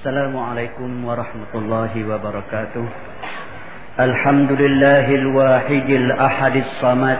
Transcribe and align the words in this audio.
السلام 0.00 0.32
عليكم 0.32 1.04
ورحمة 1.04 1.52
الله 1.54 1.92
وبركاته. 2.08 2.84
الحمد 4.00 4.50
لله 4.52 5.06
الواحد 5.14 5.88
الأحد 5.90 6.54
الصمد 6.56 7.18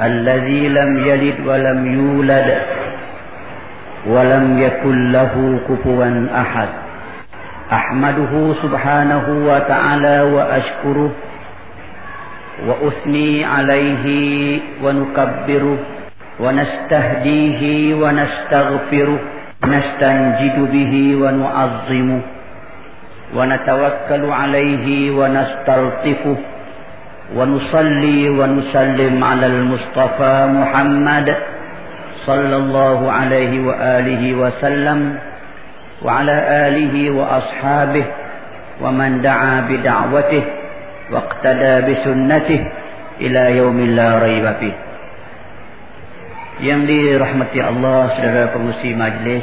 الذي 0.00 0.62
لم 0.68 0.90
يلد 1.08 1.36
ولم 1.44 1.80
يولد 2.00 2.48
ولم 4.08 4.44
يكن 4.64 4.96
له 5.12 5.34
كفوا 5.68 6.08
أحد. 6.32 6.70
أحمده 7.72 8.32
سبحانه 8.64 9.26
وتعالى 9.48 10.16
وأشكره 10.32 11.10
وأثني 12.64 13.44
عليه 13.44 14.06
ونكبره 14.84 15.78
ونستهديه 16.40 17.62
ونستغفره 18.00 19.20
نستنجد 19.66 20.56
به 20.72 20.94
ونعظمه 21.22 22.20
ونتوكل 23.36 24.24
عليه 24.30 24.86
ونستلطفه 25.18 26.36
ونصلي 27.36 28.28
ونسلم 28.28 29.24
على 29.24 29.46
المصطفى 29.46 30.34
محمد 30.60 31.36
صلى 32.26 32.56
الله 32.56 33.12
عليه 33.12 33.66
وآله 33.66 34.34
وسلم 34.34 35.18
وعلى 36.02 36.36
آله 36.68 37.10
وأصحابه 37.10 38.04
ومن 38.82 39.22
دعا 39.22 39.60
بدعوته 39.68 40.44
واقتدى 41.12 41.74
بسنته 41.92 42.60
إلى 43.20 43.56
يوم 43.56 43.80
لا 43.80 44.18
ريب 44.18 44.46
فيه. 44.60 44.72
Yang 46.62 46.86
dirahmati 46.86 47.58
Allah 47.58 48.14
saudara 48.14 48.54
pengusi 48.54 48.94
majlis 48.94 49.42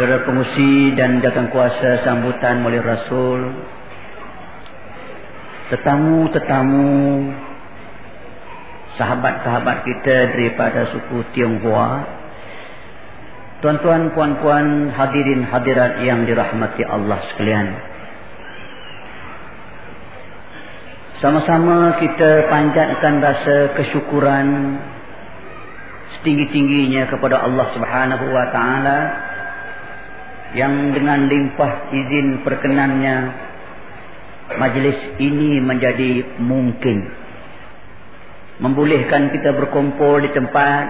saudara 0.00 0.24
pengusi 0.24 0.96
dan 0.96 1.20
datang 1.20 1.52
kuasa 1.52 2.00
sambutan 2.00 2.64
oleh 2.64 2.80
Rasul 2.80 3.52
tetamu-tetamu 5.68 6.88
sahabat-sahabat 8.96 9.84
kita 9.84 10.32
daripada 10.32 10.88
suku 10.96 11.28
Tionghoa 11.36 12.24
tuan-tuan 13.60 14.16
puan-puan 14.16 14.92
hadirin 14.96 15.44
hadirat 15.44 16.04
yang 16.04 16.28
dirahmati 16.28 16.84
Allah 16.84 17.16
sekalian. 17.32 17.72
Sama-sama 21.24 21.96
kita 21.96 22.52
panjatkan 22.52 23.24
rasa 23.24 23.72
kesyukuran 23.72 24.48
setinggi-tingginya 26.20 27.10
kepada 27.10 27.42
Allah 27.42 27.66
Subhanahu 27.74 28.26
wa 28.30 28.46
taala 28.52 28.98
yang 30.54 30.94
dengan 30.94 31.26
limpah 31.26 31.90
izin 31.90 32.46
perkenannya 32.46 33.16
majlis 34.54 35.18
ini 35.18 35.58
menjadi 35.58 36.38
mungkin. 36.38 37.10
Membolehkan 38.62 39.34
kita 39.34 39.50
berkumpul 39.50 40.22
di 40.22 40.30
tempat 40.30 40.84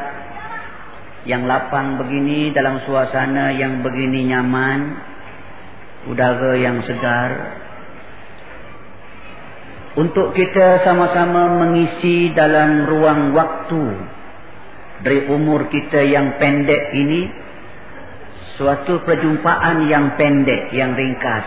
yang 1.25 1.48
lapang 1.48 1.97
begini 1.97 2.53
dalam 2.53 2.84
suasana 2.84 3.56
yang 3.56 3.81
begini 3.81 4.28
nyaman 4.28 5.00
udara 6.12 6.53
yang 6.61 6.84
segar. 6.84 7.31
Untuk 9.94 10.34
kita 10.34 10.83
sama-sama 10.83 11.64
mengisi 11.64 12.34
dalam 12.34 12.84
ruang 12.84 13.31
waktu 13.33 13.84
dari 15.03 15.27
umur 15.27 15.67
kita 15.73 16.05
yang 16.06 16.39
pendek 16.39 16.95
ini 16.95 17.27
suatu 18.55 19.03
perjumpaan 19.03 19.91
yang 19.91 20.14
pendek 20.14 20.70
yang 20.70 20.95
ringkas. 20.95 21.47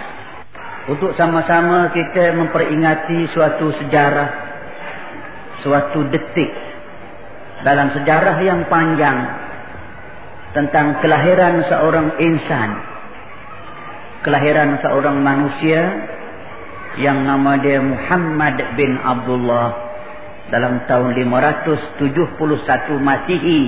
Untuk 0.88 1.16
sama-sama 1.20 1.92
kita 1.92 2.36
memperingati 2.36 3.28
suatu 3.32 3.76
sejarah 3.76 4.48
suatu 5.64 6.08
detik 6.08 6.52
dalam 7.66 7.92
sejarah 7.92 8.38
yang 8.40 8.70
panjang 8.72 9.18
tentang 10.56 11.02
kelahiran 11.04 11.66
seorang 11.68 12.08
insan 12.22 12.70
kelahiran 14.24 14.80
seorang 14.82 15.18
manusia 15.22 15.82
yang 16.98 17.26
nama 17.26 17.62
dia 17.62 17.80
Muhammad 17.84 18.76
bin 18.76 18.98
Abdullah 18.98 19.87
dalam 20.50 20.80
tahun 20.88 21.16
571 21.16 23.00
Masihi 23.00 23.60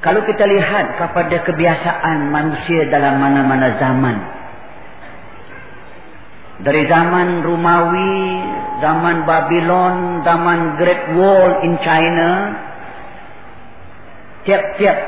Kalau 0.00 0.20
kita 0.28 0.44
lihat 0.44 1.00
kepada 1.00 1.36
kebiasaan 1.48 2.28
manusia 2.28 2.84
dalam 2.92 3.16
mana-mana 3.20 3.72
zaman. 3.80 4.16
Dari 6.60 6.84
zaman 6.88 7.40
Romawi, 7.40 8.43
zaman 8.82 9.26
Babylon, 9.28 10.26
zaman 10.26 10.80
Great 10.80 11.04
Wall 11.14 11.62
in 11.62 11.74
China, 11.82 12.30
tiap-tiap 14.42 14.98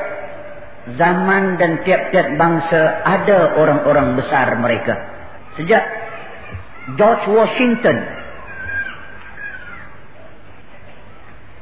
zaman 0.95 1.59
dan 1.59 1.83
tiap-tiap 1.83 2.39
bangsa 2.39 3.03
ada 3.03 3.59
orang-orang 3.59 4.15
besar 4.15 4.55
mereka. 4.55 4.95
Sejak 5.59 5.83
George 6.95 7.27
Washington, 7.27 7.97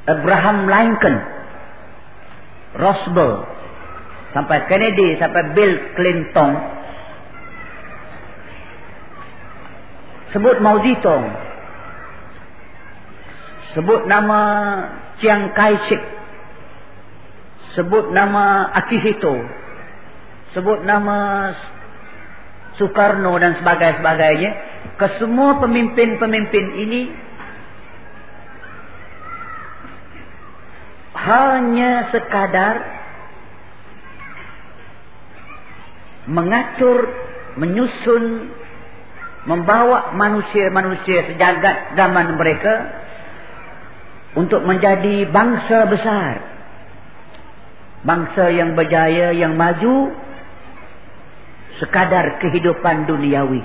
Abraham 0.06 0.70
Lincoln, 0.70 1.18
Roosevelt, 2.78 3.50
sampai 4.38 4.58
Kennedy, 4.70 5.18
sampai 5.18 5.58
Bill 5.58 5.74
Clinton, 5.98 6.52
sebut 10.36 10.62
Mao 10.62 10.78
Zedong 10.86 11.55
sebut 13.76 14.08
nama 14.08 14.40
Chiang 15.20 15.52
Kai-shek. 15.52 16.02
Sebut 17.76 18.10
nama 18.16 18.72
Akihito. 18.72 19.36
Sebut 20.56 20.88
nama 20.88 21.52
Soekarno 22.80 23.36
dan 23.40 23.60
sebagainya 23.60 24.52
ke 24.96 25.08
semua 25.20 25.60
pemimpin-pemimpin 25.60 26.66
ini 26.76 27.02
hanya 31.16 32.12
sekadar 32.12 32.76
mengatur 36.28 37.08
menyusun 37.56 38.52
membawa 39.46 40.12
manusia-manusia 40.12 41.32
sejagat 41.32 41.96
zaman 41.96 42.36
mereka 42.36 43.05
untuk 44.36 44.62
menjadi 44.68 45.28
bangsa 45.32 45.88
besar. 45.88 46.34
Bangsa 48.06 48.54
yang 48.54 48.78
berjaya 48.78 49.34
yang 49.34 49.58
maju 49.58 50.14
sekadar 51.82 52.38
kehidupan 52.44 53.10
duniawi. 53.10 53.64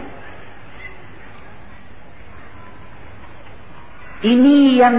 Ini 4.20 4.56
yang 4.76 4.96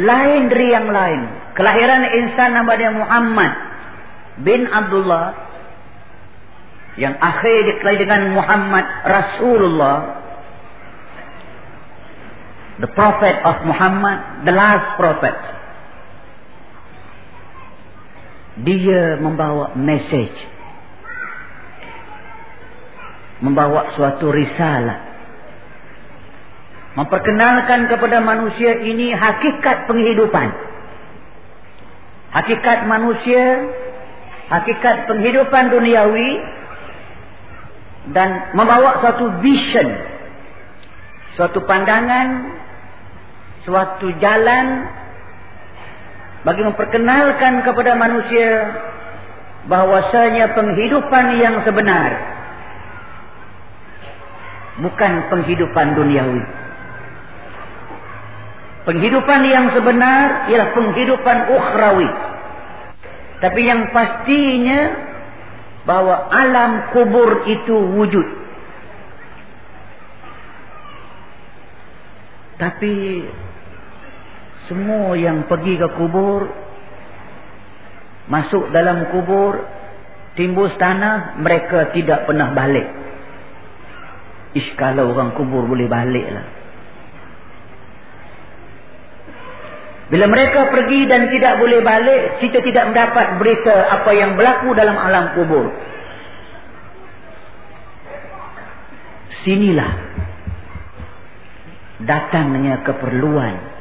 lain 0.00 0.42
dari 0.48 0.66
yang 0.72 0.88
lain. 0.88 1.22
Kelahiran 1.52 2.08
insan 2.16 2.56
nama 2.56 2.72
dia 2.76 2.92
Muhammad 2.92 3.52
bin 4.40 4.64
Abdullah 4.64 5.36
yang 6.96 7.16
akhir 7.20 7.68
dikelai 7.68 7.96
dengan 8.00 8.32
Muhammad 8.32 8.84
Rasulullah 9.04 10.21
the 12.82 12.90
prophet 12.98 13.38
of 13.46 13.62
Muhammad, 13.62 14.42
the 14.42 14.50
last 14.50 14.98
prophet. 14.98 15.38
Dia 18.66 19.22
membawa 19.22 19.78
message. 19.78 20.34
Membawa 23.38 23.94
suatu 23.94 24.34
risalah. 24.34 25.14
Memperkenalkan 26.98 27.86
kepada 27.86 28.18
manusia 28.18 28.76
ini 28.82 29.14
hakikat 29.14 29.86
penghidupan. 29.86 30.50
Hakikat 32.34 32.90
manusia, 32.90 33.72
hakikat 34.50 35.06
penghidupan 35.06 35.70
duniawi 35.70 36.30
dan 38.10 38.52
membawa 38.58 38.98
suatu 38.98 39.38
vision, 39.40 39.88
suatu 41.38 41.62
pandangan 41.64 42.61
suatu 43.62 44.10
jalan 44.18 44.66
bagi 46.42 46.62
memperkenalkan 46.66 47.62
kepada 47.62 47.94
manusia 47.94 48.50
bahwasanya 49.70 50.58
penghidupan 50.58 51.38
yang 51.38 51.62
sebenar 51.62 52.32
bukan 54.80 55.12
penghidupan 55.28 55.86
duniawi. 55.92 56.42
Penghidupan 58.82 59.40
yang 59.46 59.70
sebenar 59.76 60.50
ialah 60.50 60.68
penghidupan 60.74 61.38
ukhrawi. 61.54 62.08
Tapi 63.38 63.60
yang 63.62 63.90
pastinya 63.94 64.80
bahawa 65.86 66.30
alam 66.30 66.72
kubur 66.94 67.46
itu 67.46 67.74
wujud. 67.74 68.26
Tapi 72.58 72.94
semua 74.72 75.12
yang 75.20 75.44
pergi 75.52 75.76
ke 75.76 75.88
kubur 76.00 76.48
masuk 78.32 78.72
dalam 78.72 79.12
kubur 79.12 79.60
timbul 80.32 80.72
tanah 80.80 81.36
mereka 81.36 81.92
tidak 81.92 82.24
pernah 82.24 82.56
balik. 82.56 82.88
Ish 84.56 84.72
kalau 84.80 85.12
orang 85.12 85.36
kubur 85.36 85.68
boleh 85.68 85.84
balik 85.92 86.24
lah. 86.24 86.46
Bila 90.08 90.28
mereka 90.28 90.68
pergi 90.68 91.08
dan 91.08 91.28
tidak 91.32 91.56
boleh 91.56 91.80
balik, 91.80 92.40
kita 92.44 92.60
tidak 92.64 92.92
mendapat 92.92 93.40
berita 93.40 93.76
apa 93.92 94.10
yang 94.12 94.36
berlaku 94.36 94.72
dalam 94.76 94.96
alam 94.96 95.36
kubur. 95.36 95.72
Sinilah 99.44 99.92
datangnya 102.04 102.84
keperluan 102.84 103.71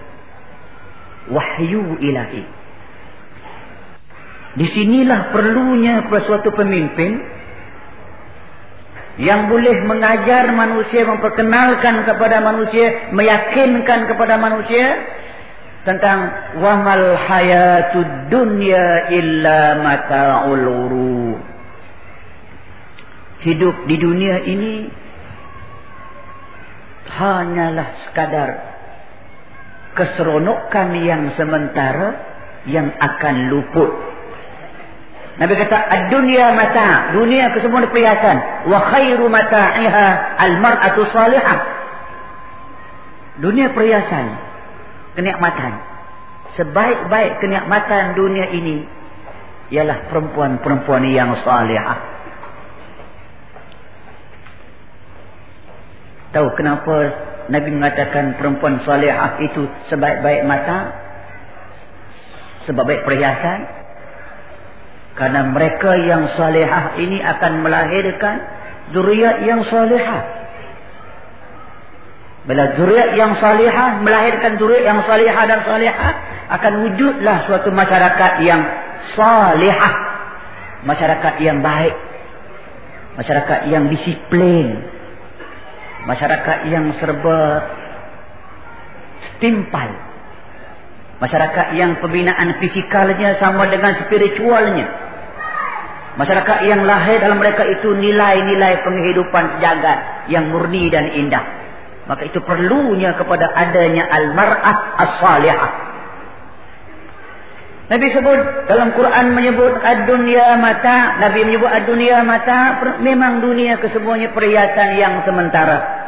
wahyu 1.30 2.02
ilahi. 2.02 2.44
Di 4.52 4.68
sinilah 4.68 5.32
perlunya 5.32 6.04
suatu 6.28 6.52
pemimpin 6.52 7.22
yang 9.22 9.52
boleh 9.52 9.76
mengajar 9.86 10.50
manusia, 10.56 11.04
memperkenalkan 11.04 12.08
kepada 12.08 12.40
manusia, 12.40 13.12
meyakinkan 13.12 14.08
kepada 14.08 14.40
manusia 14.40 14.86
tentang 15.84 16.32
wamal 16.62 17.16
hayatud 17.16 18.32
dunya 18.32 19.12
illa 19.12 19.80
mata'ul 19.80 20.64
ghurur. 20.64 21.38
Hidup 23.42 23.76
di 23.90 23.96
dunia 23.98 24.36
ini 24.46 24.74
hanyalah 27.10 27.88
sekadar 28.08 28.71
keseronokan 29.98 30.88
yang 31.04 31.36
sementara 31.36 32.32
yang 32.70 32.94
akan 32.96 33.36
luput. 33.52 33.92
Nabi 35.42 35.58
kata 35.58 35.74
ad-dunya 35.74 36.54
mata', 36.54 37.18
dunia 37.18 37.50
kesemua 37.56 37.88
perhiasan, 37.90 38.68
wa 38.70 38.80
khairu 38.94 39.26
mata'iha 39.26 40.08
al-mar'atu 40.38 41.02
salihah. 41.10 41.60
Dunia 43.42 43.74
perhiasan, 43.74 44.38
kenikmatan. 45.18 45.82
Sebaik-baik 46.60 47.40
kenikmatan 47.40 48.14
dunia 48.14 48.54
ini 48.54 48.84
ialah 49.72 50.12
perempuan-perempuan 50.12 51.08
yang 51.10 51.40
salihah. 51.42 52.12
Tahu 56.36 56.48
kenapa 56.60 56.96
Nabi 57.50 57.70
mengatakan 57.74 58.38
perempuan 58.38 58.84
salihah 58.86 59.42
itu 59.42 59.66
sebaik-baik 59.90 60.46
mata? 60.46 60.94
Sebaik-baik 62.70 63.08
perhiasan? 63.08 63.60
Karena 65.18 65.50
mereka 65.50 65.98
yang 65.98 66.30
salihah 66.38 66.96
ini 67.02 67.20
akan 67.20 67.66
melahirkan 67.66 68.36
zuriat 68.94 69.42
yang 69.44 69.66
salihah. 69.66 70.42
Bila 72.42 72.74
zuriat 72.74 73.14
yang 73.14 73.38
salihah 73.38 74.02
melahirkan 74.02 74.58
zuriat 74.58 74.82
yang 74.82 75.00
salihah 75.06 75.44
dan 75.46 75.60
salihah 75.62 76.14
akan 76.58 76.74
wujudlah 76.90 77.46
suatu 77.46 77.70
masyarakat 77.70 78.32
yang 78.42 78.62
salihah. 79.14 79.94
Masyarakat 80.82 81.34
yang 81.46 81.62
baik. 81.62 81.94
Masyarakat 83.22 83.60
yang 83.70 83.86
disiplin. 83.94 85.01
Masyarakat 86.06 86.58
yang 86.72 86.98
serba 86.98 87.40
setimpal. 89.22 89.90
Masyarakat 91.22 91.78
yang 91.78 92.02
pembinaan 92.02 92.58
fisikalnya 92.58 93.38
sama 93.38 93.70
dengan 93.70 93.94
spiritualnya. 94.06 94.88
Masyarakat 96.18 96.58
yang 96.68 96.84
lahir 96.84 97.24
dalam 97.24 97.40
mereka 97.40 97.64
itu 97.64 97.94
nilai-nilai 97.94 98.84
penghidupan 98.84 99.58
sejagat 99.58 100.28
yang 100.28 100.50
murni 100.50 100.90
dan 100.90 101.14
indah. 101.14 101.46
Maka 102.10 102.28
itu 102.28 102.42
perlunya 102.44 103.16
kepada 103.16 103.48
adanya 103.54 104.10
al-mar'ah 104.10 104.78
as-salihah. 104.98 105.72
Nabi 107.92 108.08
sebut 108.16 108.72
dalam 108.72 108.96
Quran 108.96 109.36
menyebut 109.36 109.76
ad-dunya 109.84 110.56
mata, 110.56 111.20
Nabi 111.20 111.44
menyebut 111.44 111.68
ad-dunya 111.68 112.24
mata, 112.24 112.80
memang 113.04 113.44
dunia 113.44 113.84
kesemuanya 113.84 114.32
perhiasan 114.32 114.96
yang 114.96 115.28
sementara. 115.28 116.00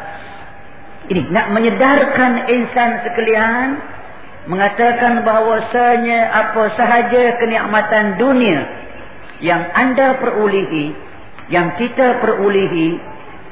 Ini 1.12 1.28
nak 1.28 1.52
menyedarkan 1.52 2.48
insan 2.48 3.04
sekalian 3.04 3.68
mengatakan 4.48 5.28
bahawasanya 5.28 6.32
apa 6.32 6.72
sahaja 6.72 7.36
kenikmatan 7.36 8.16
dunia 8.16 8.64
yang 9.44 9.68
anda 9.76 10.16
perolehi, 10.24 10.96
yang 11.52 11.76
kita 11.76 12.24
perolehi 12.24 12.96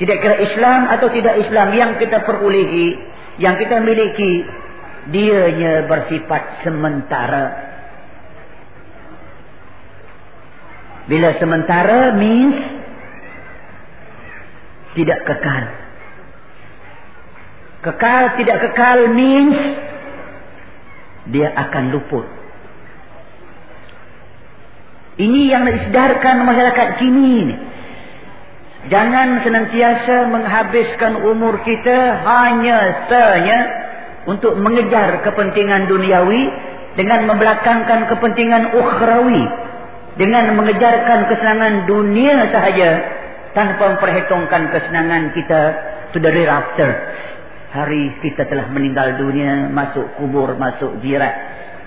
tidak 0.01 0.25
kira 0.25 0.37
Islam 0.41 0.89
atau 0.89 1.13
tidak 1.13 1.37
Islam 1.37 1.69
yang 1.77 2.01
kita 2.01 2.25
perolehi, 2.25 2.97
yang 3.37 3.61
kita 3.61 3.77
miliki, 3.85 4.49
dianya 5.13 5.85
bersifat 5.85 6.65
sementara. 6.65 7.72
Bila 11.11 11.35
sementara 11.43 12.15
means 12.15 12.59
tidak 14.95 15.27
kekal. 15.27 15.65
Kekal 17.83 18.23
tidak 18.39 18.59
kekal 18.71 18.99
means 19.11 19.59
dia 21.35 21.51
akan 21.51 21.85
luput. 21.91 22.27
Ini 25.19 25.41
yang 25.53 25.67
disedarkan 25.67 26.47
masyarakat 26.47 26.89
kini 27.03 27.27
ini. 27.47 27.57
Jangan 28.91 29.47
senantiasa 29.47 30.27
menghabiskan 30.27 31.23
umur 31.23 31.63
kita 31.63 32.19
hanya 32.27 33.07
sahaja 33.07 33.59
untuk 34.27 34.59
mengejar 34.59 35.23
kepentingan 35.23 35.87
duniawi 35.87 36.43
dengan 36.99 37.31
membelakangkan 37.31 38.11
kepentingan 38.11 38.75
ukhrawi 38.75 39.62
dengan 40.17 40.53
mengejarkan 40.57 41.31
kesenangan 41.33 41.89
dunia 41.89 42.53
sahaja 42.53 42.91
tanpa 43.57 43.97
memperhitungkan 43.97 44.73
kesenangan 44.73 45.33
kita 45.33 45.61
to 46.13 46.21
the 46.21 46.29
hereafter. 46.29 46.89
Hari 47.73 48.21
kita 48.21 48.45
telah 48.53 48.69
meninggal 48.69 49.17
dunia, 49.17 49.73
masuk 49.73 50.05
kubur, 50.21 50.53
masuk 50.61 51.01
jirat. 51.01 51.33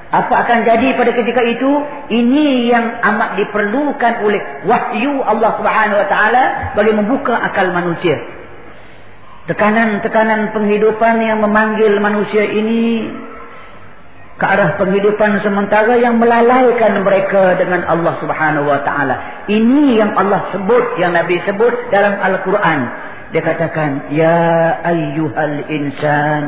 Apa 0.10 0.46
akan 0.46 0.65
jadi 0.65 0.98
pada 0.98 1.13
ketika 1.13 1.41
itu? 1.46 1.70
Ini 2.10 2.70
yang 2.70 2.86
amat 3.13 3.38
diperlukan 3.38 4.13
oleh 4.25 4.41
wahyu 4.65 5.22
Allah 5.22 5.51
Subhanahu 5.62 6.01
Wa 6.01 6.08
Taala 6.10 6.44
bagi 6.74 6.94
membuka 6.94 7.38
akal 7.38 7.70
manusia. 7.70 8.17
Tekanan-tekanan 9.46 10.58
penghidupan 10.58 11.22
yang 11.22 11.38
memanggil 11.46 12.01
manusia 12.01 12.50
ini 12.50 13.05
ke 14.36 14.44
arah 14.44 14.75
penghidupan 14.75 15.39
sementara 15.48 15.96
yang 15.96 16.20
melalaikan 16.20 17.00
mereka 17.08 17.56
dengan 17.56 17.88
Allah 17.88 18.20
Subhanahu 18.20 18.68
wa 18.68 18.84
taala. 18.84 19.48
Ini 19.48 19.96
yang 19.96 20.12
Allah 20.12 20.51
sebut, 20.51 21.00
yang 21.00 21.15
Nabi 21.15 21.39
sebut 21.48 21.72
dalam 21.88 22.20
Al-Quran. 22.20 22.80
Dia 23.32 23.39
katakan, 23.39 24.12
"Ya 24.12 24.75
ayyuhal 24.84 25.72
insan, 25.72 26.44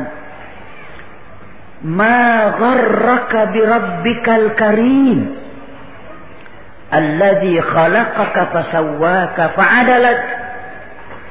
ma 1.88 2.52
gharraka 2.60 3.56
bi 3.56 3.60
rabbikal 3.64 4.52
karim 4.52 5.18
allazi 6.92 7.56
khalaqaka 7.56 8.52
fasawwaka 8.52 9.56
fa'adalak 9.56 10.20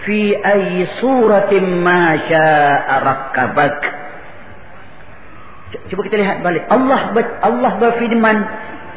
fi 0.09 0.33
ayyi 0.41 0.89
suratin 0.97 1.85
ma 1.85 2.17
syaa'a 2.17 2.93
rakkabaka." 3.05 3.96
Cuba 5.67 6.01
kita 6.07 6.15
lihat 6.15 6.39
balik. 6.47 6.63
Allah 6.71 7.11
Allah 7.43 7.71
berfirman 7.75 8.37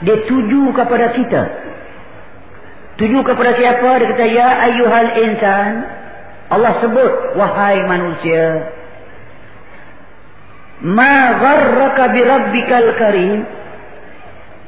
dia 0.07 0.23
tuju 0.31 0.71
kepada 0.71 1.11
kita. 1.19 1.43
Tuju 2.95 3.19
kepada 3.27 3.57
siapa? 3.59 3.91
Dia 3.99 4.09
kata 4.15 4.27
ya 4.29 4.49
ayyuhal 4.71 5.11
insan. 5.19 5.73
Allah 6.51 6.73
sebut 6.83 7.35
wahai 7.35 7.83
manusia. 7.87 8.71
Ma 10.87 11.37
gharraka 11.43 12.11
bi 12.15 12.21
rabbikal 12.23 12.91
karim? 12.97 13.41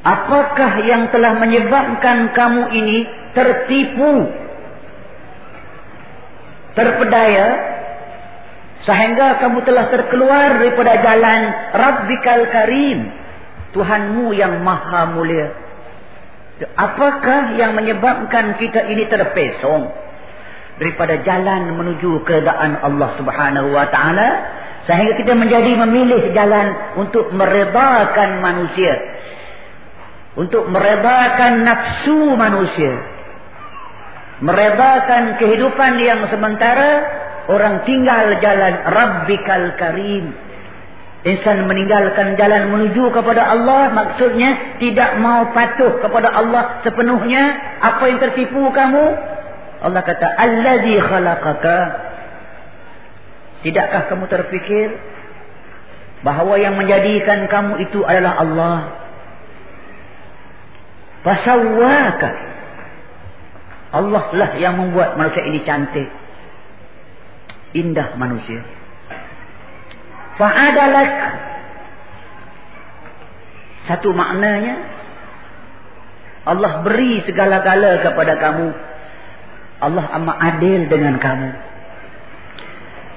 Apakah 0.03 0.83
yang 0.83 1.07
telah 1.15 1.39
menyebabkan 1.39 2.35
kamu 2.35 2.63
ini 2.75 2.97
tertipu? 3.31 4.27
Terpedaya 6.75 7.72
Sehingga 8.83 9.39
kamu 9.39 9.63
telah 9.63 9.87
terkeluar 9.87 10.59
daripada 10.59 10.99
jalan 10.99 11.41
Rabbikal 11.71 12.41
Karim. 12.51 12.99
Tuhanmu 13.71 14.35
yang 14.35 14.59
maha 14.61 15.07
mulia. 15.15 15.49
Apakah 16.77 17.57
yang 17.57 17.73
menyebabkan 17.73 18.59
kita 18.59 18.85
ini 18.91 19.07
terpesong? 19.07 19.87
Daripada 20.77 21.15
jalan 21.23 21.73
menuju 21.79 22.27
keadaan 22.27 22.83
Allah 22.83 23.09
subhanahu 23.17 23.71
wa 23.71 23.87
ta'ala. 23.87 24.29
Sehingga 24.83 25.15
kita 25.15 25.31
menjadi 25.31 25.79
memilih 25.79 26.35
jalan 26.35 26.99
untuk 26.99 27.31
meredakan 27.31 28.43
manusia. 28.43 28.99
Untuk 30.35 30.67
meredakan 30.67 31.63
nafsu 31.63 32.35
manusia. 32.35 32.93
Meredakan 34.43 35.39
kehidupan 35.39 36.03
yang 36.03 36.27
sementara. 36.27 37.22
Orang 37.51 37.83
tinggal 37.83 38.39
jalan 38.39 38.73
Rabbikal 38.87 39.75
Karim. 39.75 40.31
Insan 41.23 41.67
meninggalkan 41.67 42.35
jalan 42.39 42.71
menuju 42.71 43.11
kepada 43.11 43.51
Allah. 43.51 43.91
Maksudnya 43.91 44.79
tidak 44.79 45.19
mau 45.19 45.51
patuh 45.51 45.99
kepada 45.99 46.31
Allah 46.31 46.83
sepenuhnya. 46.87 47.43
Apa 47.83 48.11
yang 48.11 48.19
tertipu 48.23 48.71
kamu? 48.71 49.05
Allah 49.83 50.01
kata, 50.03 50.27
Alladhi 50.39 50.95
khalaqaka. 51.03 51.79
Tidakkah 53.67 54.11
kamu 54.11 54.25
terfikir? 54.31 54.95
Bahawa 56.23 56.55
yang 56.55 56.79
menjadikan 56.79 57.51
kamu 57.51 57.83
itu 57.83 57.99
adalah 58.07 58.39
Allah. 58.39 58.77
Fasawwaka. 61.27 62.31
Allah 63.93 64.25
lah 64.31 64.51
yang 64.59 64.79
membuat 64.79 65.19
manusia 65.19 65.43
ini 65.43 65.61
cantik 65.67 66.23
indah 67.73 68.15
manusia. 68.15 68.61
Fa'adalak. 70.37 71.11
Satu 73.89 74.15
maknanya. 74.15 74.75
Allah 76.43 76.83
beri 76.83 77.23
segala-gala 77.27 78.03
kepada 78.03 78.33
kamu. 78.39 78.67
Allah 79.83 80.05
amat 80.21 80.37
adil 80.55 80.87
dengan 80.87 81.19
kamu. 81.19 81.49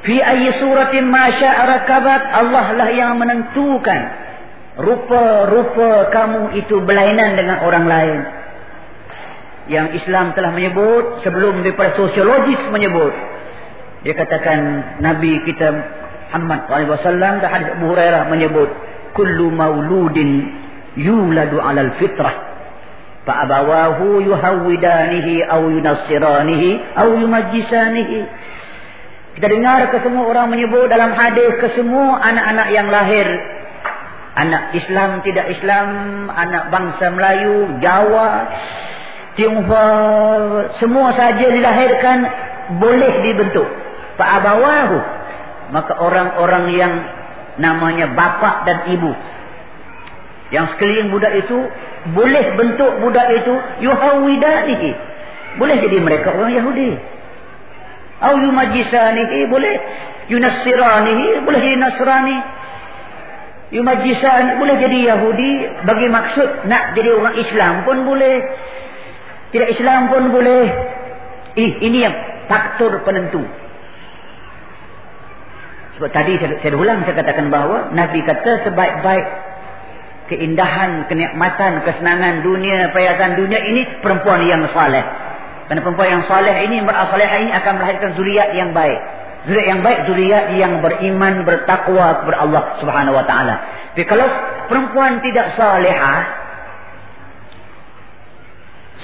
Fi 0.07 0.17
ayyi 0.19 0.59
suratin 0.61 1.07
ma 1.07 1.31
sya'arakabat. 1.31 2.23
Allah 2.31 2.67
lah 2.75 2.89
yang 2.91 3.17
menentukan. 3.19 4.03
Rupa-rupa 4.77 6.13
kamu 6.13 6.61
itu 6.61 6.85
berlainan 6.85 7.39
dengan 7.39 7.65
orang 7.65 7.87
lain. 7.89 8.21
Yang 9.73 10.05
Islam 10.05 10.37
telah 10.37 10.53
menyebut. 10.53 11.25
Sebelum 11.25 11.65
daripada 11.65 11.97
sosiologis 11.97 12.61
menyebut. 12.69 13.36
Dia 14.07 14.15
katakan 14.15 14.59
Nabi 15.03 15.43
kita 15.43 15.67
Muhammad 16.31 16.71
SAW 16.71 17.43
dan 17.43 17.51
hadis 17.51 17.75
Abu 17.75 17.91
Hurairah 17.91 18.31
menyebut 18.31 18.71
kullu 19.19 19.51
mauludin 19.51 20.47
yuladu 20.95 21.59
alal 21.59 21.91
fitrah. 21.99 22.55
Fa'abawahu 23.27 24.23
yuhawidanihi 24.23 25.43
aw 25.51 25.59
yunassiranihi 25.59 26.95
aw 26.95 27.09
yumajjisanihi. 27.19 28.19
Kita 29.43 29.47
dengar 29.51 29.91
ke 29.91 29.99
semua 30.07 30.31
orang 30.31 30.55
menyebut 30.55 30.87
dalam 30.87 31.11
hadis 31.11 31.59
ke 31.59 31.75
semua 31.75 32.23
anak-anak 32.23 32.69
yang 32.71 32.87
lahir. 32.87 33.27
Anak 34.39 34.71
Islam 34.71 35.27
tidak 35.27 35.51
Islam 35.51 35.89
anak 36.31 36.71
bangsa 36.71 37.11
Melayu 37.11 37.81
Jawa 37.83 38.53
Tionghoa 39.35 39.89
semua 40.79 41.13
saja 41.17 41.45
dilahirkan 41.49 42.19
boleh 42.81 43.25
dibentuk 43.25 43.86
fa'abawahu. 44.17 44.99
Maka 45.67 45.93
orang-orang 45.99 46.65
yang 46.75 46.93
namanya 47.61 48.13
bapa 48.13 48.65
dan 48.69 48.93
ibu. 48.93 49.13
Yang 50.55 50.77
sekeliling 50.77 51.11
budak 51.11 51.35
itu 51.35 51.59
boleh 52.15 52.55
bentuk 52.55 53.03
budak 53.03 53.29
itu 53.35 53.55
yuhawidanihi. 53.83 54.91
Boleh 55.59 55.77
jadi 55.83 55.99
mereka 55.99 56.37
orang 56.37 56.53
Yahudi. 56.55 56.91
Au 58.23 58.35
yumajisanihi 58.41 59.49
boleh. 59.51 59.75
Yunassiranihi 60.27 61.43
boleh 61.43 61.59
jadi 61.63 61.77
Nasrani. 61.79 62.39
Yumajisan 63.75 64.63
boleh 64.63 64.77
jadi 64.79 64.99
Yahudi. 65.17 65.53
Bagi 65.83 66.07
maksud 66.07 66.71
nak 66.71 66.95
jadi 66.95 67.11
orang 67.11 67.35
Islam 67.35 67.73
pun 67.83 68.07
boleh. 68.07 68.37
Tidak 69.51 69.69
Islam 69.75 70.15
pun 70.15 70.31
boleh. 70.31 70.65
Ini, 71.57 71.71
ini 71.83 71.99
yang 72.05 72.15
faktor 72.47 73.03
penentu 73.03 73.43
sebab 75.97 76.13
tadi 76.13 76.37
saya, 76.37 76.61
saya 76.61 76.77
ulang 76.77 77.03
saya 77.09 77.17
katakan 77.17 77.49
bahawa 77.49 77.91
Nabi 77.97 78.21
kata 78.21 78.69
sebaik-baik 78.69 79.27
keindahan, 80.27 81.07
kenikmatan, 81.07 81.87
kesenangan 81.87 82.43
dunia, 82.43 82.91
perhiasan 82.91 83.39
dunia 83.39 83.61
ini 83.65 83.83
perempuan 84.03 84.43
yang 84.45 84.67
saleh. 84.75 85.03
Kerana 85.67 85.83
perempuan 85.83 86.09
yang 86.19 86.25
saleh 86.31 86.55
ini, 86.67 86.83
berasaleh 86.83 87.27
ini 87.43 87.51
akan 87.51 87.73
melahirkan 87.79 88.11
zuriat 88.15 88.55
yang 88.55 88.71
baik. 88.71 88.99
Zuriat 89.47 89.67
yang 89.67 89.81
baik, 89.83 89.99
zuriat 90.11 90.45
yang 90.59 90.73
beriman, 90.83 91.43
bertakwa 91.47 92.23
kepada 92.23 92.39
Allah 92.43 92.63
subhanahu 92.83 93.19
wa 93.19 93.25
ta'ala. 93.27 93.55
Tapi 93.95 94.05
kalau 94.07 94.27
perempuan 94.71 95.23
tidak 95.23 95.55
salehah, 95.59 96.23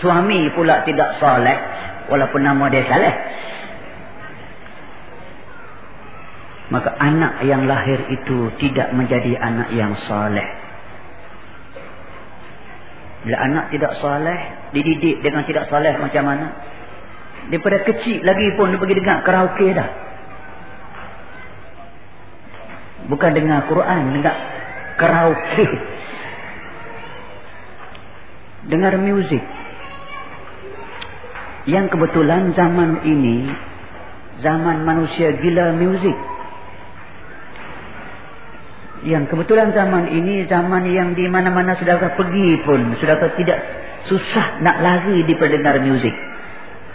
suami 0.02 0.50
pula 0.54 0.82
tidak 0.86 1.18
saleh, 1.22 1.56
walaupun 2.10 2.42
nama 2.42 2.66
dia 2.70 2.86
saleh, 2.86 3.14
maka 6.72 6.96
anak 6.96 7.44
yang 7.44 7.68
lahir 7.68 8.00
itu 8.08 8.48
tidak 8.56 8.96
menjadi 8.96 9.36
anak 9.36 9.68
yang 9.76 9.92
saleh. 10.08 10.48
Bila 13.28 13.36
anak 13.44 13.68
tidak 13.68 13.92
saleh, 14.00 14.72
dididik 14.72 15.20
dengan 15.20 15.44
tidak 15.44 15.68
saleh 15.68 16.00
macam 16.00 16.24
mana? 16.24 16.48
Daripada 17.52 17.84
kecil 17.84 18.24
lagi 18.24 18.56
pun 18.56 18.72
dia 18.72 18.80
pergi 18.80 18.98
dengar 19.04 19.20
karaoke 19.20 19.68
dah. 19.68 19.88
Bukan 23.12 23.30
dengar 23.36 23.68
Quran, 23.68 24.02
dengar 24.16 24.36
karaoke. 24.96 25.66
Dengar 28.72 28.96
muzik. 28.96 29.44
Yang 31.68 31.86
kebetulan 31.94 32.56
zaman 32.56 33.04
ini, 33.04 33.52
zaman 34.40 34.88
manusia 34.88 35.36
gila 35.36 35.76
muzik. 35.76 36.31
Yang 39.02 39.34
kebetulan 39.34 39.74
zaman 39.74 40.14
ini 40.14 40.46
zaman 40.46 40.86
yang 40.86 41.18
di 41.18 41.26
mana-mana 41.26 41.74
sudah 41.74 41.98
pergi 42.14 42.62
pun 42.62 42.94
sudah 43.02 43.18
tidak 43.34 43.58
susah 44.06 44.62
nak 44.62 44.78
lari 44.78 45.26
di 45.26 45.34
pendengar 45.34 45.82
muzik. 45.82 46.14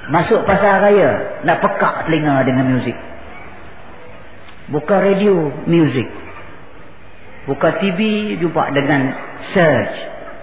Masuk 0.08 0.48
pasar 0.48 0.80
raya 0.88 1.44
nak 1.44 1.60
pekak 1.60 2.08
telinga 2.08 2.48
dengan 2.48 2.80
muzik. 2.80 2.96
Buka 4.72 5.04
radio 5.04 5.52
muzik. 5.68 6.08
Buka 7.48 7.80
TV 7.80 8.00
jumpa 8.40 8.72
dengan 8.72 9.12
search 9.52 9.96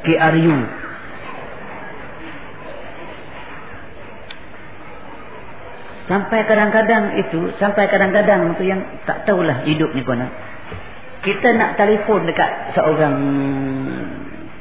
KRU. 0.04 0.85
Sampai 6.04 6.44
kadang-kadang 6.44 7.16
itu, 7.16 7.56
sampai 7.56 7.88
kadang-kadang 7.88 8.52
itu 8.52 8.68
yang 8.68 8.85
tak 9.09 9.25
tahulah 9.25 9.64
hidup 9.64 9.97
ni 9.97 10.04
pun 10.04 10.21
kita 11.25 11.57
nak 11.57 11.81
telefon 11.81 12.28
dekat 12.28 12.76
seorang 12.76 13.16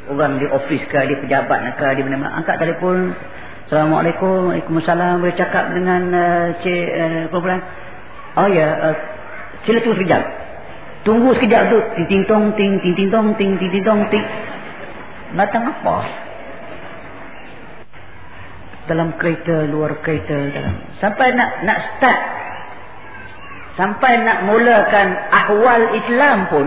orang 0.08 0.40
di 0.40 0.48
ofis 0.48 0.82
ke 0.88 1.00
di 1.12 1.16
pejabat 1.20 1.76
ke 1.76 1.88
di 2.00 2.02
mana-mana. 2.08 2.40
Angkat 2.40 2.56
telefon. 2.60 3.12
Assalamualaikum 3.68 4.52
Waalaikumsalam. 4.52 5.24
Boleh 5.24 5.36
cakap 5.36 5.76
dengan 5.76 6.02
uh, 6.12 6.46
cik 6.64 6.88
uh, 6.96 7.24
perempuan? 7.32 7.60
Oh 8.40 8.48
ya 8.48 8.68
uh, 8.92 8.96
sila 9.68 9.80
tunggu 9.84 10.00
sekejap. 10.00 10.24
Tunggu 11.04 11.30
sekejap 11.36 11.64
tu. 11.68 11.80
Ting 12.00 12.08
ting 12.08 12.24
tong 12.28 12.46
ting 12.56 12.80
ting 12.80 12.96
ting 12.96 13.10
tong 13.12 13.36
ting 13.36 13.60
ting 13.60 13.72
ting 13.72 13.84
tong 13.84 14.02
ting. 14.08 14.26
Datang 15.36 15.64
apa? 15.68 15.96
Dalam 18.88 19.16
kereta 19.16 19.68
luar 19.68 20.00
kereta 20.04 20.36
dalam. 20.52 20.76
Sampai 21.00 21.36
nak 21.36 21.64
nak 21.64 21.78
start 21.96 22.20
sampai 23.74 24.22
nak 24.22 24.46
mulakan 24.46 25.08
ahwal 25.34 25.84
Islam 25.98 26.38
pun 26.50 26.66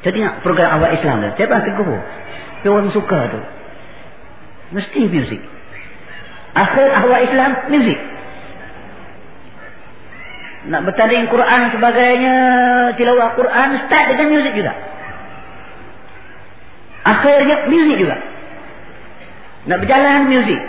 saya 0.00 0.12
tengok 0.16 0.34
program 0.40 0.80
awal 0.80 0.96
Islam 0.96 1.20
tu 1.20 1.28
saya 1.36 1.46
pernah 1.46 1.64
tegur? 1.68 2.00
Dia 2.60 2.68
orang 2.72 2.92
suka 2.92 3.20
tu. 3.28 3.40
Mesti 4.72 5.00
muzik 5.08 5.42
akhir 6.56 6.88
ahwal 6.96 7.22
Islam 7.22 7.50
muzik 7.70 8.00
nak 10.60 10.84
bertanding 10.84 11.24
Quran 11.32 11.72
sebagainya 11.72 12.34
tilawah 13.00 13.32
Quran 13.32 13.68
start 13.88 14.06
dengan 14.12 14.28
muzik 14.28 14.52
juga. 14.52 14.72
Akhirnya 17.00 17.64
muzik 17.64 17.96
juga. 17.96 18.16
Nak 19.72 19.78
berjalan 19.80 20.28
muzik 20.28 20.60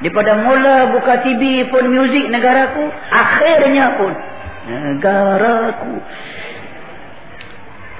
Daripada 0.00 0.32
mula 0.40 0.96
buka 0.96 1.20
TV 1.20 1.68
pun 1.68 1.92
muzik 1.92 2.32
negaraku. 2.32 2.88
Akhirnya 3.12 4.00
pun 4.00 4.12
Negaraku. 4.70 5.94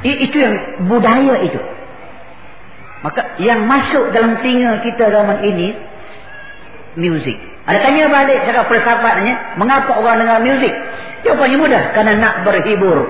Itu 0.01 0.37
yang 0.37 0.55
budaya 0.89 1.45
itu. 1.45 1.61
Maka 3.01 3.41
yang 3.41 3.65
masuk 3.65 4.13
dalam 4.13 4.41
telinga 4.45 4.85
kita 4.85 5.09
zaman 5.09 5.41
ini 5.45 5.73
music. 7.01 7.37
Ada 7.65 7.79
tanya 7.85 8.09
balik 8.13 8.45
cara 8.45 8.65
filsafatnya, 8.69 9.57
mengapa 9.57 9.97
orang 10.01 10.21
dengar 10.21 10.39
music? 10.45 10.73
Jawapannya 11.25 11.57
mudah, 11.61 11.83
kerana 11.93 12.13
nak 12.17 12.35
berhibur. 12.45 13.09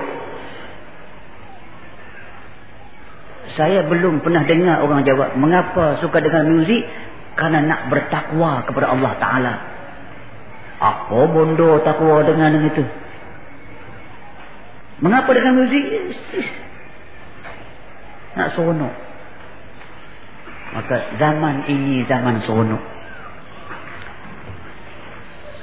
Saya 3.55 3.83
belum 3.83 4.23
pernah 4.23 4.47
dengar 4.47 4.79
orang 4.83 5.03
jawab, 5.03 5.35
mengapa 5.35 5.99
suka 5.99 6.23
dengar 6.23 6.47
muzik? 6.47 6.87
Kerana 7.35 7.63
nak 7.63 7.81
bertakwa 7.87 8.67
kepada 8.67 8.91
Allah 8.91 9.13
Taala. 9.17 9.53
Apa 10.81 11.19
bondo 11.29 11.79
takwa 11.85 12.25
dengan 12.25 12.57
itu? 12.65 12.83
Mengapa 15.01 15.29
dengan 15.33 15.61
muzik? 15.61 15.85
Nak 18.37 18.53
seronok. 18.57 18.93
Maka 20.71 20.95
zaman 21.19 21.67
ini 21.67 22.05
zaman 22.07 22.41
seronok. 22.47 22.83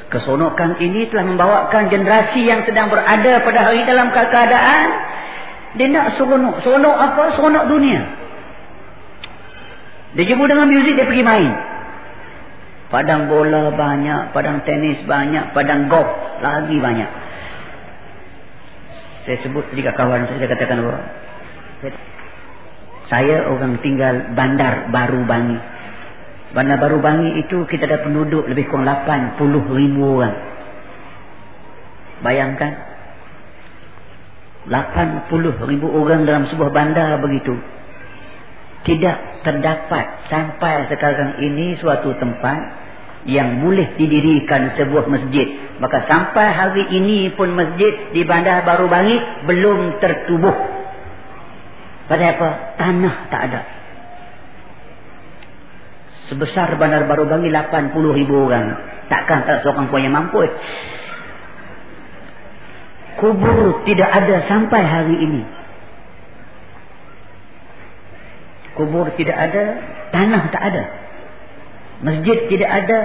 Keseronokan 0.09 0.81
ini 0.81 1.05
telah 1.13 1.25
membawakan 1.29 1.93
generasi 1.93 2.41
yang 2.41 2.65
sedang 2.65 2.89
berada 2.89 3.45
pada 3.45 3.61
hari 3.61 3.85
dalam 3.85 4.09
keadaan 4.09 4.87
dia 5.77 5.87
nak 5.93 6.17
seronok. 6.17 6.65
Seronok 6.65 6.97
apa? 6.97 7.23
Seronok 7.37 7.65
dunia. 7.69 8.03
Dia 10.17 10.25
jumpa 10.25 10.49
dengan 10.49 10.73
muzik 10.73 10.97
dia 10.97 11.05
pergi 11.05 11.25
main. 11.27 11.53
Padang 12.88 13.29
bola 13.29 13.69
banyak, 13.69 14.33
padang 14.33 14.65
tenis 14.65 15.05
banyak, 15.05 15.53
padang 15.53 15.93
golf 15.93 16.09
lagi 16.41 16.81
banyak. 16.81 17.11
Saya 19.29 19.37
sebut 19.45 19.69
tadi 19.69 19.85
kawan 19.85 20.25
saya, 20.25 20.41
saya 20.41 20.49
katakan 20.49 20.81
bahawa 20.81 21.05
saya 23.12 23.45
orang 23.49 23.81
tinggal 23.85 24.33
Bandar 24.33 24.88
Baru 24.88 25.29
Bangi. 25.29 25.61
Bandar 26.57 26.81
Baru 26.81 27.05
Bangi 27.05 27.45
itu 27.45 27.69
kita 27.69 27.85
ada 27.85 28.05
penduduk 28.05 28.49
lebih 28.49 28.73
kurang 28.73 28.88
80 28.88 29.37
ribu 29.77 30.00
orang. 30.17 30.37
Bayangkan. 32.25 32.73
80 34.69 35.69
ribu 35.69 35.87
orang 35.88 36.29
dalam 36.29 36.45
sebuah 36.53 36.73
bandar 36.73 37.21
begitu. 37.25 37.57
Tidak 38.87 39.16
terdapat 39.42 40.30
sampai 40.30 40.87
sekarang 40.90 41.42
ini 41.42 41.78
suatu 41.82 42.14
tempat 42.16 42.58
yang 43.26 43.61
boleh 43.61 43.99
didirikan 43.99 44.78
sebuah 44.78 45.11
masjid. 45.11 45.76
Maka 45.82 46.06
sampai 46.06 46.47
hari 46.54 46.85
ini 46.90 47.35
pun 47.35 47.52
masjid 47.54 48.14
di 48.14 48.23
Bandar 48.23 48.62
Baru 48.62 48.87
Bangi 48.87 49.18
belum 49.44 49.99
tertubuh. 49.99 50.78
Pada 52.08 52.25
apa? 52.25 52.49
Tanah 52.80 53.14
tak 53.28 53.42
ada. 53.52 53.61
Sebesar 56.28 56.76
bandar 56.76 57.08
baru 57.08 57.25
bangi 57.25 57.49
80 57.49 57.92
ribu 58.20 58.49
orang. 58.49 58.76
Takkan 59.08 59.49
tak 59.49 59.64
seorang 59.64 59.88
pun 59.88 60.00
yang 60.04 60.12
mampu. 60.12 60.44
Kubur 63.16 63.85
tidak 63.88 64.08
ada 64.12 64.44
sampai 64.44 64.82
hari 64.85 65.16
ini. 65.25 65.42
Kubur 68.78 69.11
tidak 69.18 69.35
ada. 69.35 69.64
Tanah 70.14 70.42
tak 70.54 70.62
ada. 70.62 70.82
Masjid 72.06 72.47
tidak 72.47 72.70
ada. 72.70 72.99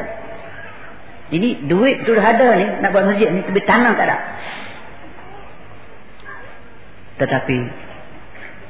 Ini 1.34 1.66
duit 1.66 2.06
sudah 2.06 2.22
ada 2.22 2.48
ni. 2.62 2.68
Nak 2.86 2.90
buat 2.94 3.10
masjid 3.10 3.34
ni. 3.34 3.42
Tapi 3.42 3.62
tanah 3.66 3.92
tak 3.98 4.06
ada. 4.06 4.18
Tetapi 7.18 7.58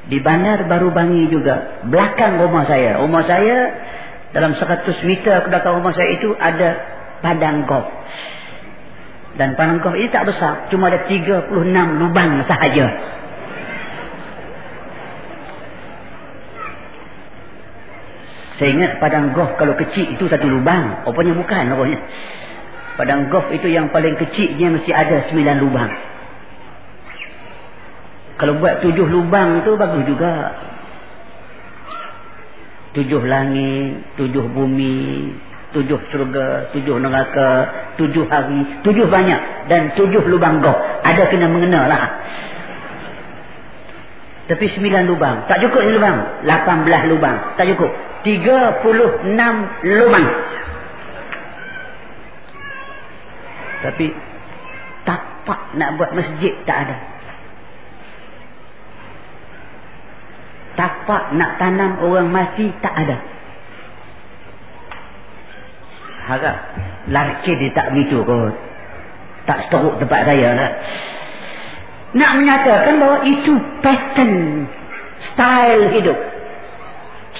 di 0.03 0.19
bandar 0.19 0.67
baru 0.67 0.91
bangi 0.91 1.31
juga 1.31 1.79
belakang 1.87 2.35
rumah 2.35 2.67
saya 2.67 2.99
rumah 2.99 3.23
saya 3.23 3.71
dalam 4.35 4.51
100 4.51 4.83
meter 5.07 5.35
ke 5.39 5.47
belakang 5.47 5.79
rumah 5.79 5.95
saya 5.95 6.11
itu 6.11 6.35
ada 6.35 6.69
padang 7.23 7.63
golf 7.63 7.87
dan 9.39 9.55
padang 9.55 9.79
golf 9.79 9.95
ini 9.95 10.11
tak 10.11 10.27
besar 10.27 10.67
cuma 10.67 10.91
ada 10.91 11.07
36 11.07 11.55
lubang 12.03 12.43
sahaja 12.43 12.85
saya 18.61 18.69
ingat 18.69 18.91
padang 19.01 19.33
golf 19.33 19.57
kalau 19.57 19.73
kecil 19.73 20.13
itu 20.13 20.25
satu 20.29 20.45
lubang 20.45 21.05
rupanya 21.09 21.33
bukan 21.33 21.63
rupanya 21.73 21.99
padang 22.97 23.29
golf 23.33 23.49
itu 23.49 23.67
yang 23.69 23.89
paling 23.89 24.13
kecilnya 24.17 24.73
mesti 24.73 24.91
ada 24.93 25.29
9 25.29 25.63
lubang 25.63 25.91
kalau 28.33 28.57
buat 28.57 28.81
tujuh 28.81 29.07
lubang 29.07 29.61
tu 29.61 29.77
bagus 29.77 30.03
juga. 30.09 30.51
Tujuh 32.93 33.23
langit, 33.25 34.03
tujuh 34.19 34.45
bumi, 34.53 35.33
tujuh 35.73 35.97
surga, 36.13 36.75
tujuh 36.75 36.99
neraka, 37.01 37.51
tujuh 37.97 38.27
hari, 38.29 38.83
tujuh 38.85 39.07
banyak. 39.09 39.71
Dan 39.71 39.97
tujuh 39.97 40.27
lubang 40.29 40.61
goh. 40.61 40.75
Ada 41.01 41.29
kena 41.29 41.49
mengenal 41.49 41.89
lah. 41.89 42.03
Tapi 44.51 44.65
sembilan 44.75 45.07
lubang. 45.07 45.47
Tak 45.47 45.63
cukup 45.63 45.81
ni 45.87 45.95
lubang. 45.95 46.43
Lapan 46.45 46.77
belah 46.85 47.03
lubang. 47.09 47.37
Tak 47.57 47.65
cukup. 47.73 47.91
Tiga 48.23 48.79
puluh 48.79 49.19
enam 49.27 49.67
lubang. 49.83 50.27
Tapi 53.83 54.15
tapak 55.03 55.59
nak 55.75 55.89
buat 55.99 56.11
masjid 56.15 56.55
tak 56.63 56.87
ada. 56.87 57.13
tapak 60.73 61.37
nak 61.37 61.61
tanam 61.61 62.01
orang 62.01 62.29
mati 62.29 62.69
tak 62.81 62.93
ada. 62.93 63.17
Harap 66.23 66.57
larkin 67.11 67.59
dia 67.59 67.75
tak 67.75 67.91
begitu 67.93 68.23
kot. 68.23 68.55
Tak 69.43 69.67
seteruk 69.67 69.99
tempat 69.99 70.21
saya 70.23 70.55
lah. 70.55 70.71
Nak 72.15 72.31
menyatakan 72.39 72.95
bahawa 72.95 73.19
itu 73.27 73.53
pattern 73.83 74.65
style 75.33 75.83
hidup 75.91 76.19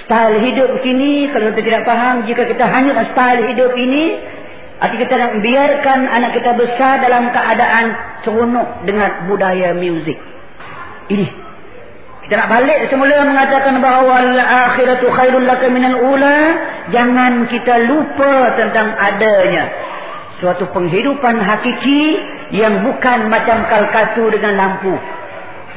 style 0.04 0.36
hidup 0.40 0.70
ini 0.84 1.32
kalau 1.32 1.52
kita 1.52 1.62
tidak 1.64 1.82
faham 1.88 2.24
jika 2.28 2.42
kita 2.44 2.64
hanya 2.64 2.92
style 3.12 3.42
hidup 3.48 3.72
ini 3.76 4.04
arti 4.78 4.96
kita 5.00 5.14
nak 5.16 5.32
biarkan 5.40 6.00
anak 6.08 6.30
kita 6.36 6.50
besar 6.56 7.00
dalam 7.00 7.32
keadaan 7.32 7.86
seronok 8.22 8.84
dengan 8.84 9.28
budaya 9.30 9.72
muzik 9.72 10.18
ini 11.08 11.44
kita 12.24 12.40
nak 12.40 12.48
balik 12.48 12.88
semula 12.88 13.20
mengatakan 13.28 13.84
bahawa 13.84 14.24
akhiratu 14.72 15.12
khairul 15.12 15.44
laka 15.44 15.68
minal 15.68 16.08
ula. 16.08 16.56
Jangan 16.88 17.52
kita 17.52 17.84
lupa 17.84 18.48
tentang 18.56 18.96
adanya. 18.96 19.68
Suatu 20.40 20.64
penghidupan 20.72 21.36
hakiki 21.36 22.16
yang 22.56 22.80
bukan 22.80 23.28
macam 23.28 23.68
kalkatu 23.68 24.32
dengan 24.32 24.56
lampu. 24.56 24.96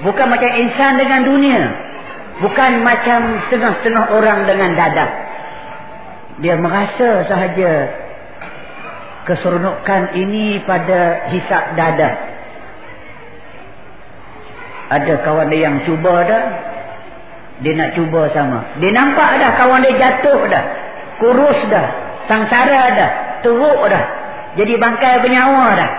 Bukan 0.08 0.28
macam 0.32 0.48
insan 0.56 0.96
dengan 0.96 1.28
dunia. 1.28 1.62
Bukan 2.38 2.72
macam 2.86 3.42
setengah-setengah 3.50 4.14
orang 4.14 4.46
dengan 4.46 4.78
dada. 4.78 5.06
Dia 6.38 6.54
merasa 6.54 7.26
sahaja 7.26 7.72
keseronokan 9.26 10.14
ini 10.14 10.62
pada 10.62 11.34
hisap 11.34 11.74
dada. 11.74 12.14
Ada 14.88 15.20
kawan 15.26 15.50
dia 15.50 15.66
yang 15.68 15.84
cuba 15.84 16.24
dah. 16.24 16.44
Dia 17.66 17.74
nak 17.74 17.98
cuba 17.98 18.30
sama. 18.38 18.78
Dia 18.78 18.94
nampak 18.94 19.42
dah 19.42 19.52
kawan 19.58 19.82
dia 19.82 19.98
jatuh 19.98 20.46
dah. 20.46 20.64
Kurus 21.18 21.60
dah. 21.74 21.88
Sangsara 22.30 22.84
dah. 22.94 23.12
Teruk 23.42 23.82
dah. 23.90 24.04
Jadi 24.62 24.78
bangkai 24.78 25.26
bernyawa 25.26 25.74
dah. 25.74 25.92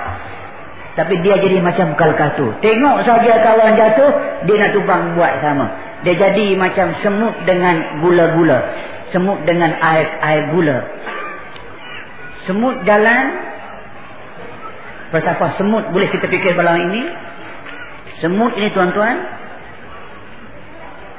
Tapi 1.03 1.19
dia 1.19 1.35
jadi 1.43 1.59
macam 1.59 1.99
kalkatu. 1.99 2.63
Tengok 2.63 3.03
saja 3.03 3.43
kawan 3.43 3.75
jatuh. 3.75 4.13
Dia 4.47 4.57
nak 4.63 4.71
tubang 4.79 5.19
buat 5.19 5.43
sama. 5.43 5.88
Dia 6.07 6.15
jadi 6.15 6.55
macam 6.55 6.95
semut 7.03 7.35
dengan 7.43 7.99
gula-gula. 7.99 8.61
Semut 9.11 9.43
dengan 9.43 9.75
air-air 9.83 10.55
gula. 10.55 10.79
Semut 12.47 12.87
jalan. 12.87 13.25
Pasal 15.11 15.59
semut 15.59 15.91
boleh 15.91 16.07
kita 16.13 16.31
fikir 16.31 16.55
balang 16.55 16.93
ini. 16.93 17.03
Semut 18.23 18.55
ini 18.55 18.71
tuan-tuan. 18.71 19.17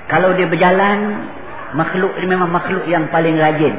Kalau 0.07 0.31
dia 0.39 0.47
berjalan. 0.47 1.27
Makhluk 1.69 2.17
ini 2.17 2.25
memang 2.25 2.49
makhluk 2.49 2.89
yang 2.89 3.13
paling 3.13 3.37
rajin. 3.37 3.77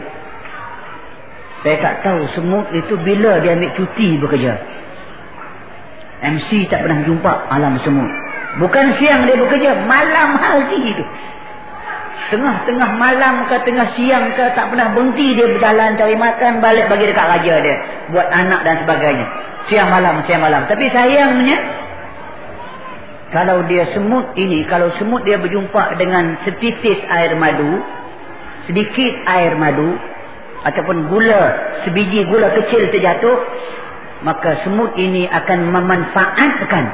Saya 1.60 1.76
tak 1.82 1.94
tahu 2.06 2.22
semut 2.38 2.70
itu 2.70 2.94
bila 3.02 3.42
dia 3.42 3.58
ambil 3.58 3.74
cuti 3.74 4.16
bekerja. 4.16 4.54
MC 6.20 6.70
tak 6.70 6.86
pernah 6.86 7.02
jumpa 7.02 7.32
alam 7.50 7.80
semut. 7.82 8.29
Bukan 8.58 8.98
siang 8.98 9.30
dia 9.30 9.38
bekerja. 9.38 9.86
Malam 9.86 10.34
hari 10.34 10.90
itu. 10.90 11.04
Tengah-tengah 12.30 12.90
malam 12.94 13.46
ke 13.50 13.56
tengah 13.66 13.94
siang 13.98 14.34
ke 14.34 14.54
tak 14.54 14.70
pernah 14.70 14.94
berhenti 14.94 15.34
dia 15.34 15.50
berjalan 15.50 15.98
cari 15.98 16.14
makan 16.14 16.62
balik 16.62 16.86
bagi 16.90 17.10
dekat 17.10 17.26
raja 17.26 17.54
dia. 17.62 17.76
Buat 18.10 18.26
anak 18.26 18.60
dan 18.66 18.74
sebagainya. 18.82 19.26
Siang 19.70 19.90
malam, 19.90 20.22
siang 20.26 20.42
malam. 20.42 20.66
Tapi 20.66 20.90
sayangnya 20.90 21.58
kalau 23.30 23.62
dia 23.70 23.86
semut 23.94 24.34
ini, 24.34 24.66
kalau 24.66 24.90
semut 24.98 25.22
dia 25.22 25.38
berjumpa 25.38 25.94
dengan 25.94 26.42
setitis 26.42 26.98
air 27.06 27.38
madu, 27.38 27.78
sedikit 28.66 29.12
air 29.30 29.54
madu, 29.54 29.94
ataupun 30.66 31.06
gula, 31.06 31.42
sebiji 31.86 32.26
gula 32.26 32.50
kecil 32.58 32.90
terjatuh, 32.90 33.38
maka 34.26 34.66
semut 34.66 34.98
ini 34.98 35.30
akan 35.30 35.70
memanfaatkan 35.72 36.84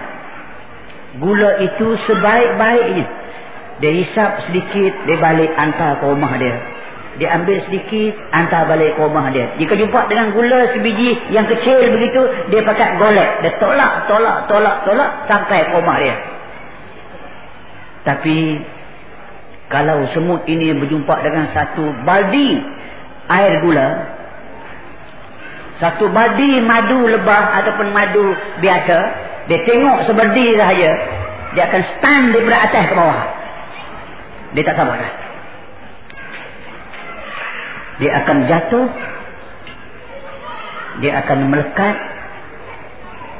gula 1.20 1.60
itu 1.64 1.86
sebaik-baiknya. 2.08 3.06
Dia 3.76 3.92
hisap 3.92 4.48
sedikit, 4.48 4.92
dia 5.04 5.16
balik 5.20 5.52
hantar 5.52 6.00
ke 6.00 6.04
rumah 6.08 6.32
dia. 6.40 6.56
Dia 7.16 7.32
ambil 7.40 7.60
sedikit, 7.68 8.12
hantar 8.32 8.68
balik 8.68 8.96
ke 8.96 9.00
rumah 9.00 9.28
dia. 9.32 9.52
Jika 9.60 9.76
jumpa 9.76 10.08
dengan 10.08 10.32
gula 10.32 10.72
sebiji 10.72 11.32
yang 11.32 11.48
kecil 11.48 11.80
begitu, 11.92 12.20
dia 12.52 12.60
pakai 12.64 12.96
golek. 13.00 13.44
Dia 13.44 13.52
tolak, 13.60 14.08
tolak, 14.08 14.48
tolak, 14.48 14.76
tolak 14.84 15.10
sampai 15.28 15.68
ke 15.68 15.72
rumah 15.76 15.96
dia. 16.00 16.16
Tapi, 18.04 18.36
kalau 19.68 20.06
semut 20.14 20.46
ini 20.46 20.72
berjumpa 20.76 21.26
dengan 21.26 21.50
satu 21.52 21.84
baldi 22.06 22.60
air 23.28 23.60
gula, 23.60 23.88
satu 25.82 26.08
baldi 26.08 26.64
madu 26.64 27.04
lebah 27.04 27.60
ataupun 27.60 27.92
madu 27.92 28.32
biasa, 28.62 29.25
dia 29.46 29.58
tengok 29.62 30.10
sebaldi 30.10 30.58
sahaja, 30.58 30.90
dia 31.54 31.62
akan 31.70 31.82
stand 31.96 32.26
daripada 32.34 32.58
atas 32.66 32.84
ke 32.90 32.94
bawah. 32.98 33.22
Dia 34.58 34.62
tak 34.66 34.76
sabar 34.78 34.96
dah. 34.98 35.12
Dia 37.96 38.10
akan 38.22 38.36
jatuh. 38.50 38.86
Dia 41.00 41.12
akan 41.22 41.38
melekat. 41.54 41.96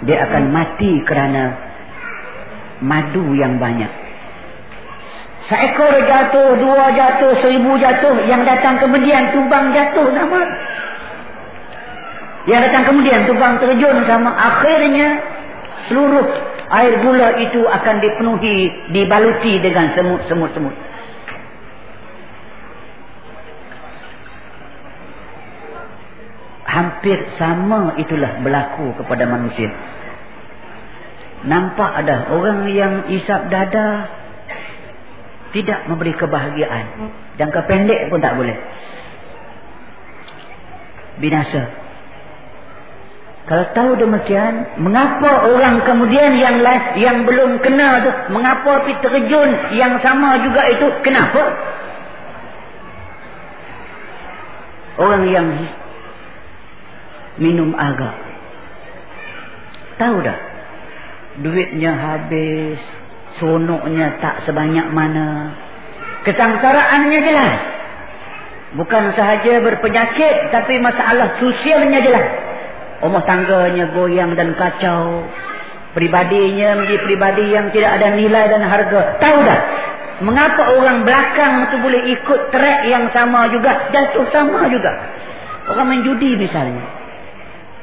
Dia 0.07 0.17
akan 0.29 0.43
mati 0.53 1.03
kerana 1.03 1.57
madu 2.85 3.33
yang 3.35 3.57
banyak. 3.57 3.89
Seekor 5.47 5.95
jatuh 6.05 6.59
dua 6.59 6.91
jatuh 6.91 7.39
seribu 7.39 7.79
jatuh 7.79 8.27
yang 8.27 8.43
datang 8.43 8.83
kemudian 8.83 9.31
tubang 9.31 9.71
jatuh 9.71 10.11
sama. 10.11 10.43
Yang 12.47 12.61
datang 12.71 12.85
kemudian 12.95 13.21
tubang 13.27 13.59
terjun 13.59 14.07
sama. 14.07 14.31
Akhirnya 14.35 15.36
seluruh 15.89 16.27
air 16.73 16.93
gula 17.05 17.29
itu 17.43 17.63
akan 17.63 17.97
dipenuhi 18.03 18.91
dibaluti 18.91 19.61
dengan 19.63 19.95
semut-semut-semut 19.95 20.87
hampir 26.77 27.17
sama 27.41 27.97
itulah 27.97 28.37
berlaku 28.45 28.93
kepada 29.01 29.25
manusia. 29.25 29.73
Nampak 31.49 32.05
ada 32.05 32.29
orang 32.37 32.69
yang 32.69 33.09
isap 33.09 33.49
dada 33.49 34.13
tidak 35.57 35.89
memberi 35.89 36.13
kebahagiaan. 36.13 36.85
Jangka 37.41 37.65
pendek 37.65 38.13
pun 38.13 38.21
tak 38.21 38.37
boleh. 38.37 38.57
Binasa. 41.17 41.86
Kalau 43.47 43.63
tahu 43.79 43.91
demikian, 43.95 44.75
mengapa 44.83 45.47
orang 45.47 45.87
kemudian 45.87 46.35
yang 46.35 46.67
lain, 46.67 46.83
yang 46.99 47.19
belum 47.23 47.63
kena 47.63 48.03
tu, 48.03 48.11
mengapa 48.35 48.83
pergi 48.83 48.99
terjun 49.07 49.51
yang 49.79 50.03
sama 50.03 50.43
juga 50.43 50.67
itu, 50.67 50.87
kenapa? 51.07 51.55
Orang 54.99 55.31
yang 55.31 55.47
minum 57.39 57.71
agak. 57.79 58.19
Tahu 59.97 60.17
dah. 60.27 60.39
Duitnya 61.41 61.93
habis. 61.95 62.81
Sonoknya 63.37 64.17
tak 64.25 64.49
sebanyak 64.49 64.89
mana. 64.91 65.53
Kesangsaraannya 66.25 67.21
jelas. 67.21 67.59
Bukan 68.75 69.13
sahaja 69.13 69.61
berpenyakit. 69.61 70.49
Tapi 70.49 70.81
masalah 70.81 71.37
sosialnya 71.37 72.01
jelas. 72.01 72.46
Rumah 73.05 73.23
tangganya 73.29 73.93
goyang 73.93 74.33
dan 74.39 74.57
kacau. 74.57 75.29
Pribadinya 75.97 76.77
menjadi 76.77 77.01
pribadi 77.09 77.45
yang 77.53 77.73
tidak 77.73 78.01
ada 78.01 78.13
nilai 78.13 78.45
dan 78.53 78.63
harga. 78.65 79.17
Tahu 79.17 79.39
dah. 79.45 79.61
Mengapa 80.17 80.73
orang 80.77 81.05
belakang 81.05 81.69
tu 81.73 81.77
boleh 81.81 82.13
ikut 82.17 82.41
track 82.53 82.81
yang 82.89 83.13
sama 83.13 83.53
juga. 83.53 83.93
Jatuh 83.93 84.29
sama 84.33 84.69
juga. 84.73 84.93
Orang 85.69 85.93
main 85.93 86.03
judi 86.05 86.37
misalnya. 86.41 86.85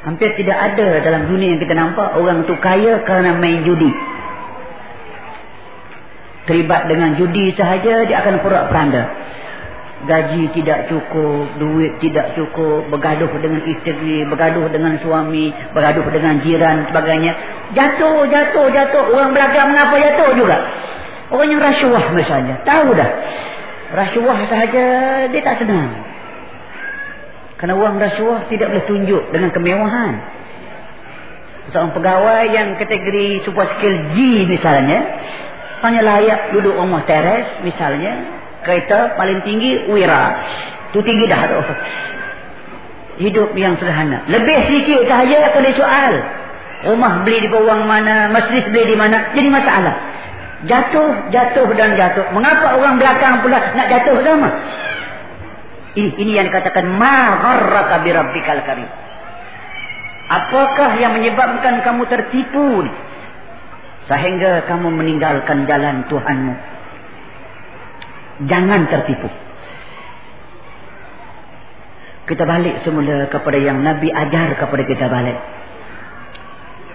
Hampir 0.03 0.35
tidak 0.35 0.57
ada 0.73 0.99
dalam 0.99 1.31
dunia 1.31 1.55
yang 1.55 1.61
kita 1.63 1.73
nampak 1.77 2.19
orang 2.19 2.43
tu 2.43 2.57
kaya 2.59 3.05
kerana 3.07 3.37
main 3.37 3.63
judi. 3.63 3.87
Terlibat 6.43 6.91
dengan 6.91 7.15
judi 7.15 7.55
sahaja 7.55 8.03
dia 8.03 8.17
akan 8.19 8.43
purak 8.43 8.67
peranda. 8.67 9.22
Gaji 10.03 10.51
tidak 10.51 10.91
cukup, 10.91 11.55
duit 11.63 11.95
tidak 12.03 12.35
cukup, 12.35 12.91
bergaduh 12.91 13.31
dengan 13.39 13.63
isteri, 13.63 14.27
bergaduh 14.27 14.67
dengan 14.67 14.99
suami, 14.99 15.47
bergaduh 15.71 16.03
dengan 16.11 16.43
jiran 16.43 16.91
sebagainya. 16.91 17.31
Jatuh, 17.71 18.27
jatuh, 18.27 18.67
jatuh. 18.67 19.03
Orang 19.15 19.31
belakang 19.31 19.71
mengapa 19.71 19.95
jatuh 19.95 20.35
juga? 20.35 20.59
Orang 21.31 21.47
yang 21.55 21.63
rasuah 21.63 22.11
misalnya. 22.11 22.59
Tahu 22.67 22.91
dah. 22.99 23.11
Rasuah 23.95 24.39
sahaja 24.51 24.85
dia 25.31 25.41
tak 25.45 25.63
senang. 25.63 25.95
Kerana 27.55 27.79
wang 27.79 27.95
rasuah 27.95 28.51
tidak 28.51 28.75
boleh 28.75 28.83
tunjuk 28.83 29.23
dengan 29.31 29.55
kemewahan. 29.55 30.13
Seorang 31.71 31.95
pegawai 31.95 32.43
yang 32.51 32.75
kategori 32.75 33.47
super 33.47 33.71
skill 33.79 33.95
G 34.11 34.43
misalnya. 34.51 34.99
Hanya 35.79 36.03
layak 36.03 36.51
duduk 36.51 36.75
rumah 36.75 37.07
teres 37.07 37.63
misalnya. 37.63 38.42
Kereta 38.63 39.19
paling 39.19 39.43
tinggi 39.43 39.91
wira. 39.91 40.23
Itu 40.91 41.03
tinggi 41.03 41.25
dah 41.27 41.41
tu. 41.47 41.59
Hidup 43.27 43.53
yang 43.53 43.77
sederhana. 43.77 44.25
Lebih 44.25 44.57
sedikit 44.67 45.05
sahaja 45.05 45.53
akan 45.53 45.65
soal. 45.77 46.13
Rumah 46.83 47.13
beli 47.23 47.45
di 47.45 47.49
bawah 47.51 47.85
mana. 47.85 48.31
Masjid 48.33 48.65
beli 48.67 48.93
di 48.93 48.97
mana. 48.97 49.35
Jadi 49.35 49.47
masalah. 49.51 49.95
Jatuh, 50.63 51.29
jatuh 51.29 51.67
dan 51.75 51.99
jatuh. 51.99 52.31
Mengapa 52.31 52.79
orang 52.79 52.95
belakang 52.95 53.43
pula 53.43 53.59
nak 53.75 53.87
jatuh 53.91 54.15
sama? 54.23 54.49
Ini, 55.93 56.09
ini 56.17 56.31
yang 56.33 56.49
dikatakan 56.49 56.87
ma 56.87 57.37
gharraka 57.37 58.01
bi 58.01 58.09
rabbikal 58.09 58.63
karim. 58.65 58.89
Apakah 60.23 60.97
yang 60.97 61.13
menyebabkan 61.19 61.83
kamu 61.83 62.07
tertipu 62.09 62.87
ni? 62.87 62.93
Sehingga 64.07 64.65
kamu 64.67 64.87
meninggalkan 64.89 65.67
jalan 65.67 66.07
Tuhanmu. 66.07 66.72
Jangan 68.41 68.89
tertipu. 68.89 69.29
Kita 72.23 72.47
balik 72.47 72.81
semula 72.87 73.27
kepada 73.29 73.59
yang 73.59 73.83
Nabi 73.83 74.09
ajar 74.09 74.57
kepada 74.57 74.83
kita 74.87 75.05
balik. 75.11 75.37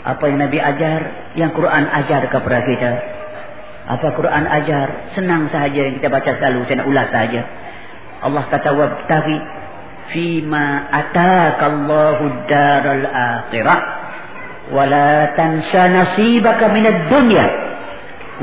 Apa 0.09 0.25
yang 0.25 0.41
Nabi 0.41 0.59
ajar, 0.59 1.01
yang 1.37 1.53
Quran 1.53 1.85
ajar 1.85 2.33
kepada 2.33 2.59
kita. 2.65 2.93
Apa 3.89 4.09
Quran 4.17 4.45
ajar, 4.49 5.13
senang 5.13 5.53
sahaja 5.53 5.81
yang 5.85 6.01
kita 6.01 6.09
baca 6.09 6.33
selalu, 6.41 6.65
saya 6.65 6.81
nak 6.81 6.89
ulas 6.89 7.09
sahaja. 7.13 7.43
Allah 8.25 8.45
kata 8.51 8.71
wabtaghi 8.73 9.39
fima 10.11 10.89
ataka 10.91 11.65
Allahu 11.71 12.25
wa 14.69 14.85
la 14.85 15.33
tansa 15.33 15.89
nasibaka 15.89 16.69
minad 16.69 17.09
dunya 17.09 17.47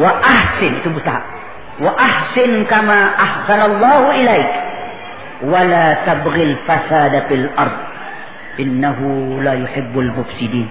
wa 0.02 0.10
ahsin 0.10 0.82
itu 0.82 0.90
buta 0.90 1.35
wa 1.82 1.92
ahsin 1.92 2.64
kama 2.72 3.00
ahsanallahu 3.16 4.08
ilaik 4.16 4.50
la 5.46 5.88
tabghil 6.08 6.56
fasada 6.64 7.28
fil 7.28 7.48
ard 7.56 7.78
innahu 8.62 9.40
la 9.44 9.60
yuhibbul 9.60 10.12
mufsidin 10.16 10.68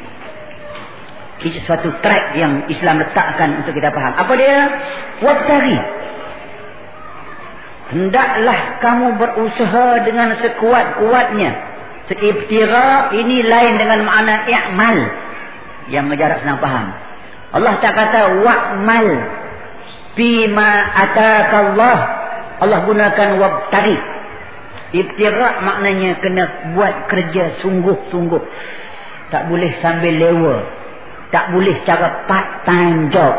ini 1.44 1.60
suatu 1.68 1.92
track 2.00 2.40
yang 2.40 2.64
Islam 2.72 3.04
letakkan 3.04 3.60
untuk 3.60 3.76
kita 3.76 3.92
faham 3.92 4.16
apa 4.16 4.32
dia 4.32 4.56
wabtaghi 5.20 5.76
Hendaklah 7.84 8.80
kamu 8.80 9.20
berusaha 9.20 10.02
dengan 10.08 10.40
sekuat-kuatnya. 10.40 11.50
Seiftira 12.08 13.12
ini 13.12 13.44
lain 13.44 13.74
dengan 13.76 14.02
makna 14.08 14.48
i'mal. 14.48 14.98
Yang 15.92 16.04
menjarak 16.08 16.38
senang 16.40 16.58
faham. 16.64 16.86
Allah 17.52 17.74
tak 17.84 17.92
kata 17.92 18.40
wa'mal. 18.40 19.08
Fima 20.14 20.70
atakallah. 20.94 21.98
Allah 22.62 22.78
gunakan 22.86 23.28
wabtari. 23.42 23.98
Iftira 24.94 25.58
maknanya 25.66 26.22
kena 26.22 26.44
buat 26.78 27.10
kerja 27.10 27.58
sungguh-sungguh. 27.66 28.42
Tak 29.34 29.50
boleh 29.50 29.74
sambil 29.82 30.14
lewa. 30.14 30.56
Tak 31.34 31.50
boleh 31.50 31.82
cara 31.82 32.30
part 32.30 32.62
time 32.62 33.10
job. 33.10 33.34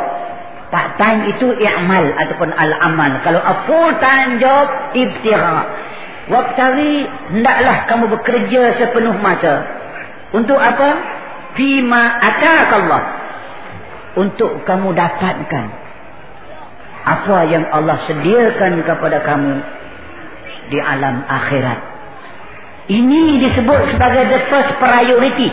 Part 0.68 1.00
time 1.00 1.32
itu 1.32 1.56
i'mal 1.56 2.12
ataupun 2.20 2.52
al-amal. 2.52 3.24
Kalau 3.24 3.40
a 3.40 3.64
full 3.64 3.96
time 4.04 4.44
job, 4.44 4.92
ibtira. 4.92 5.64
Waktari, 6.28 7.08
hendaklah 7.32 7.88
kamu 7.88 8.06
bekerja 8.20 8.76
sepenuh 8.76 9.16
masa. 9.24 9.64
Untuk 10.36 10.60
apa? 10.60 10.92
Fima 11.56 12.20
atakallah. 12.20 13.04
untuk 14.16 14.64
kamu 14.64 14.96
dapatkan 14.96 15.85
apa 17.06 17.38
yang 17.46 17.70
Allah 17.70 18.02
sediakan 18.10 18.82
kepada 18.82 19.22
kamu 19.22 19.54
di 20.74 20.82
alam 20.82 21.22
akhirat. 21.30 21.80
Ini 22.90 23.22
disebut 23.46 23.94
sebagai 23.94 24.24
the 24.30 24.40
first 24.50 24.72
priority. 24.82 25.50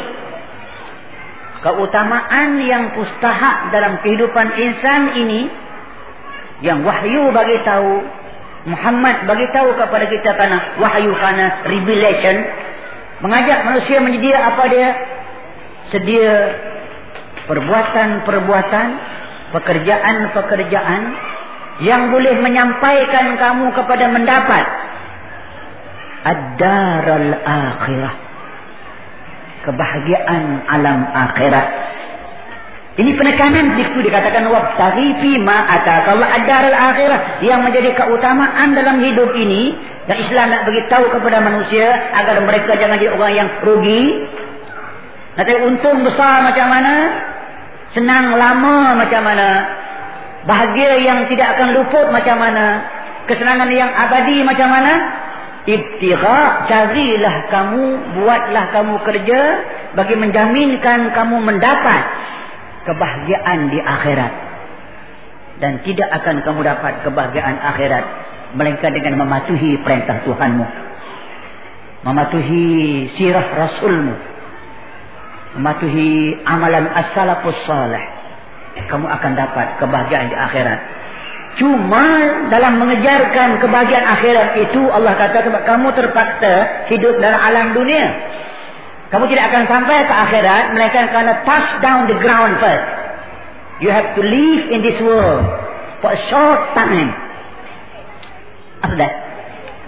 Keutamaan 1.62 2.58
yang 2.64 2.96
pustahak 2.96 3.70
dalam 3.70 4.00
kehidupan 4.02 4.58
insan 4.58 5.14
ini 5.14 5.42
yang 6.64 6.82
wahyu 6.82 7.30
bagi 7.30 7.60
tahu 7.62 8.02
Muhammad 8.66 9.26
bagi 9.26 9.46
tahu 9.50 9.74
kepada 9.74 10.06
kita 10.06 10.30
kerana 10.38 10.78
wahyu 10.78 11.10
kerana 11.14 11.66
revelation 11.66 12.36
mengajak 13.22 13.58
manusia 13.66 13.98
menjadi 13.98 14.38
apa 14.38 14.62
dia 14.70 14.88
sedia 15.90 16.34
perbuatan-perbuatan 17.46 18.86
pekerjaan-pekerjaan 19.50 21.02
yang 21.80 22.12
boleh 22.12 22.37
menyampaikan 22.44 23.40
kamu 23.40 23.72
kepada 23.72 24.04
mendapat. 24.12 24.64
Ad-daral 26.22 27.28
akhirah. 27.40 28.14
Kebahagiaan 29.64 30.68
alam 30.68 31.00
akhirat. 31.08 31.68
Ini 32.92 33.16
penekanan 33.16 33.80
itu 33.80 34.04
dikatakan 34.04 34.52
wabtaghi 34.52 35.16
fi 35.24 35.40
ma 35.40 35.64
ataka 35.64 36.12
Allah 36.12 36.28
ad-daral 36.28 36.76
akhirah 36.76 37.20
yang 37.40 37.64
menjadi 37.64 37.96
keutamaan 37.96 38.76
dalam 38.76 39.00
hidup 39.00 39.32
ini 39.32 39.72
dan 40.04 40.20
Islam 40.20 40.52
nak 40.52 40.68
bagi 40.68 40.82
tahu 40.92 41.08
kepada 41.08 41.40
manusia 41.40 41.88
agar 42.12 42.44
mereka 42.44 42.76
jangan 42.76 43.00
jadi 43.00 43.16
orang 43.16 43.32
yang 43.32 43.48
rugi 43.64 44.28
nanti 45.40 45.52
untung 45.64 46.04
besar 46.04 46.44
macam 46.44 46.68
mana 46.68 46.94
senang 47.96 48.37
lama 48.37 49.00
macam 49.00 49.22
mana 49.24 49.48
Bahagia 50.42 50.98
yang 50.98 51.31
tidak 51.31 51.55
akan 51.55 51.68
luput 51.78 52.11
macam 52.11 52.42
mana? 52.42 52.83
Kesenangan 53.31 53.70
yang 53.70 53.90
abadi 53.94 54.42
macam 54.42 54.68
mana? 54.74 54.92
Ibtigha, 55.62 56.66
carilah 56.66 57.37
kamu, 57.46 57.85
buatlah 58.18 58.64
kamu 58.74 58.94
kerja 59.07 59.40
bagi 59.94 60.18
menjaminkan 60.18 61.14
kamu 61.14 61.37
mendapat 61.38 62.02
kebahagiaan 62.90 63.70
di 63.70 63.78
akhirat. 63.78 64.33
Dan 65.62 65.78
tidak 65.87 66.11
akan 66.11 66.42
kamu 66.42 66.61
dapat 66.66 67.07
kebahagiaan 67.07 67.62
akhirat 67.62 68.05
melainkan 68.59 68.90
dengan 68.90 69.22
mematuhi 69.22 69.78
perintah 69.87 70.26
Tuhanmu. 70.26 70.66
Mematuhi 72.02 72.66
sirah 73.14 73.46
Rasulmu. 73.46 74.14
Mematuhi 75.62 76.42
amalan 76.42 76.90
as-salafus 76.90 77.62
salih 77.62 78.21
kamu 78.80 79.06
akan 79.08 79.32
dapat 79.37 79.66
kebahagiaan 79.76 80.32
di 80.32 80.37
akhirat. 80.37 80.80
Cuma 81.61 82.04
dalam 82.48 82.80
mengejarkan 82.80 83.61
kebahagiaan 83.61 84.06
akhirat 84.08 84.48
itu 84.64 84.88
Allah 84.88 85.12
kata 85.20 85.44
sebab 85.44 85.62
kamu 85.68 85.92
terpaksa 85.92 86.88
hidup 86.88 87.20
dalam 87.20 87.37
alam 87.37 87.66
dunia. 87.76 88.08
Kamu 89.12 89.28
tidak 89.28 89.52
akan 89.52 89.62
sampai 89.68 90.08
ke 90.08 90.14
akhirat 90.16 90.64
melainkan 90.72 91.12
kerana 91.12 91.44
touch 91.44 91.68
down 91.85 92.08
the 92.08 92.16
ground 92.16 92.56
first. 92.56 92.88
You 93.85 93.92
have 93.92 94.16
to 94.16 94.22
live 94.24 94.72
in 94.72 94.80
this 94.80 94.96
world 95.04 95.44
for 96.00 96.16
a 96.16 96.20
short 96.32 96.72
time. 96.72 97.12
After 98.80 98.96
that, 98.96 99.14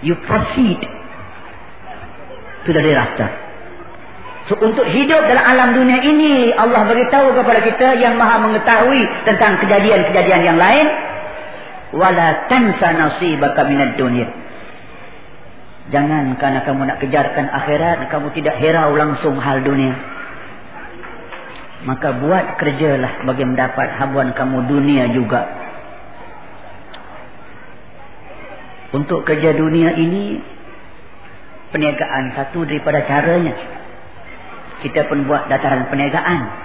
you 0.05 0.21
proceed 0.29 0.85
to 2.69 2.71
the 2.77 2.83
hereafter. 2.85 3.44
So, 4.45 4.61
untuk 4.61 4.85
hidup 4.85 5.25
dalam 5.25 5.41
alam 5.41 5.69
dunia 5.73 6.05
ini 6.05 6.53
Allah 6.53 6.85
beritahu 6.85 7.33
kepada 7.33 7.65
kita 7.65 7.97
yang 7.97 8.21
maha 8.21 8.45
mengetahui 8.45 9.25
tentang 9.25 9.57
kejadian-kejadian 9.65 10.43
yang 10.45 10.59
lain 10.61 10.85
wala 11.97 12.45
tansa 12.53 12.93
nasibaka 12.93 13.65
minad 13.65 13.97
dunia. 13.97 14.29
Jangan 15.89 16.37
kerana 16.37 16.61
kamu 16.61 16.81
nak 16.85 17.01
kejarkan 17.01 17.47
akhirat 17.57 18.13
kamu 18.13 18.37
tidak 18.37 18.61
herau 18.61 18.93
langsung 18.93 19.41
hal 19.41 19.65
dunia. 19.65 19.97
Maka 21.89 22.13
buat 22.13 22.61
kerjalah 22.61 23.25
bagi 23.25 23.45
mendapat 23.49 23.97
habuan 23.97 24.37
kamu 24.37 24.69
dunia 24.69 25.09
juga. 25.17 25.41
Untuk 28.93 29.25
kerja 29.25 29.57
dunia 29.57 29.97
ini 29.97 30.37
perniagaan 31.73 32.37
satu 32.37 32.69
daripada 32.69 33.09
caranya 33.09 33.84
kita 34.85 35.09
pun 35.09 35.25
buat 35.25 35.49
dataran 35.49 35.89
perniagaan. 35.89 36.65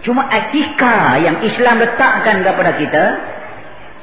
Cuma 0.00 0.32
etika 0.32 1.20
yang 1.20 1.44
Islam 1.44 1.76
letakkan 1.76 2.40
kepada 2.40 2.72
kita, 2.80 3.04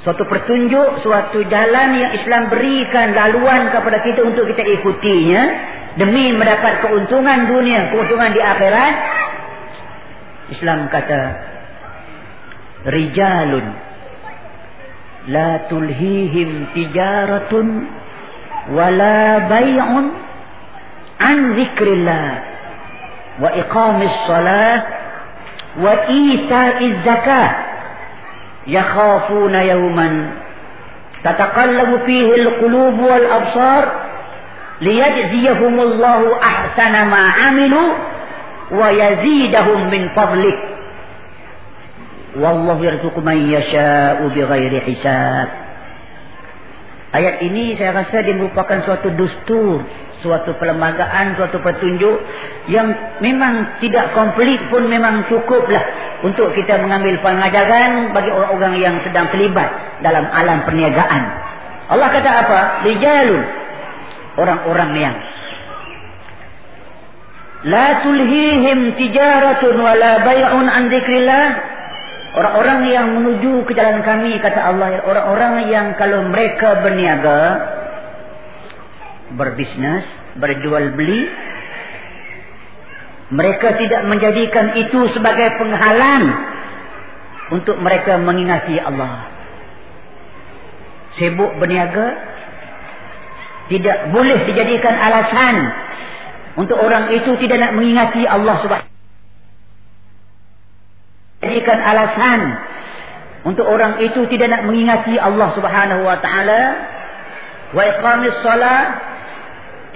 suatu 0.06 0.30
pertunjuk, 0.30 1.02
suatu 1.02 1.42
jalan 1.50 1.90
yang 1.98 2.12
Islam 2.14 2.54
berikan 2.54 3.18
laluan 3.18 3.74
kepada 3.74 4.06
kita 4.06 4.22
untuk 4.22 4.46
kita 4.46 4.62
ikutinya, 4.78 5.44
demi 5.98 6.30
mendapat 6.38 6.86
keuntungan 6.86 7.50
dunia, 7.50 7.90
keuntungan 7.90 8.30
di 8.30 8.42
akhirat, 8.42 8.96
Islam 10.54 10.86
kata, 10.88 11.24
Rijalun, 12.88 13.66
la 15.34 15.66
tulhihim 15.66 16.78
tijaratun, 16.78 17.68
wala 18.70 19.50
bay'un, 19.50 20.06
an 21.18 21.38
zikrillah, 21.58 22.47
وإقام 23.41 24.03
الصلاة 24.03 24.83
وإيتاء 25.81 26.85
الزكاة 26.85 27.51
يخافون 28.67 29.55
يوما 29.55 30.31
تتقلب 31.25 32.01
فيه 32.07 32.35
القلوب 32.35 32.99
والأبصار 32.99 33.85
ليجزيهم 34.81 35.81
الله 35.81 36.39
أحسن 36.43 36.93
ما 37.07 37.31
عملوا 37.31 37.93
ويزيدهم 38.71 39.91
من 39.91 40.09
فضله 40.17 40.59
والله 42.37 42.85
يرزق 42.85 43.19
من 43.19 43.53
يشاء 43.53 44.19
بغير 44.35 44.73
حساب 44.81 45.49
Ayat 47.13 47.45
ini 47.45 47.77
saya 47.77 47.93
rasa 47.93 48.25
dia 48.25 48.33
merupakan 48.33 48.89
suatu 48.89 49.13
dustur 49.13 49.85
suatu 50.26 50.58
perlembagaan, 50.58 51.38
suatu 51.38 51.62
petunjuk 51.62 52.18
yang 52.74 52.90
memang 53.22 53.78
tidak 53.84 54.18
komplit 54.18 54.58
pun 54.74 54.90
memang 54.90 55.30
cukuplah 55.30 55.84
untuk 56.26 56.54
kita 56.58 56.82
mengambil 56.82 57.22
pengajaran 57.22 58.12
bagi 58.18 58.34
orang-orang 58.34 58.74
yang 58.82 58.96
sedang 59.06 59.30
terlibat 59.30 60.02
dalam 60.02 60.26
alam 60.34 60.66
perniagaan. 60.66 61.24
Allah 61.88 62.08
kata 62.12 62.30
apa? 62.30 62.60
Lijalun. 62.84 63.44
Orang-orang 64.38 64.92
yang 65.02 65.16
La 67.66 68.06
tulhihim 68.06 68.94
tijaratun 68.94 69.82
wala 69.82 70.22
bay'un 70.22 70.66
an 70.70 70.94
dzikrillah. 70.94 71.46
Orang-orang 72.38 72.80
yang 72.86 73.08
menuju 73.18 73.66
ke 73.66 73.74
jalan 73.74 74.06
kami 74.06 74.38
kata 74.38 74.62
Allah, 74.62 75.02
orang-orang 75.02 75.74
yang 75.74 75.98
kalau 75.98 76.22
mereka 76.30 76.86
berniaga 76.86 77.42
berbisnes, 79.36 80.06
berjual 80.40 80.96
beli. 80.96 81.28
Mereka 83.28 83.68
tidak 83.84 84.08
menjadikan 84.08 84.72
itu 84.80 85.12
sebagai 85.12 85.60
penghalang 85.60 86.26
untuk 87.52 87.76
mereka 87.84 88.16
mengingati 88.16 88.80
Allah. 88.80 89.28
Sibuk 91.20 91.60
berniaga 91.60 92.08
tidak 93.68 94.16
boleh 94.16 94.48
dijadikan 94.48 94.96
alasan 94.96 95.56
untuk 96.56 96.80
orang 96.80 97.12
itu 97.12 97.36
tidak 97.44 97.68
nak 97.68 97.76
mengingati 97.76 98.24
Allah 98.24 98.64
subhanahu 98.64 98.96
jadikan 101.42 101.80
alasan 101.80 102.40
untuk 103.48 103.64
orang 103.64 104.04
itu 104.04 104.28
tidak 104.28 104.52
nak 104.52 104.62
mengingati 104.68 105.16
Allah 105.16 105.56
Subhanahu 105.56 106.02
wa 106.04 106.18
taala 106.20 106.62
wa 107.72 107.84
iqamis 107.84 108.38
salat 108.44 108.88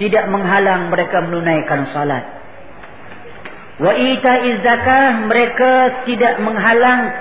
tidak 0.02 0.26
menghalang 0.26 0.90
mereka 0.90 1.22
menunaikan 1.22 1.94
salat. 1.94 2.26
Wa 3.78 3.94
ita'iz 3.94 4.58
zakah 4.66 5.30
mereka 5.30 6.02
tidak 6.10 6.42
menghalang 6.42 7.14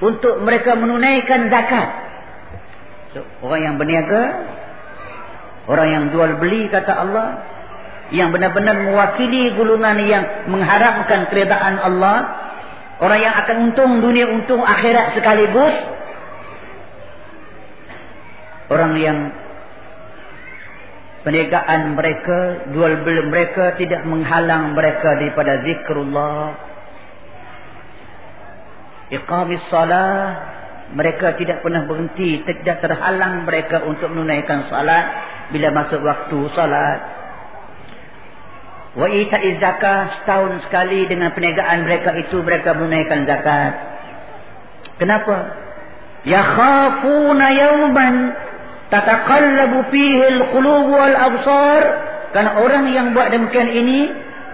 untuk 0.00 0.40
mereka 0.40 0.80
menunaikan 0.80 1.52
zakat. 1.52 1.88
So, 3.12 3.20
orang 3.44 3.60
yang 3.60 3.74
berniaga, 3.76 4.22
orang 5.68 5.88
yang 5.92 6.04
jual 6.08 6.40
beli 6.40 6.72
kata 6.72 6.88
Allah, 6.88 7.28
yang 8.16 8.32
benar-benar 8.32 8.80
mewakili 8.80 9.52
gulungan 9.52 10.00
yang 10.08 10.48
mengharapkan 10.48 11.28
keredaan 11.28 11.84
Allah, 11.84 12.16
orang 13.04 13.20
yang 13.20 13.34
akan 13.44 13.56
untung 13.68 14.00
dunia, 14.00 14.24
untung 14.32 14.64
akhirat 14.64 15.20
sekaligus, 15.20 15.74
orang 18.72 18.92
yang 18.96 19.18
perniagaan 21.20 21.96
mereka, 21.96 22.70
jual 22.72 23.04
beli 23.04 23.22
mereka 23.28 23.76
tidak 23.76 24.04
menghalang 24.08 24.72
mereka 24.72 25.20
daripada 25.20 25.60
zikrullah. 25.64 26.70
Iqamis 29.10 29.66
salah. 29.68 30.14
Mereka 30.90 31.38
tidak 31.38 31.62
pernah 31.62 31.86
berhenti. 31.86 32.42
Tidak 32.46 32.78
terhalang 32.82 33.46
mereka 33.46 33.82
untuk 33.82 34.10
menunaikan 34.10 34.70
salat. 34.70 35.06
Bila 35.50 35.74
masuk 35.74 36.02
waktu 36.02 36.38
salat. 36.54 36.98
Wa 38.94 39.06
ita'iz 39.10 39.58
zakah. 39.58 40.22
Setahun 40.22 40.66
sekali 40.66 41.10
dengan 41.10 41.34
perniagaan 41.34 41.86
mereka 41.86 42.14
itu. 42.18 42.38
Mereka 42.38 42.74
menunaikan 42.78 43.26
zakat. 43.26 43.72
Kenapa? 45.02 45.36
Ya 46.22 46.42
khafuna 46.42 47.46
yawman. 47.50 48.14
Tatakallabu 48.90 49.88
fihil 49.94 50.50
qulubu 50.50 50.92
wal 50.98 51.16
absar. 51.16 51.80
Karena 52.30 52.62
orang 52.62 52.84
yang 52.90 53.06
buat 53.14 53.30
demikian 53.30 53.70
ini. 53.70 54.00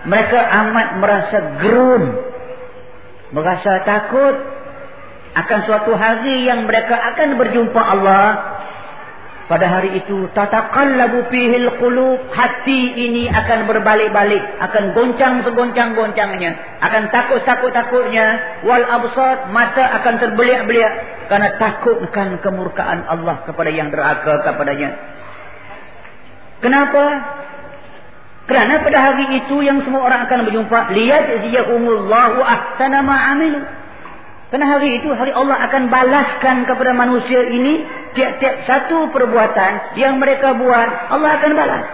Mereka 0.06 0.38
amat 0.38 1.02
merasa 1.02 1.38
gerun. 1.58 2.04
Merasa 3.34 3.82
takut 3.82 4.36
akan 5.36 5.58
suatu 5.68 5.92
hari 5.98 6.46
yang 6.48 6.64
mereka 6.64 6.94
akan 6.94 7.36
berjumpa 7.36 7.76
Allah 7.76 8.55
pada 9.46 9.66
hari 9.70 10.02
itu 10.02 10.26
tataqallabu 10.34 11.30
fihil 11.30 11.70
qulub 11.78 12.18
hati 12.34 12.98
ini 12.98 13.30
akan 13.30 13.70
berbalik-balik 13.70 14.42
akan 14.58 14.90
goncang 14.90 15.46
segoncang-goncangnya 15.46 16.82
akan 16.82 17.02
takut-takut-takutnya 17.14 18.26
wal 18.66 18.82
absar 18.82 19.46
mata 19.54 20.02
akan 20.02 20.14
terbeliak-beliak 20.18 20.92
karena 21.30 21.54
takutkan 21.62 22.42
kemurkaan 22.42 23.06
Allah 23.06 23.46
kepada 23.46 23.70
yang 23.70 23.94
derhaka 23.94 24.42
kepadanya. 24.46 24.98
Kenapa? 26.58 27.04
Kerana 28.46 28.78
pada 28.82 28.98
hari 29.10 29.42
itu 29.42 29.58
yang 29.62 29.82
semua 29.82 30.06
orang 30.06 30.30
akan 30.30 30.46
berjumpa 30.46 30.94
lihat 30.94 31.42
ziyahumullahu 31.46 32.38
ahsana 32.42 33.02
ma 33.02 33.34
amilu 33.34 33.62
kerana 34.46 34.78
hari 34.78 35.02
itu 35.02 35.10
hari 35.10 35.34
Allah 35.34 35.58
akan 35.66 35.90
balaskan 35.90 36.70
kepada 36.70 36.94
manusia 36.94 37.50
ini 37.50 37.82
tiap-tiap 38.14 38.62
satu 38.62 39.10
perbuatan 39.10 39.98
yang 39.98 40.22
mereka 40.22 40.54
buat 40.54 41.10
Allah 41.10 41.30
akan 41.42 41.50
balas. 41.58 41.84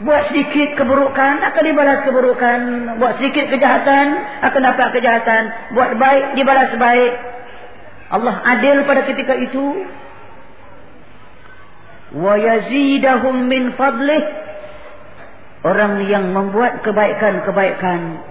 Buat 0.00 0.22
sedikit 0.30 0.78
keburukan 0.78 1.34
akan 1.50 1.62
dibalas 1.66 2.06
keburukan, 2.06 2.58
buat 3.02 3.18
sedikit 3.18 3.50
kejahatan 3.50 4.06
akan 4.48 4.60
dapat 4.70 4.86
kejahatan, 4.94 5.42
buat 5.74 5.98
baik 5.98 6.38
dibalas 6.38 6.78
baik. 6.78 7.12
Allah 8.14 8.36
adil 8.46 8.86
pada 8.86 9.02
ketika 9.10 9.34
itu. 9.34 9.66
Wa 12.22 12.38
yazidahum 12.38 13.50
min 13.50 13.74
fadlih. 13.74 14.22
Orang 15.66 16.06
yang 16.06 16.32
membuat 16.32 16.80
kebaikan-kebaikan 16.86 18.29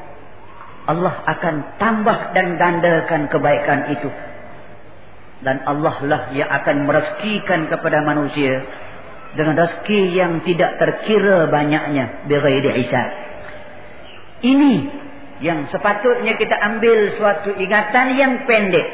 Allah 0.89 1.21
akan 1.21 1.78
tambah 1.78 2.34
dan 2.34 2.58
gandakan 2.58 3.30
kebaikan 3.30 3.93
itu. 3.93 4.10
Dan 5.45 5.62
Allah 5.69 5.95
lah 6.02 6.21
yang 6.34 6.49
akan 6.49 6.89
merezekikan 6.89 7.69
kepada 7.69 8.02
manusia 8.02 8.65
dengan 9.38 9.54
rezeki 9.54 10.02
yang 10.17 10.41
tidak 10.41 10.82
terkira 10.82 11.45
banyaknya 11.47 12.25
bighairi 12.25 12.71
hisab. 12.82 13.10
Ini 14.41 14.73
yang 15.45 15.69
sepatutnya 15.69 16.36
kita 16.41 16.58
ambil 16.58 17.15
suatu 17.21 17.54
ingatan 17.54 18.17
yang 18.17 18.34
pendek. 18.49 18.88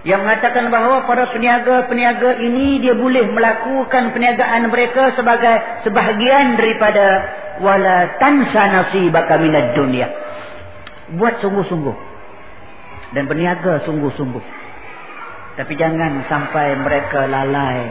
Yang 0.00 0.20
mengatakan 0.24 0.72
bahawa 0.72 1.04
para 1.04 1.28
peniaga-peniaga 1.28 2.40
ini 2.40 2.80
dia 2.80 2.96
boleh 2.96 3.28
melakukan 3.36 4.16
perniagaan 4.16 4.72
mereka 4.72 5.12
sebagai 5.12 5.84
sebahagian 5.84 6.56
daripada 6.56 7.06
wala 7.60 8.16
tansa 8.16 8.62
nasibaka 8.80 9.36
minad 9.36 9.76
dunya 9.76 10.08
buat 11.16 11.42
sungguh-sungguh. 11.42 11.96
Dan 13.16 13.26
berniaga 13.26 13.82
sungguh-sungguh. 13.88 14.44
Tapi 15.58 15.72
jangan 15.74 16.24
sampai 16.30 16.78
mereka 16.78 17.26
lalai. 17.26 17.90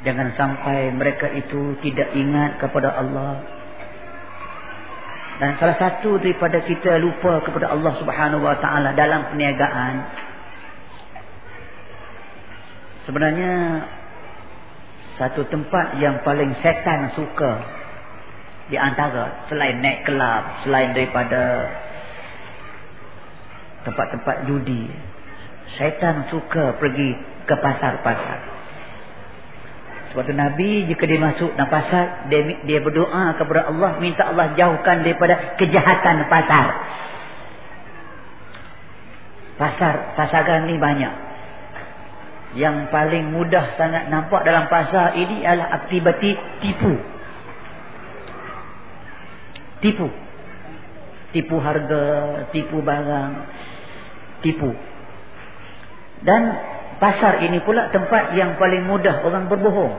Jangan 0.00 0.32
sampai 0.32 0.96
mereka 0.96 1.28
itu 1.28 1.76
tidak 1.84 2.16
ingat 2.16 2.56
kepada 2.56 2.96
Allah. 2.96 3.44
Dan 5.40 5.56
salah 5.56 5.76
satu 5.76 6.20
daripada 6.20 6.60
kita 6.64 7.00
lupa 7.00 7.40
kepada 7.44 7.72
Allah 7.72 7.96
Subhanahu 7.96 8.44
wa 8.44 8.60
taala 8.60 8.92
dalam 8.92 9.32
perniagaan 9.32 9.94
sebenarnya 13.08 13.54
satu 15.16 15.48
tempat 15.48 15.96
yang 15.96 16.20
paling 16.24 16.52
setan 16.60 17.16
suka 17.16 17.79
di 18.70 18.78
antara 18.78 19.50
selain 19.50 19.82
naik 19.82 20.06
kelab, 20.06 20.62
selain 20.62 20.94
daripada 20.94 21.66
tempat-tempat 23.82 24.46
judi. 24.46 24.86
Syaitan 25.74 26.30
suka 26.30 26.78
pergi 26.78 27.10
ke 27.50 27.54
pasar-pasar. 27.58 28.38
Sebab 30.10 30.26
itu 30.26 30.34
Nabi 30.34 30.70
jika 30.90 31.06
dia 31.06 31.22
masuk 31.22 31.54
dalam 31.54 31.70
pasar, 31.70 32.30
dia, 32.30 32.62
dia 32.66 32.78
berdoa 32.82 33.34
kepada 33.38 33.70
Allah, 33.70 33.98
minta 34.02 34.26
Allah 34.26 34.54
jauhkan 34.54 35.02
daripada 35.02 35.54
kejahatan 35.58 36.26
pasar. 36.26 36.66
Pasar, 39.58 39.94
pasaran 40.14 40.66
ni 40.70 40.78
banyak. 40.78 41.14
Yang 42.58 42.90
paling 42.90 43.30
mudah 43.30 43.78
sangat 43.78 44.10
nampak 44.10 44.42
dalam 44.42 44.66
pasar 44.66 45.14
ini 45.14 45.46
adalah 45.46 45.78
aktiviti 45.78 46.34
tipu 46.58 47.19
tipu. 49.80 50.08
Tipu 51.30 51.56
harga 51.62 52.02
tipu 52.50 52.80
barang. 52.80 53.32
Tipu. 54.40 54.70
Dan 56.20 56.42
pasar 57.00 57.40
ini 57.44 57.64
pula 57.64 57.88
tempat 57.88 58.36
yang 58.36 58.60
paling 58.60 58.84
mudah 58.84 59.24
orang 59.24 59.48
berbohong. 59.48 59.94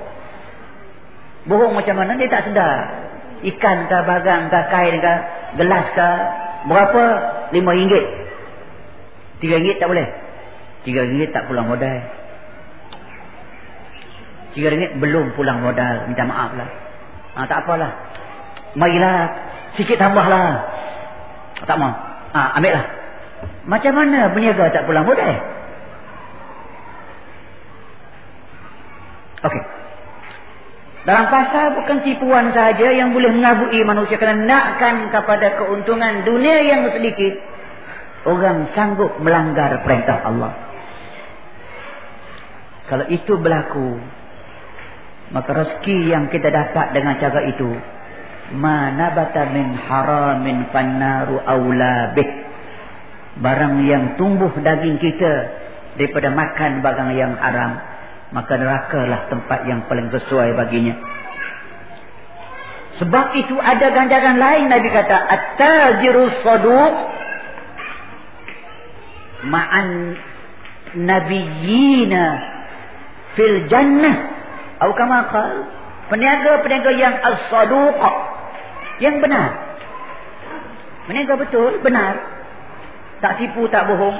Bohong 1.49 1.73
macam 1.73 1.97
mana? 1.97 2.13
Dia 2.19 2.29
tak 2.29 2.51
sedar. 2.51 2.77
Ikan 3.41 3.89
ke 3.89 3.97
barang 4.05 4.43
ke 4.53 4.59
kain 4.69 4.95
ke 5.01 5.13
gelas 5.57 5.85
ke 5.97 6.09
berapa? 6.69 7.03
Lima 7.57 7.73
ringgit. 7.73 8.05
Tiga 9.41 9.57
ringgit 9.57 9.81
tak 9.81 9.89
boleh. 9.89 10.07
Tiga 10.85 11.01
ringgit 11.09 11.33
tak 11.33 11.49
pulang 11.49 11.65
modal. 11.65 11.99
Tiga 14.53 14.67
ringgit 14.69 15.01
belum 15.01 15.33
pulang 15.33 15.65
modal. 15.65 16.05
Minta 16.05 16.27
maaf 16.29 16.53
lah. 16.53 16.69
Ha, 17.33 17.47
tak 17.49 17.65
apalah. 17.65 17.91
Marilah 18.77 19.17
Sikit 19.79 19.97
tambahlah. 19.99 20.67
Tak 21.63 21.77
mau. 21.79 21.91
Ah, 22.31 22.55
ha, 22.55 22.57
ambil 22.59 22.75
lah. 22.75 22.85
Macam 23.67 23.93
mana 23.93 24.31
berniaga 24.33 24.73
tak 24.73 24.85
pulang 24.89 25.05
modal? 25.05 25.35
Okey. 29.41 29.63
Dalam 31.01 31.33
pasal 31.33 31.81
bukan 31.81 32.05
tipuan 32.05 32.53
saja 32.53 32.93
yang 32.93 33.09
boleh 33.09 33.33
mengabui 33.33 33.81
manusia 33.81 34.21
kerana 34.21 34.45
nakkan 34.45 35.09
kepada 35.09 35.57
keuntungan 35.57 36.21
dunia 36.21 36.61
yang 36.61 36.81
sedikit. 36.93 37.41
Orang 38.21 38.69
sanggup 38.77 39.17
melanggar 39.17 39.81
perintah 39.81 40.21
Allah. 40.21 40.53
Kalau 42.85 43.09
itu 43.09 43.33
berlaku, 43.41 43.97
maka 45.33 45.49
rezeki 45.57 46.13
yang 46.13 46.29
kita 46.29 46.53
dapat 46.53 46.93
dengan 46.93 47.17
cara 47.17 47.49
itu 47.49 47.71
ma 48.55 48.91
nabata 48.91 49.51
min 49.51 49.75
haramin 49.75 50.69
fannaru 50.71 51.39
aula 51.43 52.11
bih. 52.15 52.29
Barang 53.41 53.79
yang 53.87 54.19
tumbuh 54.19 54.51
daging 54.59 54.99
kita 54.99 55.33
daripada 55.95 56.31
makan 56.31 56.83
barang 56.83 57.09
yang 57.15 57.35
haram 57.39 57.79
maka 58.31 58.55
neraka 58.55 59.01
lah 59.07 59.21
tempat 59.27 59.67
yang 59.67 59.87
paling 59.91 60.07
sesuai 60.07 60.55
baginya. 60.55 60.95
Sebab 62.99 63.27
itu 63.33 63.55
ada 63.59 63.87
ganjaran 63.91 64.37
lain 64.39 64.71
Nabi 64.71 64.87
kata 64.87 65.15
at-tajiru 65.15 66.23
saduq 66.45 66.93
ma'an 69.47 70.15
nabiyina 70.95 72.23
fil 73.35 73.67
jannah. 73.67 74.15
Atau 74.81 74.97
kama 74.97 75.29
peniaga-peniaga 76.09 76.91
yang 76.93 77.15
as-saduq 77.21 77.95
yang 79.01 79.17
benar. 79.17 79.73
Meniaga 81.09 81.35
betul, 81.35 81.81
benar. 81.81 82.21
Tak 83.19 83.41
tipu, 83.41 83.65
tak 83.67 83.89
bohong. 83.89 84.17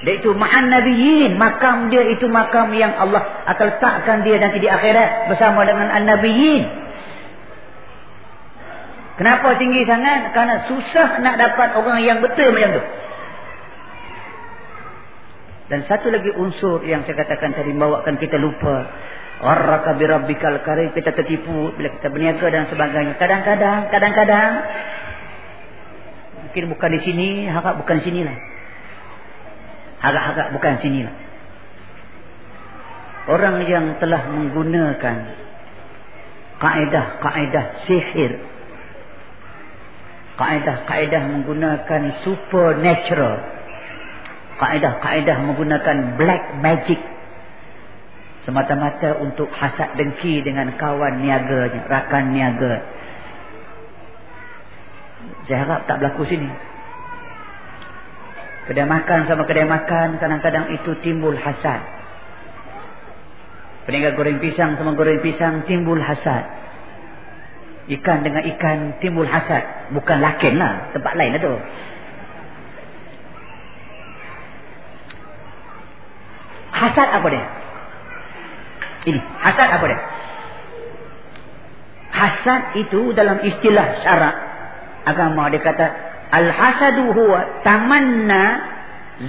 Dia 0.00 0.16
itu 0.16 0.32
ma'an 0.32 0.72
nabiyin. 0.72 1.36
Makam 1.36 1.92
dia 1.92 2.08
itu 2.08 2.24
makam 2.32 2.72
yang 2.72 2.96
Allah 2.96 3.44
akan 3.44 3.64
letakkan 3.76 4.24
dia 4.24 4.40
nanti 4.40 4.58
di 4.64 4.68
akhirat 4.68 5.28
bersama 5.28 5.68
dengan 5.68 5.92
an-nabiyin. 5.92 6.64
Kenapa 9.20 9.60
tinggi 9.60 9.84
sangat? 9.84 10.32
Karena 10.32 10.64
susah 10.64 11.20
nak 11.20 11.36
dapat 11.36 11.76
orang 11.76 12.00
yang 12.00 12.24
betul 12.24 12.48
macam 12.56 12.80
tu. 12.80 12.82
Dan 15.68 15.84
satu 15.84 16.08
lagi 16.08 16.32
unsur 16.32 16.80
yang 16.88 17.04
saya 17.04 17.20
katakan 17.20 17.52
tadi 17.52 17.76
membawakan 17.76 18.16
kita 18.16 18.40
lupa 18.40 18.88
Gharraka 19.40 19.96
bi 19.96 20.04
rabbikal 20.04 20.60
karim 20.62 20.92
kita 20.92 21.16
tertipu 21.16 21.72
bila 21.72 21.88
kita 21.96 22.12
berniaga 22.12 22.46
dan 22.52 22.68
sebagainya. 22.68 23.16
Kadang-kadang, 23.16 23.88
kadang-kadang 23.88 24.52
Mungkin 26.50 26.66
bukan 26.66 26.90
di 26.98 27.00
sini, 27.06 27.46
harap 27.46 27.78
bukan 27.78 28.02
di 28.02 28.10
sinilah. 28.10 28.34
Harap-harap 30.02 30.50
bukan 30.50 30.72
di 30.74 30.80
sinilah. 30.82 31.14
Orang 33.30 33.70
yang 33.70 34.02
telah 34.02 34.26
menggunakan 34.26 35.16
kaedah-kaedah 36.58 37.86
sihir. 37.86 38.42
Kaedah-kaedah 40.42 41.22
menggunakan 41.38 42.02
supernatural. 42.26 43.46
Kaedah-kaedah 44.58 45.36
menggunakan 45.46 46.18
black 46.18 46.58
magic. 46.58 46.98
Semata-mata 48.48 49.20
untuk 49.20 49.52
hasad 49.52 50.00
dengki 50.00 50.40
dengan 50.40 50.72
kawan 50.80 51.20
niaganya, 51.20 51.84
rakan 51.84 52.32
niaga. 52.32 52.80
Saya 55.44 55.68
harap 55.68 55.84
tak 55.84 56.00
berlaku 56.00 56.24
sini. 56.24 56.48
Kedai 58.64 58.88
makan 58.88 59.28
sama 59.28 59.44
kedai 59.44 59.68
makan, 59.68 60.16
kadang-kadang 60.16 60.72
itu 60.72 60.96
timbul 61.04 61.36
hasad. 61.36 61.84
Peniaga 63.84 64.16
goreng 64.16 64.40
pisang 64.40 64.78
sama 64.80 64.96
goreng 64.96 65.20
pisang, 65.20 65.68
timbul 65.68 66.00
hasad. 66.00 66.46
Ikan 67.90 68.22
dengan 68.24 68.46
ikan, 68.56 69.02
timbul 69.04 69.26
hasad. 69.28 69.92
Bukan 69.92 70.22
lakin 70.22 70.56
lah, 70.56 70.94
tempat 70.96 71.12
lain 71.18 71.36
lah 71.36 71.42
tu. 71.42 71.54
Hasad 76.70 77.08
apa 77.20 77.28
dia? 77.28 77.59
Ini, 79.00 79.20
hasad 79.40 79.68
apa 79.72 79.84
dia? 79.88 80.00
Hasad 82.10 82.62
itu 82.84 83.16
dalam 83.16 83.40
istilah 83.40 84.02
syarak 84.04 84.34
agama 85.08 85.48
dia 85.48 85.62
kata 85.62 85.86
al-hasadu 86.28 87.16
huwa 87.16 87.64
tamanna 87.64 88.42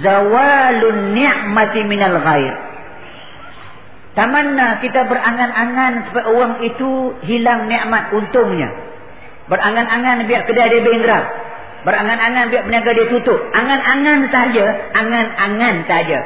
zawalun 0.02 1.16
ni'mati 1.16 1.80
minal 1.88 2.20
ghair. 2.20 2.54
Tamanna 4.12 4.84
kita 4.84 5.08
berangan-angan 5.08 6.12
supaya 6.12 6.26
orang 6.28 6.54
itu 6.68 7.16
hilang 7.24 7.64
nikmat 7.64 8.12
untungnya. 8.12 8.68
Berangan-angan 9.48 10.28
biar 10.28 10.44
kedai 10.44 10.68
dia 10.68 10.84
bengkrak. 10.84 11.24
Berangan-angan 11.88 12.52
biar 12.52 12.62
peniaga 12.68 12.92
dia 12.92 13.08
tutup. 13.08 13.40
Angan-angan 13.56 14.28
saja, 14.28 14.66
angan-angan 14.92 15.76
saja. 15.88 16.18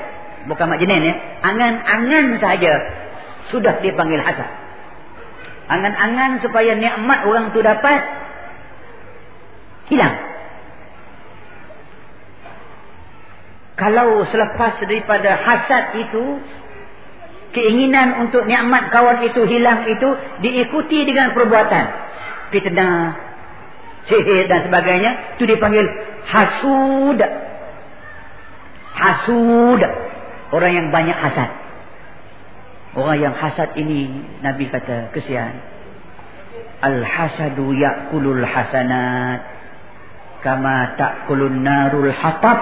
Bukan 0.50 0.66
mak 0.66 0.82
jenin 0.82 1.06
ya. 1.06 1.14
Angan-angan 1.46 2.26
saja 2.42 2.74
sudah 3.50 3.78
dipanggil 3.80 4.20
hasad. 4.20 4.48
Angan-angan 5.66 6.42
supaya 6.46 6.78
nikmat 6.78 7.26
orang 7.26 7.50
tu 7.50 7.58
dapat 7.62 8.00
hilang. 9.90 10.14
Kalau 13.76 14.24
selepas 14.32 14.80
daripada 14.80 15.36
hasad 15.36 16.00
itu 16.00 16.40
keinginan 17.52 18.28
untuk 18.28 18.48
nikmat 18.48 18.88
kawan 18.92 19.20
itu 19.24 19.44
hilang 19.44 19.84
itu 19.88 20.08
diikuti 20.44 21.04
dengan 21.08 21.32
perbuatan 21.32 21.84
fitnah 22.52 23.16
sihir 24.06 24.46
dan 24.46 24.68
sebagainya 24.70 25.36
itu 25.36 25.44
dipanggil 25.48 25.88
hasud 26.28 27.18
hasud 28.96 29.80
orang 30.52 30.72
yang 30.72 30.86
banyak 30.92 31.16
hasad 31.16 31.65
Orang 32.96 33.20
yang 33.20 33.36
hasad 33.36 33.76
ini 33.76 34.08
Nabi 34.40 34.72
kata 34.72 35.12
kesian. 35.12 35.60
Al-hasadu 36.80 37.76
ya'kulul 37.76 38.40
hasanat. 38.40 39.40
Kama 40.40 40.96
ta'kulun 40.96 41.60
narul 41.60 42.08
hatab. 42.08 42.58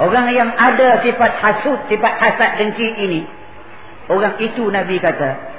Orang 0.00 0.32
yang 0.32 0.48
ada 0.56 1.04
sifat 1.04 1.32
hasud, 1.36 1.78
sifat 1.92 2.14
hasad 2.16 2.50
dengki 2.64 2.88
ini. 2.96 3.20
Orang 4.08 4.40
itu 4.40 4.64
Nabi 4.72 4.96
kata. 4.96 5.52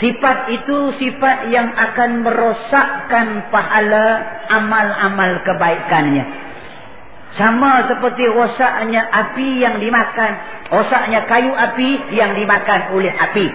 Sifat 0.00 0.48
itu 0.50 0.96
sifat 0.96 1.52
yang 1.52 1.76
akan 1.76 2.24
merosakkan 2.24 3.52
pahala 3.52 4.06
amal-amal 4.48 5.44
kebaikannya. 5.44 6.24
Sama 7.36 7.84
seperti 7.90 8.26
rosaknya 8.30 9.06
api 9.10 9.60
yang 9.60 9.78
dimakan 9.78 10.53
Rosaknya 10.72 11.28
kayu 11.28 11.52
api 11.52 12.16
yang 12.16 12.32
dimakan 12.32 12.96
oleh 12.96 13.12
api. 13.12 13.46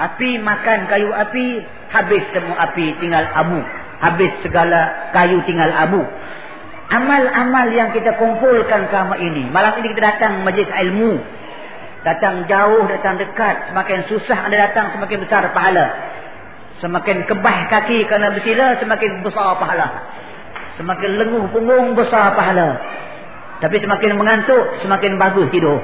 Api 0.00 0.30
makan 0.40 0.88
kayu 0.88 1.12
api, 1.12 1.62
habis 1.92 2.24
semua 2.32 2.70
api 2.70 2.96
tinggal 2.96 3.28
abu. 3.36 3.60
Habis 4.02 4.32
segala 4.42 5.12
kayu 5.14 5.44
tinggal 5.44 5.68
abu. 5.68 6.02
Amal-amal 6.92 7.72
yang 7.72 7.94
kita 7.94 8.18
kumpulkan 8.18 8.88
selama 8.92 9.16
ini. 9.16 9.48
Malam 9.48 9.80
ini 9.80 9.96
kita 9.96 10.02
datang 10.02 10.44
majlis 10.44 10.68
ilmu. 10.68 11.22
Datang 12.02 12.50
jauh, 12.50 12.82
datang 12.90 13.16
dekat. 13.16 13.70
Semakin 13.70 14.10
susah 14.10 14.50
anda 14.50 14.58
datang, 14.58 14.90
semakin 14.98 15.22
besar 15.22 15.46
pahala. 15.54 15.86
Semakin 16.82 17.30
kebah 17.30 17.58
kaki 17.70 18.10
kerana 18.10 18.34
bersila, 18.34 18.74
semakin 18.82 19.22
besar 19.22 19.54
pahala. 19.54 19.88
Semakin 20.76 21.10
lenguh 21.20 21.46
punggung, 21.54 21.94
besar 21.94 22.34
pahala. 22.34 22.80
Tapi 23.62 23.78
semakin 23.78 24.18
mengantuk, 24.18 24.82
semakin 24.82 25.22
bagus 25.22 25.46
tidur. 25.54 25.78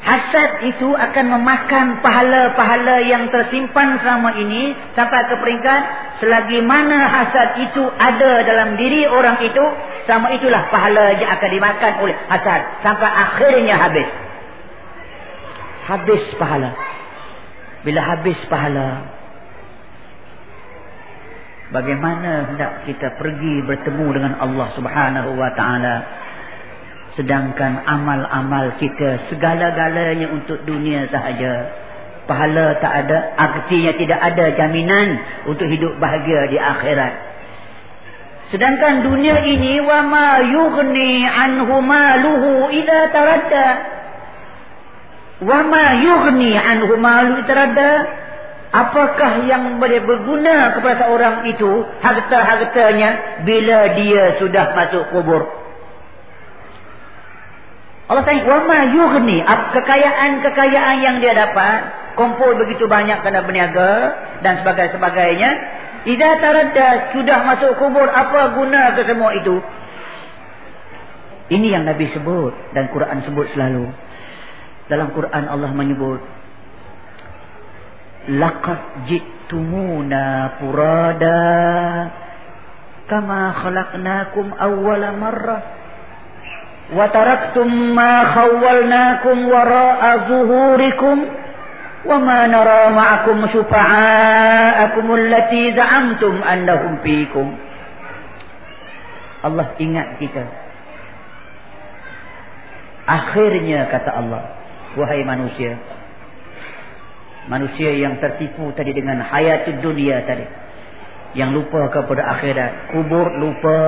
Hasad 0.00 0.66
itu 0.66 0.90
akan 0.90 1.26
memakan 1.38 2.02
pahala-pahala 2.02 2.98
yang 3.04 3.30
tersimpan 3.30 4.00
selama 4.02 4.34
ini 4.42 4.74
sampai 4.98 5.28
ke 5.28 5.38
peringkat 5.38 5.82
selagi 6.18 6.64
mana 6.66 7.06
hasad 7.06 7.62
itu 7.62 7.84
ada 7.94 8.42
dalam 8.42 8.74
diri 8.74 9.06
orang 9.06 9.38
itu 9.44 9.60
sama 10.10 10.34
itulah 10.34 10.66
pahala 10.72 11.14
yang 11.14 11.30
akan 11.30 11.50
dimakan 11.52 11.92
oleh 12.02 12.16
hasad 12.26 12.60
sampai 12.82 13.06
akhirnya 13.06 13.76
habis. 13.78 14.08
Habis 15.86 16.24
pahala. 16.42 16.74
Bila 17.86 18.00
habis 18.02 18.40
pahala, 18.50 19.19
Bagaimana 21.70 22.50
hendak 22.50 22.82
kita 22.90 23.14
pergi 23.14 23.62
bertemu 23.62 24.06
dengan 24.10 24.34
Allah 24.42 24.74
subhanahu 24.74 25.38
wa 25.38 25.54
ta'ala. 25.54 25.96
Sedangkan 27.14 27.86
amal-amal 27.86 28.74
kita 28.82 29.30
segala-galanya 29.30 30.34
untuk 30.34 30.66
dunia 30.66 31.06
sahaja. 31.14 31.70
Pahala 32.26 32.74
tak 32.82 33.06
ada. 33.06 33.18
Artinya 33.38 33.94
tidak 33.94 34.18
ada 34.18 34.44
jaminan 34.58 35.08
untuk 35.46 35.70
hidup 35.70 35.94
bahagia 36.02 36.50
di 36.50 36.58
akhirat. 36.58 37.14
Sedangkan 38.50 39.06
dunia 39.06 39.46
ini. 39.46 39.78
wa 39.78 40.02
ma 40.10 40.42
yughni 40.42 41.22
anhu 41.22 41.78
maluhu 41.86 42.74
idha 42.74 43.14
taradda. 43.14 43.66
ma 45.46 45.86
yughni 46.02 46.50
anhu 46.58 46.98
maluhu 46.98 47.46
idha 47.46 47.46
taradda. 47.46 48.19
Apakah 48.70 49.50
yang 49.50 49.82
boleh 49.82 49.98
berguna 50.06 50.78
kepada 50.78 51.02
seorang 51.02 51.42
itu 51.50 51.90
harta-hartanya 51.98 53.42
bila 53.42 53.78
dia 53.98 54.38
sudah 54.38 54.78
masuk 54.78 55.10
kubur? 55.10 55.42
Allah 58.06 58.22
tanya, 58.22 58.46
"Wa 58.46 58.62
ma 58.62 58.78
yughni?" 58.94 59.42
Kekayaan-kekayaan 59.74 60.96
yang 61.02 61.16
dia 61.18 61.34
dapat, 61.34 61.78
kumpul 62.14 62.62
begitu 62.62 62.86
banyak 62.86 63.22
kena 63.26 63.42
berniaga 63.42 63.92
dan 64.42 64.62
sebagainya, 64.62 65.50
idza 66.06 66.30
taradda 66.38 67.14
sudah 67.14 67.38
masuk 67.50 67.74
kubur, 67.74 68.06
apa 68.06 68.54
guna 68.54 68.94
ke 68.94 69.02
semua 69.02 69.34
itu? 69.34 69.58
Ini 71.50 71.74
yang 71.74 71.84
Nabi 71.90 72.06
sebut 72.14 72.54
dan 72.70 72.86
Quran 72.94 73.26
sebut 73.26 73.50
selalu. 73.50 73.90
Dalam 74.86 75.10
Quran 75.10 75.44
Allah 75.50 75.70
menyebut 75.74 76.22
laqad 78.28 79.08
jittumuna 79.08 80.58
furada. 80.60 81.40
Kama 83.08 83.56
khalaqnakum 83.64 84.54
awwala 84.54 85.16
marrah 85.18 85.62
wa 86.90 87.06
taraktum 87.10 87.94
ma 87.96 88.26
khawwalnakum 88.28 89.36
wara'a 89.48 90.10
zuhurikum. 90.28 91.18
Wa 92.00 92.16
ma 92.16 92.48
nara 92.48 92.88
ma'akum 92.96 93.44
syufa'akum 93.52 95.04
allati 95.04 95.76
za'amtum 95.76 96.40
annahum 96.40 97.04
fiikum. 97.04 97.52
Allah 99.44 99.76
ingat 99.76 100.16
kita. 100.16 100.44
Akhirnya 103.04 103.90
kata 103.90 104.10
Allah 104.16 104.42
wahai 104.94 105.26
manusia 105.26 105.76
manusia 107.50 107.90
yang 107.98 108.22
tertipu 108.22 108.70
tadi 108.78 108.94
dengan 108.94 109.18
hayat 109.18 109.66
dunia 109.82 110.22
tadi 110.22 110.46
yang 111.34 111.50
lupa 111.50 111.90
kepada 111.90 112.38
akhirat 112.38 112.94
kubur 112.94 113.26
lupa 113.38 113.80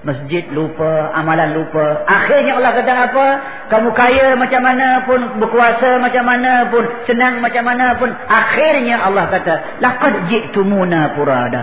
Masjid 0.00 0.48
lupa, 0.56 1.12
amalan 1.12 1.60
lupa. 1.60 2.08
Akhirnya 2.08 2.56
Allah 2.56 2.72
kata 2.72 2.92
apa? 3.12 3.26
Kamu 3.68 3.92
kaya 3.92 4.32
macam 4.32 4.64
mana 4.64 5.04
pun, 5.04 5.20
berkuasa 5.36 6.00
macam 6.00 6.24
mana 6.24 6.72
pun, 6.72 6.88
senang 7.04 7.44
macam 7.44 7.60
mana 7.68 8.00
pun. 8.00 8.08
Akhirnya 8.08 8.96
Allah 8.96 9.28
kata, 9.28 9.84
Laqad 9.84 10.32
ji'tumuna 10.32 11.12
purada. 11.12 11.62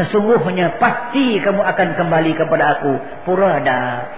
Sesungguhnya 0.00 0.80
pasti 0.80 1.44
kamu 1.44 1.60
akan 1.60 1.88
kembali 2.00 2.32
kepada 2.40 2.80
aku. 2.80 2.92
Purada. 3.28 4.08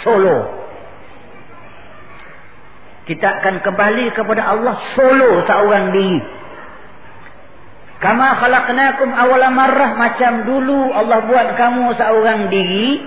Solo. 0.00 0.65
Kita 3.06 3.38
akan 3.38 3.62
kembali 3.62 4.10
kepada 4.18 4.50
Allah 4.50 4.74
solo 4.98 5.46
seorang 5.46 5.94
diri. 5.94 6.18
Kama 8.02 8.34
khalaqnakum 8.42 9.14
awala 9.14 9.48
marrah 9.54 9.94
macam 9.94 10.42
dulu 10.42 10.90
Allah 10.90 11.22
buat 11.22 11.48
kamu 11.54 11.94
seorang 11.94 12.50
diri. 12.50 12.98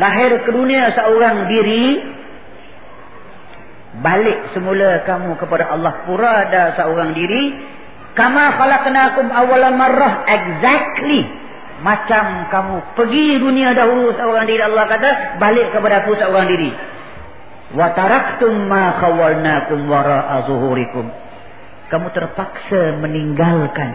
Lahir 0.00 0.40
ke 0.40 0.50
dunia 0.50 0.88
seorang 0.96 1.52
diri. 1.52 2.16
Balik 4.00 4.56
semula 4.56 5.04
kamu 5.04 5.36
kepada 5.36 5.76
Allah 5.76 6.08
pura 6.08 6.48
ada 6.48 6.80
seorang 6.80 7.12
diri. 7.12 7.52
Kama 8.16 8.56
khalaqnakum 8.56 9.36
awala 9.36 9.68
marrah 9.76 10.24
exactly. 10.24 11.28
Macam 11.84 12.48
kamu 12.48 12.96
pergi 12.96 13.36
dunia 13.36 13.76
dahulu 13.76 14.16
seorang 14.16 14.48
diri 14.48 14.64
Allah 14.64 14.88
kata 14.88 15.36
balik 15.36 15.76
kepada 15.76 16.08
aku 16.08 16.16
seorang 16.16 16.48
diri. 16.48 16.95
Wa 17.74 17.90
taraktum 17.98 18.70
ma 18.70 18.94
khawalnakum 19.02 19.90
wara'a 19.90 20.46
zuhurikum 20.46 21.26
kamu 21.86 22.10
terpaksa 22.10 22.98
meninggalkan 22.98 23.90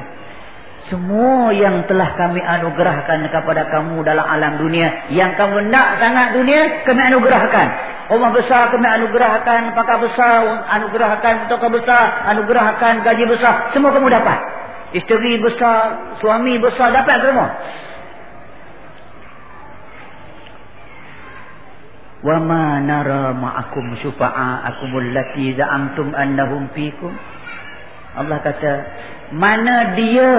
semua 0.88 1.56
yang 1.56 1.88
telah 1.88 2.20
kami 2.20 2.44
anugerahkan 2.44 3.24
kepada 3.32 3.72
kamu 3.72 4.04
dalam 4.04 4.28
alam 4.28 4.60
dunia. 4.60 5.08
Yang 5.16 5.40
kamu 5.40 5.72
nak 5.72 6.04
sangat 6.04 6.36
dunia 6.36 6.84
kami 6.84 7.00
anugerahkan. 7.00 7.68
Rumah 8.12 8.32
besar 8.36 8.76
kami 8.76 8.84
anugerahkan 8.84 9.72
pakar 9.72 10.04
besar 10.04 10.68
anugerahkan 10.68 11.48
toko 11.48 11.72
besar 11.72 12.28
anugerahkan 12.36 13.08
gaji 13.08 13.24
besar. 13.24 13.72
Semua 13.72 13.96
kamu 13.96 14.12
dapat. 14.12 14.40
Isteri 14.92 15.40
besar 15.40 16.20
suami 16.20 16.60
besar 16.60 16.92
dapat 16.92 17.24
semua 17.24 17.48
wa 22.22 22.38
ma 22.38 22.78
nara 22.82 23.34
ma'akum 23.34 23.98
syufa'akum 24.02 24.92
allati 24.94 25.58
za'amtum 25.58 26.14
annahum 26.14 26.70
fikum 26.78 27.14
Allah 28.14 28.38
kata 28.46 28.74
mana 29.34 29.98
dia 29.98 30.34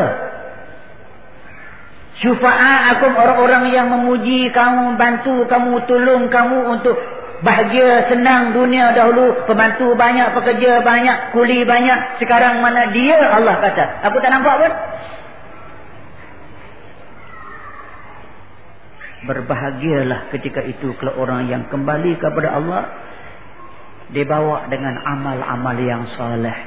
syufaat 2.22 2.96
aku 2.98 3.08
orang-orang 3.08 3.72
yang 3.74 3.90
memuji 3.90 4.52
kamu 4.54 4.94
bantu 4.94 5.48
kamu 5.50 5.82
tolong 5.88 6.30
kamu 6.30 6.58
untuk 6.78 6.94
bahagia 7.42 8.06
senang 8.06 8.54
dunia 8.54 8.94
dahulu 8.94 9.44
pembantu 9.44 9.98
banyak 9.98 10.30
pekerja 10.32 10.80
banyak 10.86 11.34
kuli 11.34 11.66
banyak. 11.66 12.22
Sekarang 12.22 12.62
mana 12.62 12.94
dia? 12.94 13.18
Allah 13.18 13.58
kata. 13.58 14.06
Aku 14.08 14.22
tak 14.22 14.30
nampak 14.30 14.54
pun 14.62 14.72
berbahagialah 19.22 20.34
ketika 20.34 20.62
itu 20.66 20.94
kalau 20.98 21.22
orang 21.22 21.46
yang 21.46 21.70
kembali 21.70 22.18
kepada 22.18 22.58
Allah 22.58 22.82
dibawa 24.10 24.66
dengan 24.68 24.98
amal-amal 24.98 25.76
yang 25.78 26.04
soleh. 26.18 26.58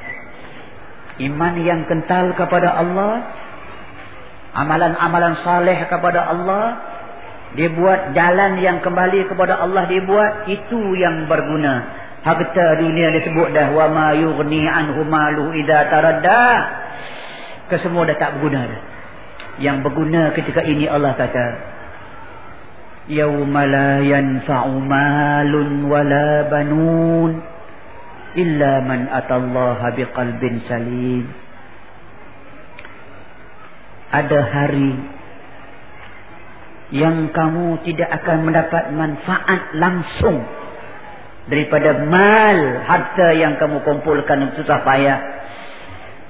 Iman 1.16 1.54
yang 1.64 1.88
kental 1.88 2.36
kepada 2.36 2.76
Allah 2.76 3.24
amalan-amalan 4.56 5.40
saleh 5.44 5.78
kepada 5.88 6.28
Allah 6.28 6.64
dia 7.56 7.72
buat 7.72 8.12
jalan 8.12 8.60
yang 8.60 8.84
kembali 8.84 9.32
kepada 9.32 9.60
Allah 9.60 9.88
dia 9.88 10.04
buat 10.04 10.48
itu 10.48 10.96
yang 10.96 11.28
berguna. 11.28 12.04
Harta 12.20 12.74
dunia 12.82 13.14
disebut 13.14 13.54
dah 13.54 13.70
wa 13.70 13.86
ma 13.86 14.08
yughni 14.12 14.66
anhu 14.66 15.06
malu 15.06 15.54
idza 15.54 15.88
taradda. 15.88 16.44
Kesemua 17.70 18.08
dah 18.08 18.16
tak 18.18 18.36
berguna 18.36 18.60
dah. 18.66 18.82
Yang 19.62 19.76
berguna 19.88 20.34
ketika 20.36 20.60
ini 20.66 20.84
Allah 20.90 21.16
kata 21.16 21.75
yauma 23.06 23.62
la 23.66 24.02
yanfa'u 24.02 24.82
malun 24.82 25.86
wala 25.86 26.46
banun 26.50 27.30
illa 28.34 28.82
man 28.82 29.06
atallaha 29.08 29.94
biqalbin 29.94 30.62
salim 30.66 31.24
ada 34.10 34.40
hari 34.42 34.92
yang 36.94 37.34
kamu 37.34 37.82
tidak 37.82 38.10
akan 38.22 38.46
mendapat 38.46 38.84
manfaat 38.94 39.74
langsung 39.74 40.46
daripada 41.50 41.98
mal 42.06 42.58
harta 42.86 43.34
yang 43.34 43.58
kamu 43.58 43.82
kumpulkan 43.82 44.54
susah 44.54 44.82
payah 44.86 45.18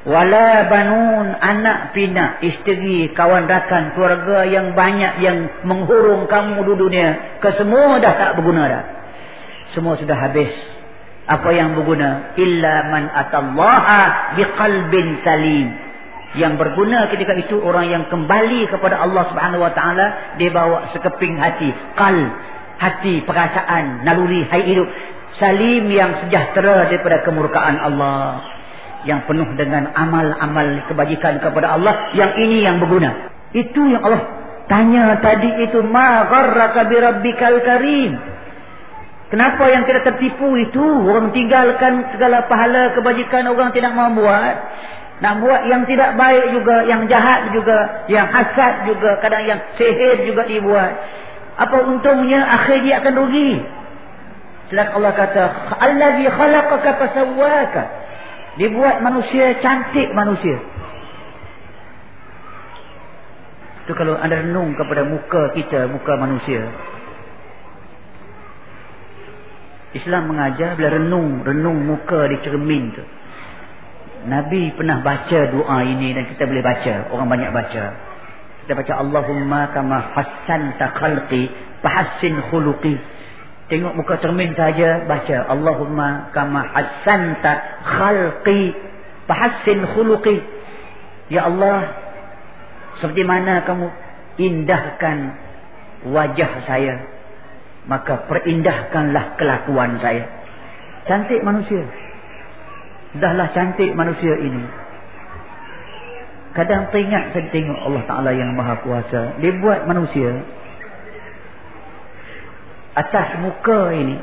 wala 0.07 0.71
banun 0.71 1.35
anak 1.35 1.91
pinak 1.91 2.39
isteri 2.39 3.11
kawan 3.11 3.51
rakan 3.51 3.99
keluarga 3.99 4.47
yang 4.47 4.79
banyak 4.79 5.19
yang 5.19 5.39
menghurung 5.67 6.31
kamu 6.31 6.63
di 6.63 6.75
dunia 6.79 7.09
kesemua 7.43 7.99
dah 7.99 8.15
tak 8.15 8.31
berguna 8.39 8.63
dah. 8.71 8.83
Semua 9.75 9.99
sudah 9.99 10.15
habis. 10.15 10.55
Apa 11.27 11.51
yang 11.51 11.75
berguna? 11.75 12.39
Illa 12.39 12.87
man 12.87 13.11
atallaha 13.11 14.39
biqalbin 14.39 15.27
salim. 15.27 15.75
Yang 16.39 16.55
berguna 16.55 17.11
ketika 17.11 17.35
itu 17.35 17.59
orang 17.59 17.91
yang 17.91 18.05
kembali 18.07 18.71
kepada 18.71 19.03
Allah 19.03 19.27
Subhanahu 19.27 19.59
wa 19.59 19.75
taala 19.75 20.39
dia 20.39 20.55
bawa 20.55 20.95
sekeping 20.95 21.35
hati 21.35 21.75
qal 21.99 22.31
hati 22.79 23.27
perasaan 23.27 24.07
naluri 24.07 24.47
hai 24.47 24.71
hidup. 24.71 24.87
Salim 25.43 25.91
yang 25.91 26.23
sejahtera 26.23 26.87
daripada 26.87 27.27
kemurkaan 27.27 27.77
Allah 27.83 28.56
yang 29.07 29.25
penuh 29.25 29.47
dengan 29.55 29.95
amal-amal 29.95 30.85
kebajikan 30.91 31.39
kepada 31.39 31.79
Allah 31.79 32.13
yang 32.13 32.35
ini 32.37 32.67
yang 32.67 32.83
berguna 32.83 33.31
itu 33.55 33.81
yang 33.89 34.03
Allah 34.03 34.23
tanya 34.67 35.23
tadi 35.23 35.71
itu 35.71 35.81
ma 35.87 36.27
gharraka 36.27 36.91
bi 36.91 36.97
rabbikal 36.99 37.63
karim 37.63 38.37
Kenapa 39.27 39.67
yang 39.67 39.83
tidak 39.91 40.07
tertipu 40.07 40.55
itu? 40.55 40.85
Orang 41.03 41.35
tinggalkan 41.35 42.15
segala 42.15 42.47
pahala 42.47 42.95
kebajikan 42.95 43.51
orang 43.51 43.75
tidak 43.75 43.91
mau 43.91 44.07
buat. 44.15 44.55
Nak 45.17 45.35
buat 45.43 45.63
yang 45.67 45.83
tidak 45.89 46.15
baik 46.15 46.53
juga, 46.55 46.87
yang 46.87 47.09
jahat 47.11 47.51
juga, 47.51 48.07
yang 48.07 48.29
hasad 48.31 48.87
juga, 48.87 49.19
kadang 49.19 49.43
yang 49.49 49.61
sihir 49.75 50.29
juga 50.29 50.47
dibuat. 50.47 50.93
Apa 51.57 51.89
untungnya 51.89 52.45
akhir 52.55 52.85
dia 52.85 53.01
akan 53.03 53.15
rugi. 53.17 53.53
Sedang 54.71 54.93
Allah 54.95 55.13
kata, 55.17 55.45
Allazi 55.75 56.27
khalaqaka 56.31 56.91
fasawwaka. 57.01 57.83
Dibuat 58.57 59.05
manusia 59.05 59.61
cantik 59.61 60.09
manusia. 60.17 60.57
Itu 63.85 63.93
kalau 63.95 64.19
anda 64.19 64.43
renung 64.43 64.75
kepada 64.75 65.07
muka 65.07 65.55
kita, 65.55 65.87
muka 65.93 66.13
manusia. 66.19 66.67
Islam 69.95 70.35
mengajar 70.35 70.75
bila 70.75 70.99
renung, 70.99 71.45
renung 71.47 71.87
muka 71.87 72.27
di 72.29 72.37
cermin 72.43 72.93
tu. 72.93 73.05
Nabi 74.27 74.75
pernah 74.75 75.01
baca 75.07 75.39
doa 75.55 75.79
ini 75.87 76.11
dan 76.17 76.27
kita 76.27 76.51
boleh 76.51 76.65
baca. 76.65 77.15
Orang 77.15 77.31
banyak 77.31 77.55
baca. 77.55 77.85
Kita 78.67 78.73
baca 78.75 78.93
Allahumma 78.99 79.71
kama 79.71 80.11
hassanta 80.19 80.91
khalqi 80.99 81.47
fahassin 81.87 82.35
khuluqi. 82.51 82.99
Tengok 83.67 83.99
muka 83.99 84.23
cermin 84.23 84.55
saja 84.55 85.03
baca 85.11 85.51
Allahumma 85.51 86.31
kama 86.31 86.63
hassanta 86.71 87.83
khalqi 87.83 88.75
fahassin 89.27 89.83
khuluqi. 89.91 90.39
Ya 91.27 91.51
Allah, 91.51 91.91
seperti 93.03 93.27
mana 93.27 93.67
kamu 93.67 93.91
indahkan 94.39 95.35
wajah 96.07 96.53
saya 96.71 97.17
maka 97.87 98.27
perindahkanlah 98.27 99.39
kelakuan 99.39 100.03
saya. 100.03 100.27
Cantik 101.07 101.41
manusia. 101.47 101.87
Dahlah 103.17 103.55
cantik 103.55 103.95
manusia 103.95 104.35
ini. 104.43 104.67
Kadang 106.53 106.91
teringat 106.91 107.31
saya 107.31 107.47
tengok 107.55 107.79
Allah 107.79 108.03
Ta'ala 108.11 108.31
yang 108.35 108.59
maha 108.59 108.83
kuasa. 108.83 109.39
Dia 109.39 109.55
buat 109.63 109.87
manusia 109.87 110.43
atas 112.97 113.37
muka 113.45 113.93
ini. 113.93 114.17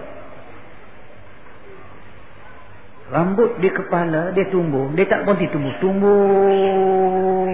Rambut 3.14 3.62
di 3.62 3.70
kepala 3.70 4.34
dia 4.34 4.50
tumbuh. 4.50 4.90
Dia 4.98 5.06
tak 5.06 5.30
berhenti 5.30 5.46
tumbuh. 5.54 5.70
Tumbuh. 5.78 7.46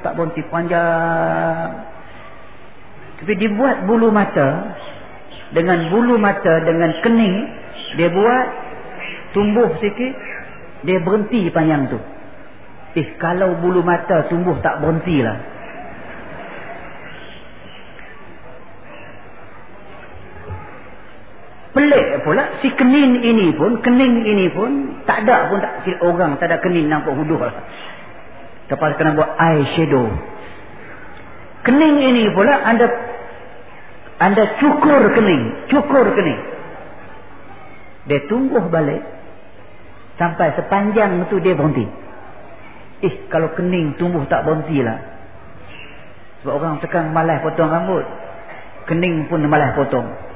Tak 0.00 0.16
berhenti 0.16 0.40
panjang. 0.48 1.84
Tapi 3.20 3.32
dibuat 3.36 3.84
bulu 3.84 4.08
mata. 4.08 4.72
Dengan 5.52 5.92
bulu 5.92 6.16
mata 6.16 6.60
dengan 6.64 6.92
kening 7.04 7.36
dia 7.96 8.12
buat 8.12 8.46
tumbuh 9.32 9.80
sikit 9.80 10.12
dia 10.84 11.00
berhenti 11.04 11.48
panjang 11.52 11.88
tu. 11.92 12.00
Eh 12.96 13.16
kalau 13.20 13.60
bulu 13.60 13.80
mata 13.84 14.28
tumbuh 14.32 14.56
tak 14.64 14.80
berhentilah 14.80 15.57
Pelik 21.78 22.26
pula 22.26 22.58
si 22.58 22.74
kening 22.74 23.22
ini 23.22 23.54
pun, 23.54 23.78
kening 23.86 24.26
ini 24.26 24.50
pun 24.50 24.98
tak 25.06 25.22
ada 25.22 25.46
pun 25.46 25.62
tak 25.62 25.86
orang 26.02 26.34
tak 26.42 26.50
ada 26.50 26.58
kening 26.58 26.90
nampak 26.90 27.14
huduh 27.14 27.38
lah. 27.38 27.54
Lepas 28.66 28.98
kena 28.98 29.14
buat 29.14 29.38
eye 29.38 29.62
shadow. 29.78 30.10
Kening 31.62 32.02
ini 32.02 32.34
pula 32.34 32.66
anda 32.66 32.90
anda 34.18 34.58
cukur 34.58 35.06
kening, 35.14 35.70
cukur 35.70 36.18
kening. 36.18 36.40
Dia 38.10 38.26
tumbuh 38.26 38.66
balik 38.66 38.98
sampai 40.18 40.58
sepanjang 40.58 41.30
itu 41.30 41.38
dia 41.38 41.54
berhenti. 41.54 41.86
Eh 43.06 43.30
kalau 43.30 43.54
kening 43.54 43.94
tumbuh 44.02 44.26
tak 44.26 44.42
berhenti 44.42 44.82
lah. 44.82 44.98
Sebab 46.42 46.58
orang 46.58 46.82
sekarang 46.82 47.14
malas 47.14 47.38
potong 47.38 47.70
rambut. 47.70 48.02
Kening 48.90 49.30
pun 49.30 49.46
malas 49.46 49.78
potong. 49.78 50.26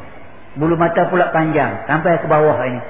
Bulu 0.52 0.76
mata 0.76 1.08
pula 1.08 1.32
panjang 1.32 1.88
sampai 1.88 2.20
ke 2.20 2.26
bawah 2.28 2.60
ini. 2.68 2.80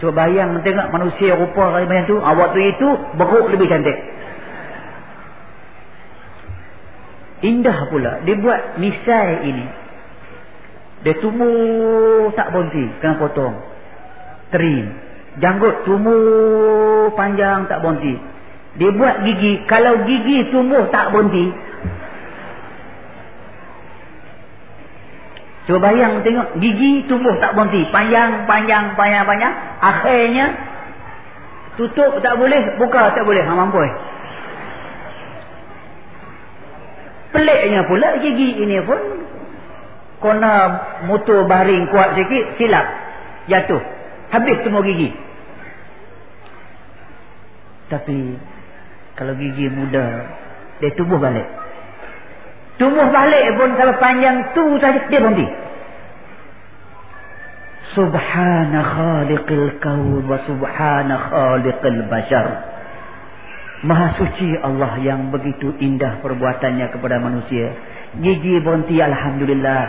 Cuba 0.00 0.24
bayang 0.24 0.60
tengok 0.64 0.88
manusia 0.92 1.36
rupa 1.36 1.72
macam 1.72 2.04
tu, 2.08 2.16
ah, 2.20 2.32
waktu 2.32 2.76
itu 2.76 2.88
beruk 3.20 3.52
lebih 3.52 3.68
cantik. 3.68 3.96
Indah 7.40 7.88
pula 7.88 8.20
dia 8.24 8.36
buat 8.36 8.76
misai 8.76 9.48
ini. 9.48 9.64
Dia 11.00 11.16
tumbuh 11.24 12.28
tak 12.36 12.52
berhenti 12.52 12.84
kena 13.00 13.16
potong. 13.16 13.56
Trim. 14.52 14.92
Janggut 15.40 15.88
tumbuh 15.88 17.12
panjang 17.16 17.64
tak 17.64 17.80
berhenti. 17.80 18.20
Dia 18.76 18.92
buat 18.92 19.24
gigi, 19.24 19.64
kalau 19.64 20.04
gigi 20.04 20.52
tumbuh 20.52 20.92
tak 20.92 21.16
berhenti, 21.16 21.48
Cuba 25.70 25.86
bayang 25.86 26.26
tengok 26.26 26.58
gigi 26.58 27.06
tumbuh 27.06 27.38
tak 27.38 27.54
berhenti. 27.54 27.86
Panjang, 27.94 28.42
panjang, 28.50 28.98
panjang, 28.98 29.22
panjang. 29.22 29.54
Akhirnya 29.78 30.46
tutup 31.78 32.18
tak 32.26 32.42
boleh, 32.42 32.74
buka 32.74 33.14
tak 33.14 33.22
boleh. 33.22 33.38
Ha 33.38 33.54
mampu. 33.54 33.78
Peliknya 37.30 37.86
pula 37.86 38.18
gigi 38.18 38.66
ini 38.66 38.82
pun 38.82 38.98
kena 40.18 40.54
motor 41.06 41.46
baring 41.46 41.86
kuat 41.94 42.18
sikit, 42.18 42.58
silap. 42.58 42.90
Jatuh. 43.46 43.78
Habis 44.34 44.66
semua 44.66 44.82
gigi. 44.82 45.14
Tapi 47.94 48.18
kalau 49.14 49.38
gigi 49.38 49.70
muda, 49.70 50.34
dia 50.82 50.90
tumbuh 50.98 51.22
balik. 51.22 51.59
Tumbuh 52.80 53.12
balik 53.12 53.60
pun 53.60 53.76
kalau 53.76 53.92
panjang 54.00 54.56
tu 54.56 54.64
saja 54.80 55.04
dia 55.12 55.20
berhenti. 55.20 55.44
Subhana 57.92 58.80
khaliqil 58.80 59.76
kaun 59.84 60.24
wa 60.24 60.40
subhana 60.48 61.28
khaliqil 61.28 62.00
bashar. 62.08 62.46
Maha 63.84 64.16
suci 64.16 64.56
Allah 64.64 64.96
yang 65.04 65.28
begitu 65.28 65.76
indah 65.76 66.24
perbuatannya 66.24 66.88
kepada 66.88 67.20
manusia. 67.20 67.76
Gigi 68.16 68.64
berhenti 68.64 68.96
Alhamdulillah. 68.96 69.82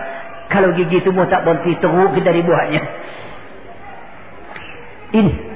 Kalau 0.51 0.75
gigi 0.75 0.99
tumbuh 0.99 1.31
tak 1.31 1.47
berhenti 1.47 1.79
teruk 1.79 2.11
kita 2.11 2.35
dibuatnya. 2.35 2.81
Ini 5.15 5.50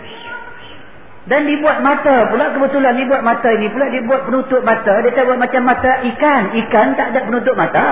dan 1.26 1.42
dibuat 1.50 1.82
mata 1.82 2.30
pula 2.30 2.54
kebetulan 2.54 2.94
dibuat 3.02 3.26
mata 3.26 3.50
ini 3.50 3.74
pula 3.74 3.90
dibuat 3.90 4.30
penutup 4.30 4.62
mata. 4.62 5.02
Dia 5.02 5.10
tak 5.10 5.26
buat 5.26 5.42
macam 5.42 5.62
mata 5.66 6.06
ikan. 6.14 6.54
Ikan 6.54 6.88
tak 6.94 7.08
ada 7.18 7.20
penutup 7.26 7.58
mata. 7.58 7.90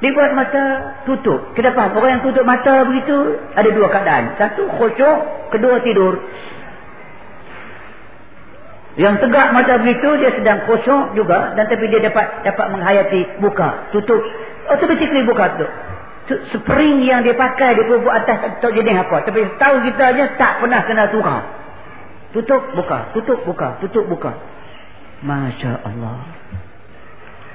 Dibuat 0.00 0.32
mata 0.32 0.64
tutup. 1.04 1.52
Kenapa? 1.52 1.92
Orang 1.92 2.16
yang 2.16 2.22
tutup 2.24 2.48
mata 2.48 2.88
begitu 2.88 3.36
ada 3.52 3.68
dua 3.76 3.92
keadaan. 3.92 4.40
Satu 4.40 4.72
khusyuk, 4.72 5.18
kedua 5.52 5.84
tidur. 5.84 6.24
Yang 8.96 9.28
tegak 9.28 9.52
mata 9.52 9.84
begitu 9.84 10.16
dia 10.16 10.32
sedang 10.32 10.64
khusyuk 10.64 11.12
juga 11.12 11.52
dan 11.60 11.68
tapi 11.68 11.92
dia 11.92 12.00
dapat 12.00 12.40
dapat 12.40 12.66
menghayati 12.72 13.36
buka, 13.44 13.92
tutup. 13.92 14.24
Automatically 14.72 15.28
buka 15.28 15.60
tu 15.60 15.68
spring 16.54 17.02
yang 17.02 17.26
dia 17.26 17.34
pakai 17.34 17.74
dia 17.74 17.84
buat 17.98 18.14
atas 18.22 18.62
tak 18.62 18.70
jadi 18.70 19.02
apa. 19.02 19.26
Tapi 19.26 19.40
tahu 19.58 19.74
kita 19.90 20.02
aja 20.14 20.24
tak 20.38 20.62
pernah 20.62 20.80
kena 20.86 21.10
tukar. 21.10 21.42
Tutup 22.30 22.62
buka. 22.78 23.10
Tutup 23.10 23.40
buka. 23.42 23.82
Tutup 23.82 24.06
buka. 24.06 24.32
Masya 25.26 25.82
Allah. 25.82 26.22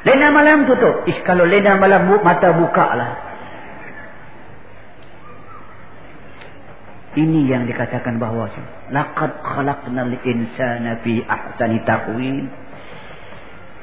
Lena 0.05 0.29
malam 0.29 0.69
tutup. 0.69 1.07
Ish, 1.07 1.23
kalau 1.23 1.47
lena 1.47 1.79
malam 1.79 2.05
mata 2.21 2.53
buka 2.53 2.87
lah. 2.93 3.11
Ini 7.15 7.47
yang 7.47 7.63
dikatakan 7.63 8.19
bahawa 8.19 8.51
laqad 8.91 9.39
khalaqnal 9.39 10.13
insana 10.27 10.99
fi 10.99 11.23
ahsani 11.23 11.79
taqwim. 11.87 12.51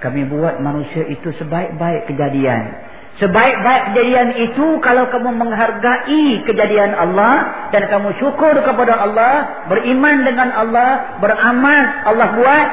Kami 0.04 0.28
buat 0.28 0.60
manusia 0.60 1.08
itu 1.08 1.32
sebaik-baik 1.40 2.12
kejadian 2.12 2.91
Sebaik-baik 3.20 3.92
kejadian 3.92 4.30
itu 4.40 4.80
kalau 4.80 5.04
kamu 5.12 5.36
menghargai 5.36 6.48
kejadian 6.48 6.96
Allah 6.96 7.68
dan 7.68 7.84
kamu 7.92 8.16
syukur 8.16 8.56
kepada 8.64 9.04
Allah, 9.04 9.68
beriman 9.68 10.24
dengan 10.24 10.48
Allah, 10.48 11.20
beramal 11.20 12.08
Allah 12.08 12.28
buat, 12.40 12.68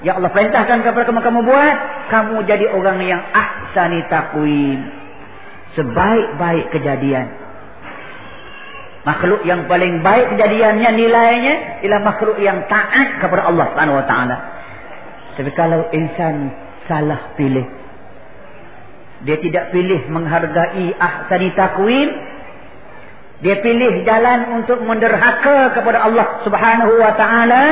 ya 0.00 0.16
Allah 0.16 0.32
perintahkan 0.32 0.88
kepada 0.88 1.04
kamu 1.04 1.20
kamu 1.20 1.40
buat, 1.44 1.76
kamu 2.08 2.34
jadi 2.48 2.72
orang 2.72 2.98
yang 3.04 3.20
ahsani 3.28 4.08
taqwim. 4.08 4.88
Sebaik-baik 5.76 6.72
kejadian. 6.72 7.28
Makhluk 9.04 9.44
yang 9.44 9.68
paling 9.68 10.00
baik 10.00 10.32
kejadiannya 10.32 10.90
nilainya 10.96 11.54
ialah 11.84 12.00
makhluk 12.08 12.40
yang 12.40 12.64
taat 12.72 13.20
kepada 13.20 13.52
Allah 13.52 13.68
Subhanahu 13.68 14.00
wa 14.00 14.06
taala. 14.08 14.36
Tapi 15.36 15.50
kalau 15.52 15.92
insan 15.92 16.56
salah 16.88 17.36
pilih 17.36 17.83
dia 19.24 19.40
tidak 19.40 19.72
pilih 19.72 20.04
menghargai 20.12 20.92
ahsani 21.00 21.48
takwim. 21.56 22.08
Dia 23.40 23.60
pilih 23.60 24.04
jalan 24.04 24.60
untuk 24.60 24.84
menderhaka 24.84 25.72
kepada 25.72 26.04
Allah 26.04 26.44
subhanahu 26.44 27.00
wa 27.00 27.12
ta'ala. 27.16 27.64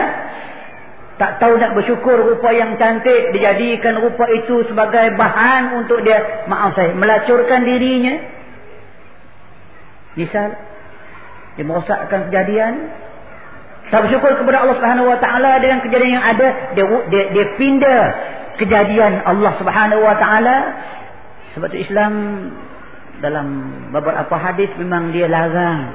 Tak 1.20 1.38
tahu 1.44 1.61
nak 1.61 1.76
bersyukur 1.76 2.18
rupa 2.24 2.50
yang 2.57 2.80
cantik. 2.80 3.36
Dijadikan 3.36 4.00
rupa 4.00 4.26
itu 4.32 4.64
sebagai 4.64 5.12
bahan 5.16 5.84
untuk 5.84 6.00
dia, 6.03 6.48
maaf 6.48 6.72
saya, 6.72 6.96
melacurkan 6.96 7.68
dirinya. 7.68 8.16
Misal, 10.16 10.57
dia 11.57 11.64
merosakkan 11.68 12.32
kejadian. 12.32 12.72
Tak 13.92 14.09
bersyukur 14.09 14.40
kepada 14.40 14.64
Allah 14.64 14.76
subhanahu 14.80 15.09
wa 15.09 15.20
ta'ala 15.20 15.61
dengan 15.61 15.84
kejadian 15.84 16.16
yang 16.16 16.26
ada. 16.26 16.48
Dia, 16.72 16.84
dia, 17.12 17.22
dia 17.28 17.44
pindah 17.61 18.03
kejadian 18.57 19.24
Allah 19.24 19.53
subhanahu 19.61 20.00
wa 20.00 20.16
ta'ala 20.16 20.57
sebab 21.53 21.68
itu 21.72 21.84
Islam 21.84 22.12
dalam 23.20 23.46
beberapa 23.92 24.34
hadis 24.40 24.72
memang 24.80 25.12
dia 25.12 25.28
larang. 25.28 25.94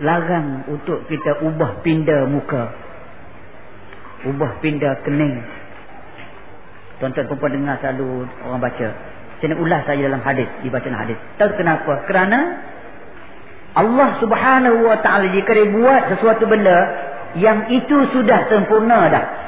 Larang 0.00 0.46
untuk 0.70 1.08
kita 1.10 1.42
ubah 1.42 1.82
pindah 1.82 2.28
muka. 2.30 2.70
Ubah 4.30 4.62
pindah 4.62 5.02
kening. 5.02 5.42
Tuan-tuan 6.96 7.28
perempuan 7.28 7.52
dengar 7.52 7.76
selalu 7.84 8.24
orang 8.46 8.60
baca. 8.62 8.88
Saya 9.36 9.52
nak 9.52 9.60
ulas 9.60 9.82
saja 9.84 10.00
dalam 10.08 10.22
hadis. 10.24 10.48
Dibaca 10.64 10.86
dalam 10.88 11.02
hadis. 11.04 11.18
Tahu 11.36 11.50
kenapa? 11.60 11.92
Kerana 12.08 12.40
Allah 13.76 14.16
subhanahu 14.24 14.88
wa 14.88 14.96
ta'ala 15.04 15.28
jika 15.28 15.52
dia 15.52 15.68
buat 15.68 16.02
sesuatu 16.16 16.48
benda 16.48 16.78
yang 17.36 17.68
itu 17.68 18.08
sudah 18.16 18.48
sempurna 18.48 19.12
dah. 19.12 19.45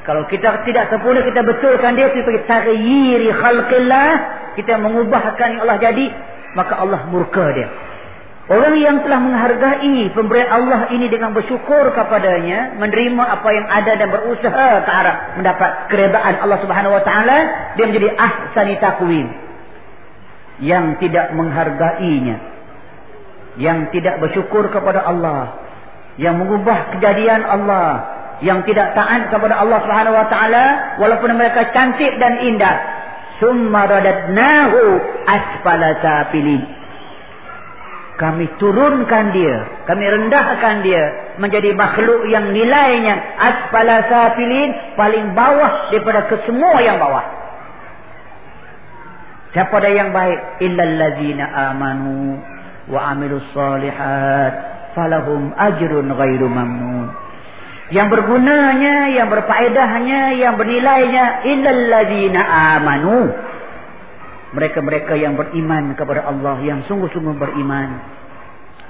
Kalau 0.00 0.24
kita 0.26 0.64
tidak 0.64 0.88
sempurna 0.88 1.20
kita 1.20 1.44
betulkan 1.44 1.92
dia 1.92 2.08
sebagai 2.16 2.48
taghyiri 2.48 3.28
khalqillah, 3.36 4.10
kita 4.56 4.80
mengubahkan 4.80 5.46
yang 5.56 5.60
Allah 5.68 5.78
jadi, 5.78 6.06
maka 6.56 6.80
Allah 6.80 7.04
murka 7.12 7.52
dia. 7.52 7.68
Orang 8.50 8.74
yang 8.82 9.06
telah 9.06 9.22
menghargai 9.22 10.10
pemberian 10.10 10.50
Allah 10.50 10.90
ini 10.90 11.06
dengan 11.06 11.30
bersyukur 11.30 11.94
kepadanya, 11.94 12.74
menerima 12.82 13.22
apa 13.22 13.48
yang 13.54 13.62
ada 13.70 13.94
dan 13.94 14.10
berusaha 14.10 14.68
ke 14.82 14.90
arah 14.90 15.38
mendapat 15.38 15.70
keredaan 15.86 16.34
Allah 16.42 16.58
Subhanahu 16.58 16.98
wa 16.98 17.02
taala, 17.06 17.38
dia 17.78 17.86
menjadi 17.86 18.10
ahsani 18.18 18.74
taqwim. 18.82 19.26
Yang 20.66 20.98
tidak 20.98 21.30
menghargainya. 21.38 22.36
Yang 23.54 23.94
tidak 23.94 24.18
bersyukur 24.18 24.66
kepada 24.74 25.06
Allah, 25.06 25.62
yang 26.18 26.34
mengubah 26.42 26.98
kejadian 26.98 27.46
Allah, 27.46 28.19
yang 28.40 28.64
tidak 28.64 28.96
taat 28.96 29.28
kepada 29.28 29.60
Allah 29.60 29.78
Subhanahu 29.84 30.16
wa 30.16 30.26
taala 30.32 30.64
walaupun 30.96 31.36
mereka 31.36 31.72
cantik 31.76 32.16
dan 32.16 32.40
indah 32.40 32.76
summa 33.40 33.84
radadnahu 33.88 34.80
asfala 35.28 36.00
safilin 36.00 36.62
kami 38.16 38.48
turunkan 38.60 39.32
dia 39.32 39.84
kami 39.88 40.04
rendahkan 40.08 40.84
dia 40.84 41.36
menjadi 41.40 41.72
makhluk 41.72 42.28
yang 42.28 42.52
nilainya 42.52 43.16
asfala 43.40 44.08
safilin 44.08 44.96
paling 44.96 45.32
bawah 45.36 45.92
daripada 45.92 46.28
kesemua 46.28 46.80
yang 46.84 47.00
bawah 47.00 47.40
Siapa 49.50 49.82
ada 49.82 49.90
yang 49.90 50.14
baik? 50.14 50.62
Illal 50.62 50.94
ladzina 50.94 51.74
amanu 51.74 52.38
wa 52.86 53.00
amilus 53.10 53.42
solihat 53.50 54.52
falahum 54.94 55.50
ajrun 55.58 56.06
ghairu 56.06 56.46
mamnun. 56.46 57.10
Yang 57.90 58.08
bergunanya, 58.14 59.10
yang 59.10 59.26
berfaedahnya, 59.26 60.38
yang 60.38 60.54
bernilainya 60.54 61.42
illal 61.42 61.82
ladzina 61.90 62.40
amanu. 62.78 63.34
Mereka-mereka 64.54 65.18
yang 65.18 65.34
beriman 65.34 65.98
kepada 65.98 66.26
Allah, 66.26 66.62
yang 66.62 66.86
sungguh-sungguh 66.86 67.34
beriman. 67.34 67.90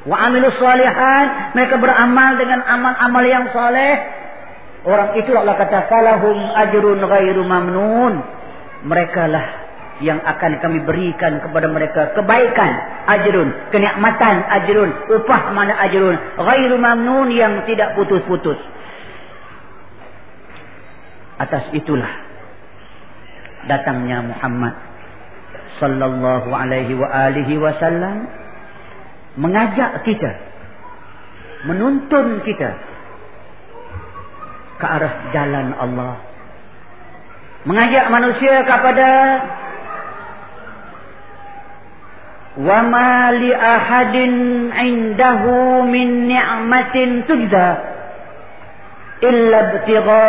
Wa 0.05 0.29
amilus 0.29 0.57
solihat, 0.57 1.57
mereka 1.57 1.81
beramal 1.81 2.37
dengan 2.37 2.61
amal-amal 2.65 3.25
yang 3.25 3.49
soleh. 3.53 3.95
Orang 4.85 5.17
itu 5.17 5.33
Allah 5.33 5.57
kata 5.61 5.89
falahum 5.89 6.37
ajrun 6.57 7.01
ghairu 7.01 7.45
mamnun. 7.45 8.15
Mereka 8.85 9.23
lah 9.29 9.47
yang 10.01 10.21
akan 10.25 10.61
kami 10.65 10.81
berikan 10.85 11.45
kepada 11.45 11.69
mereka 11.69 12.17
kebaikan 12.17 12.73
ajrun 13.05 13.53
kenikmatan 13.69 14.49
ajrun 14.49 14.91
upah 15.13 15.53
mana 15.53 15.77
ajrun 15.85 16.17
ghairu 16.41 16.81
mamnun 16.81 17.29
yang 17.37 17.69
tidak 17.69 17.93
putus-putus 18.01 18.57
Atas 21.41 21.73
itulah 21.73 22.13
datangnya 23.65 24.21
Muhammad 24.21 24.77
sallallahu 25.81 26.53
alaihi 26.53 26.93
wa 26.93 27.09
alihi 27.09 27.57
wasallam 27.57 28.29
mengajak 29.41 30.05
kita 30.05 30.37
menuntun 31.65 32.45
kita 32.45 32.71
ke 34.81 34.87
arah 34.89 35.15
jalan 35.37 35.77
Allah. 35.77 36.17
Mengajak 37.69 38.09
manusia 38.09 38.65
kepada 38.65 39.11
wa 42.57 42.79
ma 42.89 43.29
li 43.37 43.53
ahadin 43.53 44.73
indahu 44.73 45.85
min 45.85 46.33
ni'matin 46.33 47.29
tujza 47.29 48.00
illa 49.21 49.59
ibtigha 49.77 50.25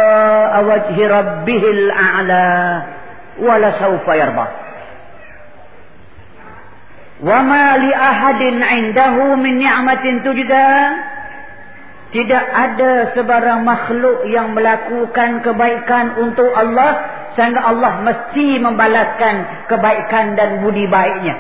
wajhi 0.68 1.04
rabbihil 1.08 1.84
a'la 1.92 2.50
wala 3.40 3.70
sawfa 3.80 4.12
yarda 4.20 4.46
wa 7.22 7.40
ma 7.46 7.66
li 7.80 7.92
ahadin 7.94 8.60
'indahu 8.60 9.40
min 9.40 9.64
ni'matin 9.64 10.26
tujda 10.26 10.70
tidak 12.12 12.44
ada 12.44 13.16
sebarang 13.16 13.64
makhluk 13.64 14.28
yang 14.28 14.52
melakukan 14.52 15.40
kebaikan 15.48 16.20
untuk 16.20 16.52
Allah 16.52 17.22
sehingga 17.40 17.64
Allah 17.64 18.04
mesti 18.04 18.60
membalaskan 18.60 19.36
kebaikan 19.72 20.36
dan 20.36 20.60
budi 20.60 20.92
baiknya. 20.92 21.40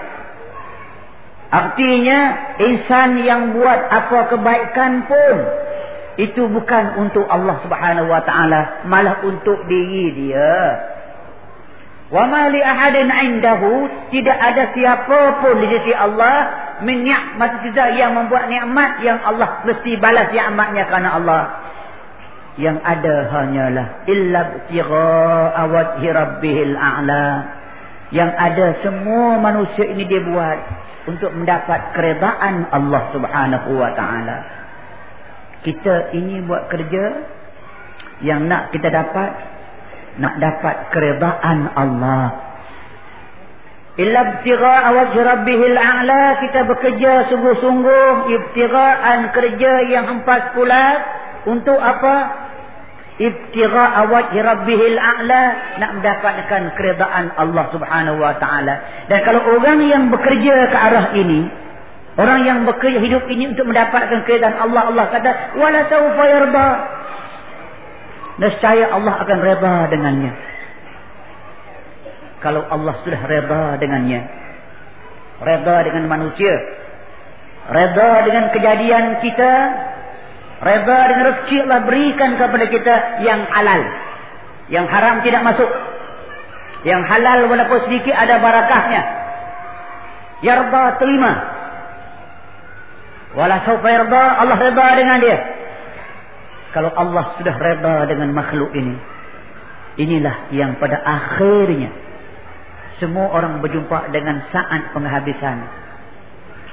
Artinya 1.51 2.19
insan 2.63 3.19
yang 3.19 3.51
buat 3.51 3.79
apa 3.91 4.31
kebaikan 4.31 5.03
pun 5.11 5.35
itu 6.19 6.43
bukan 6.51 6.99
untuk 7.07 7.23
Allah 7.31 7.63
Subhanahu 7.63 8.11
wa 8.11 8.19
taala 8.27 8.83
malah 8.83 9.23
untuk 9.23 9.63
diri 9.71 10.11
dia. 10.11 10.55
Wa 12.11 12.27
ma 12.27 12.51
li 12.51 12.59
ahadin 12.59 13.07
indahu 13.07 13.87
tidak 14.11 14.35
ada 14.35 14.75
siapa 14.75 15.39
pun 15.39 15.55
di 15.63 15.67
sisi 15.71 15.95
Allah 15.95 16.37
min 16.83 17.07
ni'mat 17.07 17.63
yang 17.95 18.11
membuat 18.11 18.51
nikmat 18.51 18.99
yang 18.99 19.23
Allah 19.23 19.63
mesti 19.63 19.95
balas 19.95 20.27
nikmatnya 20.35 20.83
kerana 20.91 21.09
Allah. 21.15 21.43
Yang 22.59 22.83
ada 22.83 23.15
hanyalah 23.31 23.87
illa 24.11 24.41
tira 24.67 25.55
awajhi 25.55 26.07
rabbihil 26.11 26.75
a'la. 26.75 27.27
Yang 28.11 28.31
ada 28.35 28.67
semua 28.83 29.39
manusia 29.39 29.87
ini 29.87 30.03
dia 30.03 30.19
buat 30.19 30.59
untuk 31.07 31.31
mendapat 31.31 31.95
keredaan 31.95 32.67
Allah 32.75 33.07
Subhanahu 33.15 33.79
wa 33.79 33.95
taala. 33.95 34.60
Kita 35.61 36.13
ini 36.17 36.41
buat 36.45 36.69
kerja 36.73 37.05
yang 38.25 38.49
nak 38.49 38.73
kita 38.73 38.89
dapat 38.89 39.29
nak 40.17 40.35
dapat 40.41 40.75
keredaan 40.91 41.71
Allah. 41.77 42.51
Ibtigha'a 44.01 44.89
wajhi 44.95 45.19
rabbihil 45.19 45.77
a'la 45.77 46.41
kita 46.41 46.63
bekerja 46.65 47.27
sungguh-sungguh 47.27 48.33
ibtigha'an 48.33 49.35
kerja 49.35 49.73
yang 49.85 50.09
empat 50.19 50.55
pulat 50.55 50.99
untuk 51.45 51.77
apa? 51.77 52.41
ibtigha 53.21 53.85
wajhi 54.09 54.39
rabbihil 54.41 54.97
a'la 54.97 55.43
nak 55.77 55.91
mendapatkan 56.01 56.61
keredaan 56.73 57.35
Allah 57.37 57.65
Subhanahu 57.69 58.17
wa 58.17 58.33
taala 58.41 59.05
dan 59.11 59.19
kalau 59.21 59.45
orang 59.61 59.85
yang 59.85 60.03
bekerja 60.09 60.71
ke 60.71 60.77
arah 60.77 61.13
ini 61.13 61.45
orang 62.19 62.39
yang 62.43 62.57
bekerja 62.67 62.99
hidup 62.99 63.23
ini 63.31 63.53
untuk 63.55 63.69
mendapatkan 63.69 64.23
keredaan 64.27 64.57
Allah 64.59 64.91
Allah 64.91 65.05
kata 65.11 65.31
wala 65.59 65.79
sawfa 65.87 66.23
yarda 66.27 66.67
nescaya 68.41 68.91
Allah 68.91 69.13
akan 69.21 69.37
redha 69.39 69.75
dengannya 69.91 70.31
kalau 72.41 72.65
Allah 72.67 72.95
sudah 73.05 73.21
redha 73.27 73.63
dengannya 73.79 74.21
redha 75.39 75.75
dengan 75.87 76.03
manusia 76.09 76.55
redha 77.71 78.11
dengan 78.27 78.43
kejadian 78.51 79.23
kita 79.23 79.53
Reda 80.61 81.09
dengan 81.09 81.25
rezeki 81.33 81.57
Allah 81.65 81.81
berikan 81.89 82.37
kepada 82.37 82.65
kita 82.69 82.95
yang 83.25 83.49
halal. 83.49 83.81
Yang 84.69 84.85
haram 84.93 85.15
tidak 85.25 85.41
masuk. 85.41 85.69
Yang 86.85 87.01
halal 87.09 87.49
walaupun 87.49 87.89
sedikit 87.89 88.13
ada 88.13 88.37
barakahnya. 88.37 89.01
Yarda 90.45 91.01
terima. 91.01 91.31
Wala 93.31 93.63
sawfa 93.63 93.87
yarda 93.87 94.23
Allah 94.43 94.57
reda 94.59 94.87
dengan 94.99 95.17
dia. 95.23 95.37
Kalau 96.75 96.91
Allah 96.91 97.35
sudah 97.39 97.55
reda 97.55 98.07
dengan 98.07 98.31
makhluk 98.35 98.71
ini. 98.75 98.95
Inilah 99.99 100.51
yang 100.55 100.79
pada 100.79 100.99
akhirnya. 100.99 101.91
Semua 102.99 103.31
orang 103.31 103.59
berjumpa 103.59 104.11
dengan 104.11 104.45
saat 104.51 104.91
penghabisan. 104.95 105.57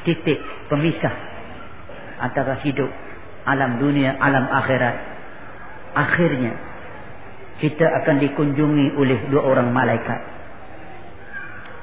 Titik 0.06 0.38
pemisah. 0.70 1.14
Antara 2.18 2.58
hidup 2.62 2.90
alam 3.48 3.80
dunia, 3.80 4.18
alam 4.20 4.44
akhirat. 4.44 4.96
Akhirnya 5.96 6.52
kita 7.64 7.86
akan 8.02 8.20
dikunjungi 8.22 8.94
oleh 9.00 9.18
dua 9.32 9.42
orang 9.48 9.72
malaikat. 9.72 10.37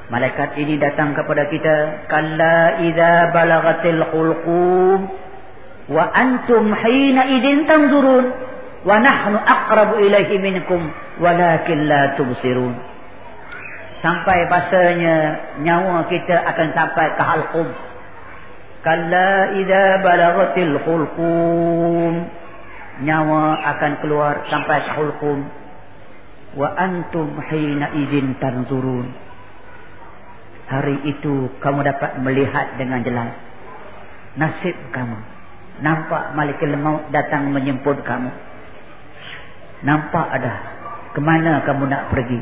Malaikat 0.06 0.54
ini 0.62 0.78
datang 0.78 1.18
kepada 1.18 1.50
kita, 1.50 2.06
"Kalla 2.06 2.78
idza 2.78 3.34
balagatil 3.34 4.06
qulqum 4.14 5.00
wa 5.90 6.04
antum 6.14 6.70
hina 6.78 7.26
idin 7.34 7.66
tanzurun 7.66 8.26
wa 8.86 9.02
nahnu 9.02 9.42
aqrabu 9.42 10.06
ilaihi 10.06 10.38
minkum 10.38 10.94
walakin 11.18 11.90
la 11.90 12.14
tubsirun." 12.14 12.78
Sampai 14.06 14.46
bahasanya 14.46 15.16
nyawa 15.66 16.06
kita 16.06 16.38
akan 16.54 16.68
sampai 16.78 17.08
ke 17.18 17.24
halqum 17.26 17.68
Kalla 18.86 19.58
idza 19.58 19.98
balagatil 20.06 20.78
hulqum 20.86 22.30
nyawa 23.02 23.58
akan 23.74 23.94
keluar 24.06 24.46
sampai 24.54 24.78
ke 24.86 24.92
hulqum 24.94 25.50
wa 26.54 26.70
antum 26.78 27.34
hina 27.50 27.90
idzin 27.98 28.38
tanzurun 28.38 29.25
hari 30.66 30.98
itu 31.06 31.54
kamu 31.62 31.86
dapat 31.86 32.18
melihat 32.22 32.78
dengan 32.78 33.02
jelas. 33.06 33.32
Nasib 34.36 34.76
kamu. 34.92 35.18
Nampak 35.76 36.34
malaikat 36.34 36.72
maut 36.80 37.12
datang 37.12 37.52
menjemput 37.52 38.02
kamu. 38.08 38.32
Nampak 39.84 40.28
ada 40.32 40.54
ke 41.14 41.20
mana 41.22 41.62
kamu 41.64 41.84
nak 41.88 42.12
pergi. 42.12 42.40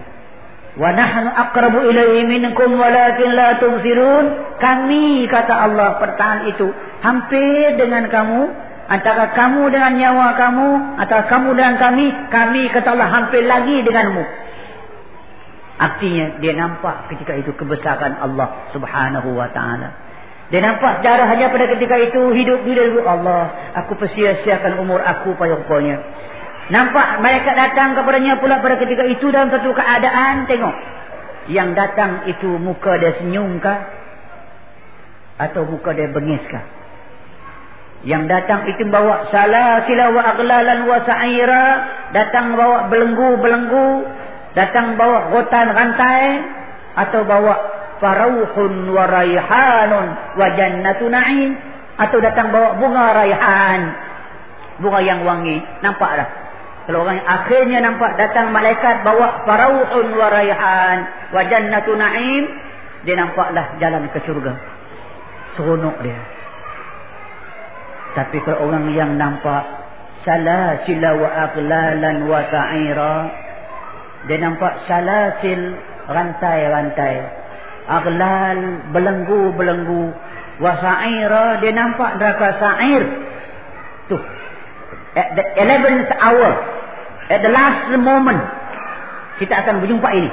Wa 0.73 0.89
nahnu 0.89 1.29
aqrabu 1.29 1.85
ilayhi 1.85 2.25
minkum 2.25 2.77
walakin 2.77 3.29
la 3.33 3.61
tubsirun. 3.61 4.57
Kami 4.57 5.29
kata 5.29 5.53
Allah 5.69 6.01
pertahan 6.01 6.49
itu. 6.49 6.69
Hampir 7.03 7.77
dengan 7.77 8.09
kamu 8.09 8.41
antara 8.87 9.33
kamu 9.37 9.69
dengan 9.69 9.93
nyawa 9.95 10.27
kamu 10.35 10.69
atau 10.99 11.19
kamu 11.29 11.49
dengan 11.55 11.75
kami 11.79 12.05
kami 12.29 12.63
kata 12.73 12.95
Allah 12.95 13.09
hampir 13.11 13.43
lagi 13.45 13.85
denganmu. 13.85 14.42
Artinya 15.83 16.39
dia 16.39 16.55
nampak 16.55 17.11
ketika 17.11 17.35
itu 17.35 17.51
kebesaran 17.59 18.15
Allah 18.23 18.71
Subhanahu 18.71 19.35
wa 19.35 19.51
taala. 19.51 19.91
Dia 20.47 20.63
nampak 20.63 21.03
sejarah 21.03 21.27
hanya 21.27 21.51
pada 21.51 21.65
ketika 21.75 21.99
itu 21.99 22.31
hidup 22.31 22.63
di 22.63 22.71
dalam 22.71 23.03
Allah. 23.03 23.73
Aku 23.83 23.99
persia-siakan 23.99 24.79
umur 24.79 25.03
aku 25.03 25.35
payah-payahnya. 25.35 25.97
Nampak 26.71 27.19
malaikat 27.19 27.55
datang 27.59 27.99
kepadanya 27.99 28.39
pula 28.39 28.63
pada 28.63 28.79
ketika 28.79 29.03
itu 29.11 29.27
dalam 29.27 29.51
satu 29.51 29.75
keadaan. 29.75 30.47
Tengok. 30.47 30.75
Yang 31.51 31.69
datang 31.75 32.11
itu 32.31 32.47
muka 32.55 32.95
dia 32.95 33.19
senyumkah? 33.19 33.83
Atau 35.43 35.67
muka 35.67 35.91
dia 35.91 36.07
bengiskah? 36.07 36.63
Yang 38.07 38.23
datang 38.31 38.67
itu 38.71 38.87
bawa 38.87 39.27
salah 39.31 39.83
sila 39.83 40.15
wa 40.15 40.21
aglalan 40.23 40.79
wa 40.87 41.03
sa'ira. 41.03 41.65
Datang 42.15 42.55
bawa 42.55 42.87
belenggu-belenggu. 42.87 44.22
Datang 44.53 44.95
bawa 44.97 45.33
rotan 45.33 45.67
rantai. 45.73 46.25
Atau 46.93 47.25
bawa 47.25 47.53
farauhun 47.97 48.93
wa 48.93 49.03
raihanun 49.09 50.07
wa 50.37 50.47
jannatu 50.53 51.09
na'im 51.09 51.57
atau 51.97 52.17
datang 52.21 52.53
bawa 52.53 52.77
bunga 52.77 53.17
raihan. 53.17 53.81
Bunga 54.77 54.99
yang 55.01 55.25
wangi. 55.25 55.57
Nampak 55.81 56.11
dah 56.21 56.29
kalau 56.83 57.07
orang 57.07 57.23
akhirnya 57.23 57.79
nampak 57.79 58.19
datang 58.19 58.51
malaikat 58.51 59.07
bawa 59.07 59.47
farauhun 59.47 60.19
wa 60.19 60.27
raihan 60.27 61.31
wa 61.31 61.41
jannatu 61.47 61.95
na'im 61.95 62.43
dia 63.07 63.15
nampaklah 63.15 63.79
jalan 63.79 64.11
ke 64.11 64.19
syurga. 64.27 64.59
Seronok 65.55 65.95
dia. 66.03 66.19
Tapi 68.19 68.37
kalau 68.43 68.67
orang 68.67 68.91
yang 68.91 69.15
nampak 69.15 69.63
salasila 70.27 71.09
wa 71.23 71.29
aqlalan 71.47 72.17
wa 72.27 72.39
sa'ira 72.51 73.15
dia 74.23 74.37
nampak 74.39 74.87
salasil 74.87 75.61
rantai-rantai. 76.07 77.15
Aqlal 77.87 78.59
belenggu-belenggu. 78.95 80.15
Wa 80.63 80.79
sa'ira 80.79 81.59
dia 81.59 81.73
nampak 81.75 82.15
neraka 82.15 82.47
sa'ir. 82.55 83.03
Tu. 84.07 84.17
At 85.13 85.35
the 85.35 85.43
11th 85.59 86.11
hour. 86.23 86.51
At 87.27 87.39
the 87.43 87.51
last 87.51 87.91
moment. 87.99 88.41
Kita 89.43 89.65
akan 89.65 89.83
berjumpa 89.83 90.09
ini. 90.15 90.31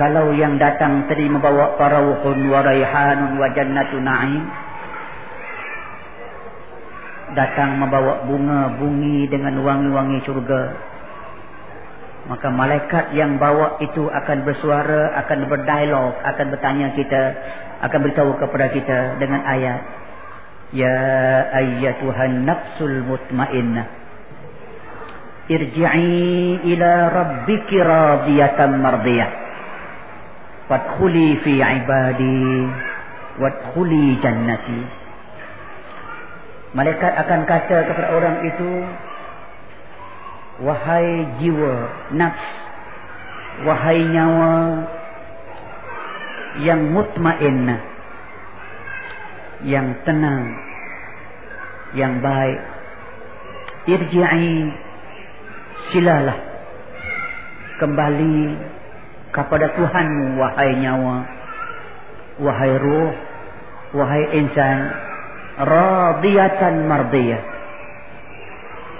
Kalau 0.00 0.32
yang 0.32 0.56
datang 0.56 1.04
tadi 1.12 1.28
membawa 1.28 1.76
parawuhun 1.76 2.48
wa 2.48 2.64
raihanun 2.64 3.36
wa 3.36 3.46
jannatu 3.52 4.00
na'im. 4.00 4.44
Datang 7.38 7.78
membawa 7.78 8.26
bunga 8.26 8.74
bungi 8.80 9.30
dengan 9.30 9.62
wangi-wangi 9.62 10.18
syurga 10.26 10.90
maka 12.28 12.52
malaikat 12.52 13.16
yang 13.16 13.40
bawa 13.40 13.80
itu 13.80 14.04
akan 14.10 14.44
bersuara 14.44 15.16
akan 15.24 15.48
berdialog 15.48 16.12
akan 16.20 16.46
bertanya 16.52 16.92
kita 16.92 17.22
akan 17.80 17.98
beritahu 18.04 18.36
kepada 18.36 18.66
kita 18.76 18.98
dengan 19.16 19.40
ayat. 19.48 19.80
Ya 20.70 21.00
ayyatuhan 21.50 22.44
nafsul 22.44 23.02
mutmainnah. 23.08 23.88
Irji'i 25.50 26.62
ila 26.76 26.92
rabbiki 27.10 27.80
radiyatan 27.80 28.78
mardiyah. 28.78 29.30
Fadkhuli 30.70 31.42
fi 31.42 31.58
ibadi 31.58 32.70
wadkhuli 33.42 34.22
jannati. 34.22 34.80
Malaikat 36.70 37.12
akan 37.26 37.40
kata 37.50 37.78
kepada 37.90 38.08
orang 38.14 38.46
itu 38.46 38.70
Wahai 40.60 41.40
jiwa 41.40 41.74
nafs. 42.12 42.46
Wahai 43.64 44.04
nyawa 44.08 44.52
Yang 46.64 46.82
mutmain 46.96 47.76
Yang 49.64 49.88
tenang 50.04 50.44
Yang 51.96 52.14
baik. 52.24 52.60
Irji'i 53.88 54.56
Silalah 55.92 56.38
Kembali 57.80 58.40
Kepada 59.32 59.72
Tuhanmu 59.76 60.40
Wahai 60.40 60.76
nyawa 60.76 61.16
Wahai 62.40 62.72
ruh 62.80 63.12
Wahai 63.96 64.24
insan. 64.38 64.78
Radiyatan 65.60 66.86
mardiyah 66.86 67.59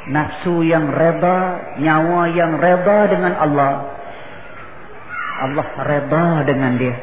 nafsu 0.08 0.64
yang 0.64 0.88
reda 0.88 1.76
nyawa 1.76 2.32
yang 2.32 2.56
reda 2.56 2.98
dengan 3.12 3.34
Allah. 3.36 3.72
Allah 5.40 5.66
reda 5.84 6.26
dengan 6.48 6.72
dia. 6.80 6.96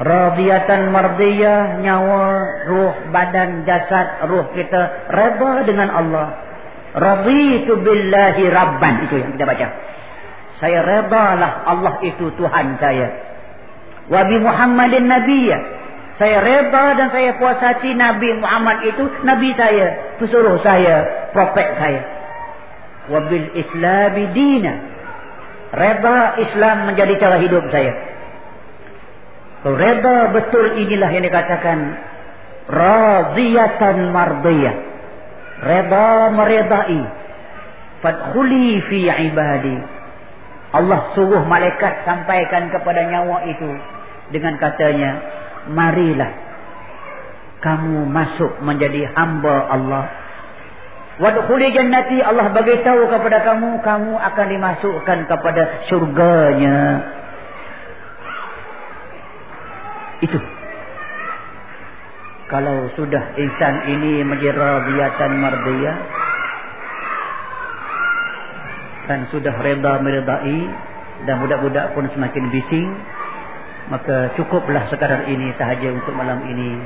Radiyatan 0.00 0.88
mardiyah 0.96 1.76
nyawa 1.84 2.24
ruh 2.64 2.94
badan 3.12 3.68
jasad 3.68 4.24
ruh 4.32 4.48
kita 4.56 5.12
reda 5.12 5.68
dengan 5.68 5.92
Allah. 5.92 6.28
Raditu 6.96 7.76
billahi 7.84 8.48
rabban 8.48 9.04
itu 9.04 9.20
yang 9.20 9.36
kita 9.36 9.44
baca. 9.44 9.66
Saya 10.60 10.80
redalah 10.84 11.68
Allah 11.68 11.94
itu 12.04 12.32
Tuhan 12.36 12.80
saya. 12.80 13.08
Wa 14.08 14.24
bi 14.24 14.36
Muhammadin 14.40 15.08
nabiyya. 15.08 15.58
Saya 16.20 16.44
reda 16.44 17.00
dan 17.00 17.08
saya 17.16 17.40
puasati 17.40 17.96
Nabi 17.96 18.36
Muhammad 18.36 18.84
itu 18.84 19.08
Nabi 19.24 19.56
saya. 19.56 20.16
Pesuruh 20.20 20.60
saya. 20.60 21.19
Propek 21.30 21.68
saya. 21.78 22.02
Wabil 23.10 23.48
islami 23.58 24.24
dina. 24.34 24.74
Reda 25.70 26.34
Islam 26.42 26.90
menjadi 26.90 27.14
cara 27.22 27.36
hidup 27.38 27.62
saya. 27.70 27.94
Reda 29.66 30.34
betul 30.34 30.78
inilah 30.82 31.10
yang 31.14 31.24
dikatakan. 31.26 31.78
Radiyatan 32.70 33.96
mardiyah. 34.10 34.76
Reda 35.62 36.34
meredai. 36.34 37.02
Fadkhuli 38.00 38.68
fi 38.88 38.98
ibadi. 39.30 39.76
Allah 40.70 41.10
suruh 41.18 41.42
malaikat 41.46 42.06
sampaikan 42.06 42.70
kepada 42.70 43.02
nyawa 43.06 43.46
itu. 43.50 43.70
Dengan 44.30 44.54
katanya 44.62 45.10
marilah 45.70 46.30
kamu 47.60 48.08
masuk 48.08 48.58
menjadi 48.64 49.12
hamba 49.12 49.68
Allah. 49.68 50.04
Wadkhuli 51.20 51.68
jannati 51.76 52.24
Allah 52.24 52.48
bagi 52.48 52.80
tahu 52.80 53.04
kepada 53.12 53.44
kamu 53.44 53.84
kamu 53.84 54.12
akan 54.16 54.46
dimasukkan 54.56 55.18
kepada 55.28 55.62
syurganya. 55.92 57.04
Itu. 60.24 60.40
Kalau 62.48 62.88
sudah 62.96 63.36
insan 63.36 63.74
ini 63.94 64.24
menjadi 64.24 64.56
radiyatan 64.58 65.30
mardiyah 65.38 65.96
dan 69.06 69.28
sudah 69.28 69.54
reda 69.60 70.00
meredai 70.00 70.58
dan 71.28 71.36
budak-budak 71.44 71.92
pun 71.92 72.08
semakin 72.16 72.48
bising 72.48 72.90
maka 73.92 74.32
cukuplah 74.40 74.88
sekadar 74.88 75.28
ini 75.28 75.52
sahaja 75.60 75.90
untuk 75.94 76.14
malam 76.16 76.42
ini 76.46 76.80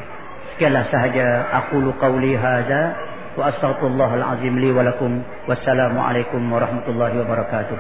sekianlah 0.57 0.89
sahaja 0.89 1.53
aku 1.65 1.81
lu 1.85 1.93
qauli 2.01 2.33
hadza 2.33 3.14
وأستغفر 3.37 3.87
الله 3.87 4.15
العظيم 4.15 4.59
لي 4.59 4.71
ولكم 4.73 5.23
والسلام 5.49 5.99
عليكم 5.99 6.53
ورحمة 6.53 6.87
الله 6.89 7.13
وبركاته. 7.21 7.79